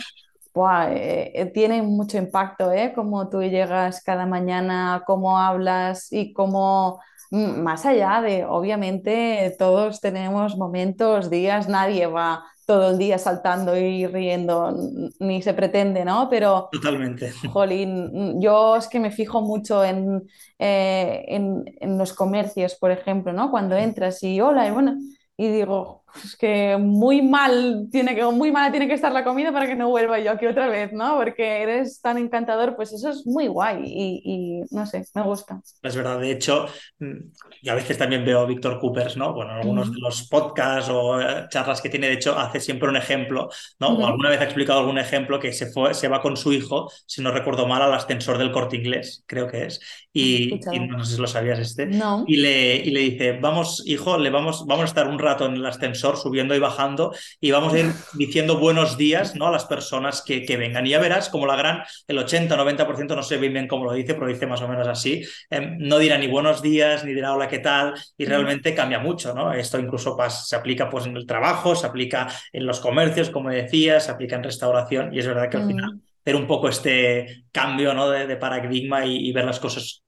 eh, 0.56 1.32
eh, 1.36 1.46
tiene 1.48 1.82
mucho 1.82 2.18
impacto, 2.18 2.72
¿eh? 2.72 2.94
Cómo 2.96 3.30
tú 3.30 3.42
llegas 3.42 4.02
cada 4.02 4.26
mañana, 4.26 5.04
cómo 5.06 5.38
hablas 5.38 6.12
y 6.12 6.34
cómo, 6.34 7.02
mm, 7.32 7.62
más 7.62 7.86
allá 7.86 8.22
de, 8.22 8.46
obviamente, 8.46 9.56
todos 9.60 10.00
tenemos 10.00 10.58
momentos, 10.58 11.30
días, 11.30 11.68
nadie 11.68 12.08
va 12.08 12.46
todo 12.66 12.92
el 12.92 12.98
día 12.98 13.18
saltando 13.18 13.78
y 13.78 14.08
riendo, 14.08 14.76
ni 15.20 15.42
se 15.42 15.54
pretende, 15.54 16.04
¿no? 16.04 16.30
Pero, 16.30 16.70
Totalmente. 16.72 17.32
Jolín, 17.54 18.42
yo 18.42 18.78
es 18.78 18.88
que 18.88 19.00
me 19.00 19.12
fijo 19.12 19.42
mucho 19.42 19.84
en, 19.84 20.24
eh, 20.58 21.26
en, 21.28 21.66
en, 21.80 21.98
los 21.98 22.14
comercios, 22.14 22.76
por 22.76 22.92
ejemplo, 22.92 23.34
¿no? 23.34 23.52
Cuando 23.52 23.76
entras 23.76 24.24
y 24.24 24.42
hola, 24.42 24.68
y 24.68 24.72
bueno, 24.72 24.98
y 25.38 25.50
digo, 25.50 26.05
es 26.24 26.36
que 26.36 26.78
muy 26.78 27.22
mal 27.22 27.88
tiene 27.92 28.16
que, 28.16 28.24
muy 28.26 28.52
mala 28.52 28.72
tiene 28.72 28.88
que 28.88 28.94
estar 28.94 29.12
la 29.12 29.24
comida 29.24 29.52
para 29.52 29.68
que 29.68 29.76
no 29.76 29.90
vuelva 29.90 30.20
yo 30.20 30.32
aquí 30.32 30.46
otra 30.46 30.68
vez, 30.68 30.94
¿no? 30.94 31.18
Porque 31.18 31.62
eres 31.62 32.02
tan 32.02 32.18
encantador, 32.18 32.76
pues 32.76 32.94
eso 32.94 33.10
es 33.10 33.26
muy 33.26 33.48
guay 33.48 33.84
y, 33.86 34.62
no 34.72 34.86
sé, 34.86 35.06
me 35.14 35.24
gusta. 35.24 35.62
Es 35.82 35.96
verdad, 35.96 36.20
de 36.20 36.32
hecho, 36.32 36.68
mm, 37.00 37.18
y 37.62 37.70
a 37.70 37.76
veces 37.76 37.98
también 37.98 38.24
veo 38.24 38.40
a 38.40 38.46
Víctor 38.46 38.80
Coopers, 38.80 39.18
¿no? 39.18 39.34
Bueno, 39.34 39.54
algunos 39.54 39.92
de 39.92 40.00
los 40.00 40.28
podcasts 40.28 40.90
o 40.90 41.20
eh, 41.20 41.48
charlas 41.50 41.82
que 41.82 41.90
tiene, 41.90 42.08
de 42.08 42.14
hecho, 42.14 42.38
hace 42.38 42.60
siempre 42.60 42.90
un 42.90 42.96
ejemplo, 42.96 43.50
¿no? 43.80 43.90
O 43.90 44.06
alguna 44.06 44.30
vez 44.30 44.40
ha 44.40 44.46
explicado 44.46 44.80
algún 44.80 44.98
ejemplo 44.98 45.40
que 45.40 45.52
se, 45.52 45.72
fue, 45.72 45.94
se 45.94 46.08
va 46.08 46.22
con 46.22 46.38
su 46.38 46.54
hijo, 46.54 46.90
si 47.06 47.22
no 47.22 47.32
recuerdo 47.32 47.68
mal, 47.68 47.82
al 47.82 47.94
ascensor 47.94 48.38
del 48.38 48.52
corte 48.52 48.78
inglés, 48.78 49.24
creo 49.26 49.48
que 49.48 49.66
es, 49.66 49.80
y, 50.14 50.60
no 50.90 51.04
sé 51.04 51.16
si 51.16 51.22
lo 51.22 51.28
sabías 51.28 51.60
este, 51.60 51.86
no. 51.86 52.24
y, 52.28 52.38
le, 52.38 52.78
y 52.78 52.92
le 52.92 53.00
dice, 53.02 53.34
vamos, 53.34 53.84
hijo, 53.86 54.18
le 54.18 54.30
vamos, 54.30 54.66
vamos 54.66 54.84
a 54.84 54.88
estar 54.88 55.08
un 55.08 55.20
rato 55.20 55.46
en 55.46 55.56
el 55.56 55.66
ascensor 55.66 56.05
subiendo 56.14 56.56
y 56.56 56.60
bajando 56.60 57.14
y 57.42 57.52
vamos 57.52 57.74
a 57.74 57.80
ir 57.80 57.92
diciendo 58.14 58.60
buenos 58.60 58.98
días 58.98 59.36
¿no? 59.36 59.48
a 59.48 59.52
las 59.52 59.66
personas 59.66 60.22
que, 60.22 60.46
que 60.46 60.58
vengan. 60.58 60.86
Y 60.86 60.92
ya 60.92 61.00
verás 61.00 61.30
como 61.30 61.48
la 61.48 61.56
gran, 61.56 61.84
el 62.08 62.18
80-90%, 62.20 63.16
no 63.16 63.24
sé 63.24 63.38
bien 63.38 63.68
cómo 63.68 63.86
lo 63.86 63.94
dice, 63.94 64.14
pero 64.14 64.28
dice 64.28 64.46
más 64.46 64.62
o 64.62 64.68
menos 64.68 64.88
así, 64.88 65.24
em, 65.50 65.78
no 65.80 65.98
dirá 65.98 66.18
ni 66.18 66.28
buenos 66.28 66.62
días, 66.62 67.04
ni 67.04 67.14
dirá 67.14 67.34
hola, 67.34 67.48
¿qué 67.48 67.60
tal? 67.60 67.96
Y 68.18 68.26
realmente 68.26 68.76
cambia 68.76 69.00
mucho, 69.00 69.34
¿no? 69.34 69.52
Esto 69.52 69.80
incluso 69.80 70.16
se 70.30 70.56
aplica 70.56 70.90
pues, 70.90 71.08
en 71.08 71.18
el 71.18 71.26
trabajo, 71.26 71.76
se 71.76 71.88
aplica 71.88 72.28
en 72.54 72.66
los 72.66 72.80
comercios, 72.80 73.32
como 73.32 73.50
decías, 73.50 74.06
se 74.06 74.12
aplica 74.12 74.36
en 74.36 74.44
restauración 74.44 75.14
y 75.14 75.20
es 75.20 75.28
verdad 75.28 75.50
que 75.50 75.58
al 75.58 75.68
final 75.68 76.00
hacer 76.26 76.36
un 76.36 76.48
poco 76.48 76.70
este 76.70 77.46
cambio 77.52 77.94
¿no? 77.94 78.10
de, 78.10 78.36
paradigma 78.38 79.06
y, 79.06 79.32
ver 79.32 79.46
las 79.46 79.60
cosas 79.60 80.04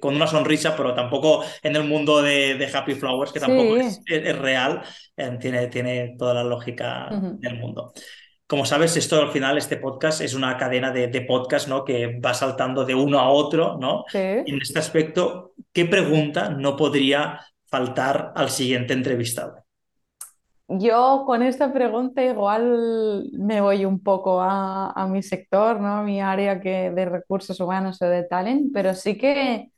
con 0.00 0.16
una 0.16 0.26
sonrisa, 0.26 0.74
pero 0.76 0.94
tampoco 0.94 1.44
en 1.62 1.76
el 1.76 1.84
mundo 1.84 2.22
de, 2.22 2.70
Happy 2.72 2.94
Flowers, 2.94 3.32
que 3.32 3.40
tampoco 3.40 3.76
es, 3.76 4.00
real, 4.38 4.82
eh, 5.16 5.36
tiene, 5.40 5.66
tiene 5.66 6.14
toda 6.18 6.34
la 6.34 6.44
lógica 6.44 7.08
del 7.38 7.58
mundo. 7.58 7.92
Como 8.46 8.64
sabes, 8.64 8.96
esto 8.96 9.20
al 9.20 9.30
final, 9.30 9.58
este 9.58 9.76
podcast 9.76 10.22
es 10.22 10.34
una 10.34 10.56
cadena 10.56 10.90
de, 10.90 11.06
de 11.06 11.20
podcast, 11.20 11.68
¿no? 11.68 11.84
Que 11.84 12.18
va 12.18 12.34
saltando 12.34 12.84
de 12.84 12.94
uno 12.94 13.20
a 13.20 13.28
otro, 13.30 13.78
¿no? 13.80 14.04
En 14.12 14.60
este 14.60 14.78
aspecto, 14.78 15.52
¿qué 15.72 15.84
pregunta 15.84 16.48
no 16.50 16.76
podría 16.76 17.40
faltar 17.66 18.32
al 18.34 18.50
siguiente 18.50 18.92
entrevistado? 18.92 19.64
Yo 20.72 21.24
con 21.26 21.42
esta 21.42 21.72
pregunta 21.72 22.22
igual 22.24 23.28
me 23.32 23.60
voy 23.60 23.84
un 23.84 24.00
poco 24.00 24.40
a, 24.40 25.06
mi 25.10 25.20
sector, 25.22 25.80
¿no? 25.80 25.88
A 25.96 26.02
mi 26.04 26.20
área 26.20 26.60
que 26.60 26.90
de 26.92 27.04
recursos 27.06 27.58
humanos 27.58 28.00
o 28.02 28.06
de 28.06 28.22
talent, 28.22 28.70
pero 28.72 28.94
sí 28.94 29.18
que, 29.18 29.72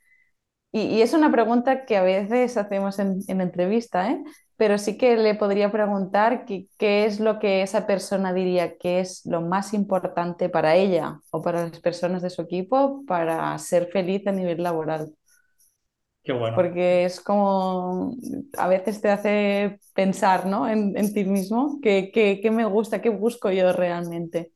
y, 0.73 1.03
es 1.03 1.15
una 1.15 1.31
pregunta 1.33 1.87
que 1.87 1.97
a 1.97 2.03
veces 2.03 2.57
hacemos 2.59 2.99
en, 2.99 3.23
entrevista, 3.29 4.11
¿eh? 4.11 4.23
Pero 4.57 4.79
sí 4.79 4.99
que 4.99 5.17
le 5.17 5.35
podría 5.35 5.73
preguntar 5.73 6.45
qué 6.47 6.69
es 6.79 7.21
lo 7.21 7.39
que 7.39 7.63
esa 7.63 7.87
persona 7.87 8.33
diría 8.35 8.77
que 8.79 9.01
es 9.01 9.25
lo 9.27 9.41
más 9.41 9.75
importante 9.75 10.49
para 10.51 10.77
ella 10.77 11.21
o 11.31 11.43
para 11.43 11.69
las 11.69 11.81
personas 11.81 12.23
de 12.23 12.31
su 12.31 12.43
equipo 12.43 13.03
para 13.07 13.59
ser 13.59 13.89
feliz 13.93 14.27
a 14.27 14.33
nivel 14.33 14.63
laboral. 14.63 15.15
Qué 16.23 16.33
bueno. 16.33 16.57
Porque 16.57 17.05
es 17.07 17.21
como, 17.21 18.15
a 18.59 18.69
veces 18.69 19.01
te 19.01 19.09
hace 19.11 19.79
pensar 19.95 20.47
¿no? 20.47 20.69
en, 20.69 20.97
en 20.99 21.15
ti 21.15 21.25
mismo, 21.25 21.79
qué, 21.83 22.11
qué 22.43 22.51
me 22.51 22.67
gusta, 22.67 23.01
qué 23.01 23.09
busco 23.11 23.51
yo 23.51 23.73
realmente. 23.73 24.53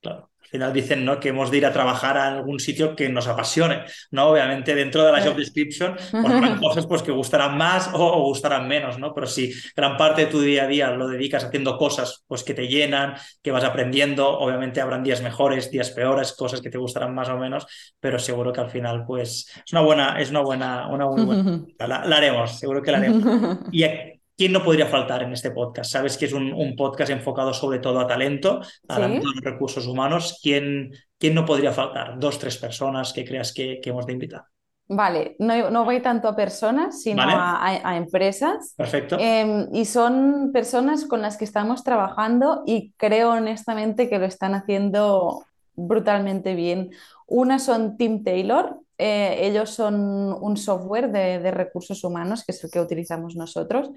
Claro. 0.00 0.30
Al 0.46 0.50
final 0.50 0.72
dicen 0.72 1.04
¿no? 1.04 1.20
que 1.20 1.30
hemos 1.30 1.50
de 1.50 1.58
ir 1.58 1.66
a 1.66 1.72
trabajar 1.72 2.16
a 2.16 2.28
algún 2.28 2.60
sitio 2.60 2.94
que 2.94 3.08
nos 3.08 3.26
apasione. 3.26 3.84
¿no? 4.10 4.28
Obviamente 4.28 4.74
dentro 4.74 5.04
de 5.04 5.12
la 5.12 5.22
job 5.22 5.36
description 5.36 5.96
pues, 6.10 6.60
cosas 6.60 6.86
pues, 6.86 7.02
que 7.02 7.12
gustarán 7.12 7.56
más 7.56 7.90
o, 7.92 8.22
gustarán 8.24 8.68
menos, 8.68 8.98
¿no? 8.98 9.12
pero 9.14 9.26
si 9.26 9.52
gran 9.74 9.96
parte 9.96 10.26
de 10.26 10.30
tu 10.30 10.40
día 10.40 10.64
a 10.64 10.66
día 10.66 10.90
lo 10.90 11.08
dedicas 11.08 11.44
haciendo 11.44 11.76
cosas 11.76 12.24
pues, 12.26 12.44
que 12.44 12.54
te 12.54 12.68
llenan, 12.68 13.14
que 13.42 13.50
vas 13.50 13.64
aprendiendo, 13.64 14.28
obviamente 14.38 14.80
habrán 14.80 15.02
días 15.02 15.22
mejores, 15.22 15.70
días 15.70 15.90
peores, 15.90 16.32
cosas 16.32 16.60
que 16.60 16.70
te 16.70 16.78
gustarán 16.78 17.14
más 17.14 17.28
o 17.28 17.36
menos, 17.36 17.66
pero 18.00 18.18
seguro 18.18 18.52
que 18.52 18.60
al 18.60 18.70
final 18.70 19.04
pues, 19.06 19.52
es 19.64 19.72
una 19.72 19.82
buena, 19.82 20.20
es 20.20 20.30
una 20.30 20.40
buena, 20.40 20.88
una 20.88 21.06
muy 21.06 21.24
buena. 21.24 21.62
La, 21.78 22.04
la 22.04 22.16
haremos, 22.16 22.58
seguro 22.58 22.82
que 22.82 22.90
la 22.90 22.98
haremos. 22.98 23.58
Y 23.70 23.84
¿Quién 24.36 24.52
no 24.52 24.62
podría 24.62 24.86
faltar 24.86 25.22
en 25.22 25.32
este 25.32 25.50
podcast? 25.50 25.90
Sabes 25.90 26.18
que 26.18 26.26
es 26.26 26.32
un, 26.34 26.74
podcast 26.76 27.10
enfocado 27.10 27.54
sobre 27.54 27.78
todo 27.78 28.00
a 28.00 28.06
talento, 28.06 28.60
a 28.86 28.98
los 28.98 29.40
recursos 29.42 29.86
humanos. 29.86 30.38
¿Quién, 30.42 30.92
¿Quién, 31.18 31.34
no 31.34 31.46
podría 31.46 31.72
faltar? 31.72 32.18
Dos, 32.18 32.38
tres 32.38 32.58
personas 32.58 33.14
que 33.14 33.24
creas 33.24 33.54
que, 33.54 33.80
hemos 33.82 34.06
de 34.06 34.12
invitar. 34.12 34.44
Vale, 34.88 35.36
no, 35.38 35.70
no, 35.70 35.84
voy 35.84 36.00
tanto 36.00 36.28
a 36.28 36.36
personas, 36.36 37.02
sino 37.02 37.22
a, 37.24 37.96
empresas. 37.96 38.74
Perfecto. 38.76 39.16
Em, 39.18 39.68
y 39.72 39.86
son 39.86 40.50
personas 40.52 41.06
con 41.06 41.22
las 41.22 41.38
que 41.38 41.44
estamos 41.44 41.82
trabajando 41.82 42.62
y 42.66 42.92
creo 42.98 43.32
honestamente 43.32 44.08
que 44.10 44.18
lo 44.18 44.26
están 44.26 44.54
haciendo 44.54 45.46
brutalmente 45.74 46.54
bien. 46.54 46.90
Una 47.26 47.58
son 47.58 47.96
Tim 47.96 48.22
Taylor, 48.22 48.80
eh, 48.98 49.46
ellos 49.46 49.70
son 49.70 49.94
un 50.40 50.56
software 50.56 51.10
de, 51.10 51.50
recursos 51.50 52.02
humanos, 52.02 52.44
que 52.44 52.52
es 52.52 52.64
el 52.64 52.70
que 52.70 52.80
utilizamos 52.80 53.36
nosotros. 53.36 53.90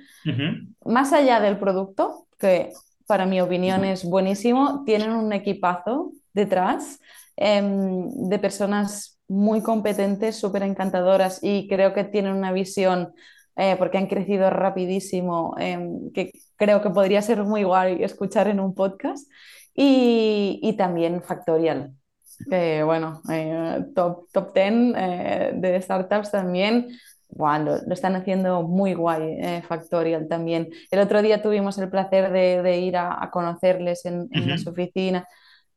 Más 0.85 1.13
allá 1.13 1.39
del 1.39 1.57
producto, 1.57 2.27
que 2.37 2.73
para 3.05 3.25
mi 3.25 3.41
opinión 3.41 3.85
es 3.85 4.03
buenísimo, 4.03 4.83
tienen 4.85 5.11
un 5.11 5.31
equipazo 5.33 6.11
detrás 6.33 6.99
em, 7.37 8.09
de 8.29 8.39
personas 8.39 9.19
muy 9.27 9.61
competentes, 9.61 10.35
súper 10.35 10.63
encantadoras 10.63 11.39
y 11.41 11.67
creo 11.67 11.93
que 11.93 12.03
tienen 12.03 12.33
una 12.33 12.51
visión, 12.51 13.13
eh, 13.55 13.75
porque 13.77 13.97
han 13.97 14.07
crecido 14.07 14.49
rapidísimo, 14.49 15.55
em, 15.57 16.11
que 16.11 16.31
creo 16.55 16.81
que 16.81 16.89
podría 16.89 17.21
ser 17.21 17.43
muy 17.43 17.63
guay 17.63 18.03
escuchar 18.03 18.47
en 18.47 18.59
un 18.59 18.75
podcast. 18.75 19.27
Y, 19.73 20.59
y 20.61 20.73
también 20.73 21.21
Factorial, 21.23 21.93
que 22.49 22.83
bueno, 22.83 23.21
eh, 23.31 23.85
top, 23.95 24.27
top 24.31 24.53
10 24.53 24.93
eh, 24.95 25.51
de 25.55 25.81
startups 25.81 26.31
también. 26.31 26.87
Bueno, 27.29 27.77
lo, 27.85 27.93
están 27.93 28.15
haciendo 28.15 28.63
muy 28.63 28.93
guay, 28.93 29.37
eh, 29.39 29.63
Factorial 29.67 30.27
también. 30.27 30.69
El 30.89 30.99
otro 30.99 31.21
día 31.21 31.41
tuvimos 31.41 31.77
el 31.77 31.89
placer 31.89 32.31
de, 32.31 32.79
ir 32.79 32.97
a, 32.97 33.29
conocerles 33.31 34.05
en, 34.05 34.27
en 34.31 34.57
su 34.57 34.69
oficina. 34.69 35.27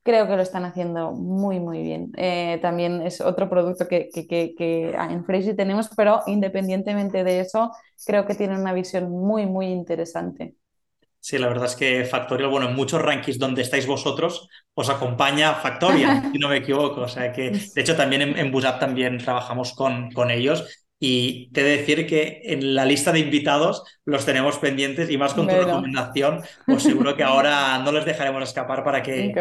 Creo 0.03 0.27
que 0.27 0.37
lo 0.37 0.43
están 0.43 0.65
haciendo 0.65 1.13
muy, 1.13 1.61
muy 1.61 1.83
bien. 1.83 2.13
también 2.61 3.03
es 3.03 3.21
otro 3.21 3.49
producto 3.49 3.87
que, 3.87 4.09
que, 4.13 4.27
que, 4.27 4.55
que 4.57 4.91
en 4.91 5.25
Freezy 5.25 5.55
tenemos, 5.55 5.91
pero 5.97 6.23
independientemente 6.27 7.23
de 7.23 7.41
eso, 7.41 7.71
creo 8.07 8.27
que 8.27 8.35
tienen 8.35 8.59
una 8.59 8.73
visión 8.73 9.11
muy, 9.11 9.47
muy 9.47 9.67
interesante. 9.67 10.57
Sí, 11.25 11.39
la 11.39 11.47
verdad 11.47 11.66
es 11.66 11.77
que 11.77 12.05
Factorial, 12.05 12.51
bueno, 12.51 12.68
en 12.68 12.75
muchos 12.75 13.01
rankings 13.01 13.39
donde 13.39 13.62
estáis 13.62 13.87
vosotros, 13.87 14.49
os 14.75 14.91
acompaña 14.91 15.55
Factorial, 15.55 16.20
si 16.33 16.39
no 16.39 16.49
me 16.49 16.57
equivoco. 16.57 17.03
O 17.03 17.09
sea 17.09 17.33
que, 17.33 17.51
de 17.53 17.81
hecho, 17.81 17.95
también 17.95 18.23
en, 18.23 18.37
en 18.37 18.51
Busap 18.51 18.81
también 18.81 19.18
trabajamos 19.18 19.73
con, 19.73 20.11
con 20.11 20.33
ellos. 20.33 20.85
Y 20.99 21.53
te 21.53 21.61
he 21.61 21.64
de 21.64 21.77
decir 21.79 22.09
que 22.09 22.43
en 22.45 22.75
la 22.75 22.85
lista 22.85 23.12
de 23.12 23.20
invitados 23.20 23.85
los 24.05 24.27
tenemos 24.27 24.59
pendientes 24.59 25.11
y 25.11 25.16
más 25.16 25.33
con 25.33 25.47
tu 25.47 25.55
recomendación, 25.55 26.43
pues 26.68 26.83
seguro 26.83 27.16
que 27.16 27.23
ahora 27.23 27.79
no 27.79 27.93
les 27.93 28.05
dejaremos 28.05 28.43
escapar 28.43 28.83
para 28.83 29.01
que 29.03 29.39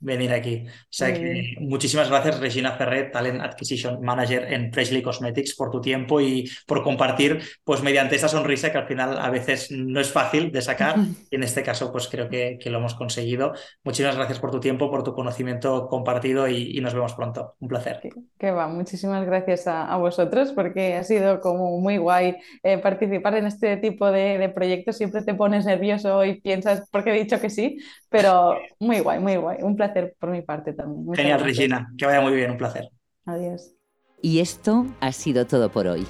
venir 0.00 0.32
aquí. 0.32 0.64
O 0.66 0.86
sea 0.90 1.12
que 1.12 1.54
muchísimas 1.60 2.08
gracias, 2.08 2.40
Regina 2.40 2.72
Ferret, 2.72 3.12
Talent 3.12 3.40
Acquisition 3.40 4.00
Manager 4.02 4.52
en 4.52 4.72
Freshly 4.72 5.02
Cosmetics, 5.02 5.54
por 5.54 5.70
tu 5.70 5.80
tiempo 5.80 6.20
y 6.20 6.48
por 6.66 6.82
compartir, 6.82 7.40
pues 7.64 7.82
mediante 7.82 8.16
esa 8.16 8.28
sonrisa 8.28 8.70
que 8.70 8.78
al 8.78 8.86
final 8.86 9.18
a 9.18 9.30
veces 9.30 9.70
no 9.70 10.00
es 10.00 10.10
fácil 10.10 10.52
de 10.52 10.62
sacar. 10.62 10.96
Y 11.30 11.36
en 11.36 11.42
este 11.42 11.62
caso, 11.62 11.90
pues 11.92 12.08
creo 12.08 12.28
que, 12.28 12.58
que 12.60 12.70
lo 12.70 12.78
hemos 12.78 12.94
conseguido. 12.94 13.52
Muchísimas 13.84 14.16
gracias 14.16 14.38
por 14.38 14.50
tu 14.50 14.60
tiempo, 14.60 14.90
por 14.90 15.02
tu 15.02 15.14
conocimiento 15.14 15.88
compartido 15.88 16.48
y, 16.48 16.76
nos 16.80 16.94
vemos 16.94 17.14
pronto. 17.14 17.54
Un 17.58 17.68
placer. 17.68 18.00
Que, 18.38 18.50
va, 18.50 18.68
muchísimas 18.68 19.26
gracias 19.26 19.66
a, 19.66 19.96
vosotros 19.96 20.52
porque 20.52 20.94
ha 20.94 21.04
sido 21.04 21.40
como 21.40 21.80
muy 21.80 21.96
guay 21.96 22.36
eh, 22.62 22.78
participar 22.78 23.34
en 23.34 23.46
este 23.46 23.78
tipo 23.78 24.10
de, 24.12 24.38
de 24.38 24.48
proyectos. 24.50 24.98
Siempre 24.98 25.22
te 25.22 25.34
pones 25.34 25.64
nervioso 25.64 26.24
y 26.24 26.40
piensas, 26.40 26.86
porque 26.92 27.10
he 27.10 27.18
dicho 27.18 27.40
que 27.40 27.50
sí, 27.50 27.78
pero 28.08 28.56
muy 28.78 29.00
guay, 29.00 29.18
muy 29.18 29.36
guay. 29.36 29.58
Un 29.62 29.74
placer 29.74 29.85
por 30.18 30.30
mi 30.30 30.42
parte 30.42 30.72
también. 30.72 31.14
Genial, 31.14 31.40
Regina. 31.40 31.92
Que 31.96 32.06
vaya 32.06 32.20
muy 32.20 32.34
bien, 32.34 32.50
un 32.50 32.58
placer. 32.58 32.90
Adiós. 33.24 33.72
Y 34.22 34.40
esto 34.40 34.86
ha 35.00 35.12
sido 35.12 35.46
todo 35.46 35.70
por 35.70 35.86
hoy. 35.86 36.06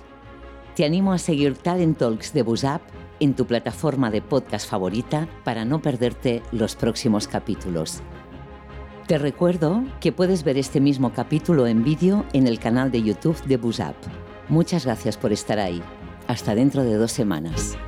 Te 0.74 0.84
animo 0.84 1.12
a 1.12 1.18
seguir 1.18 1.56
Talent 1.56 1.98
Talks 1.98 2.32
de 2.32 2.42
Busap 2.42 2.82
en 3.20 3.34
tu 3.34 3.46
plataforma 3.46 4.10
de 4.10 4.22
podcast 4.22 4.68
favorita 4.68 5.28
para 5.44 5.64
no 5.64 5.80
perderte 5.80 6.42
los 6.52 6.76
próximos 6.76 7.26
capítulos. 7.26 8.02
Te 9.06 9.18
recuerdo 9.18 9.84
que 10.00 10.12
puedes 10.12 10.44
ver 10.44 10.58
este 10.58 10.80
mismo 10.80 11.12
capítulo 11.12 11.66
en 11.66 11.84
vídeo 11.84 12.24
en 12.32 12.46
el 12.46 12.58
canal 12.58 12.90
de 12.90 13.02
YouTube 13.02 13.40
de 13.44 13.56
Busap. 13.56 13.94
Muchas 14.48 14.84
gracias 14.84 15.16
por 15.16 15.32
estar 15.32 15.58
ahí. 15.58 15.82
Hasta 16.26 16.54
dentro 16.54 16.82
de 16.82 16.94
dos 16.94 17.12
semanas. 17.12 17.78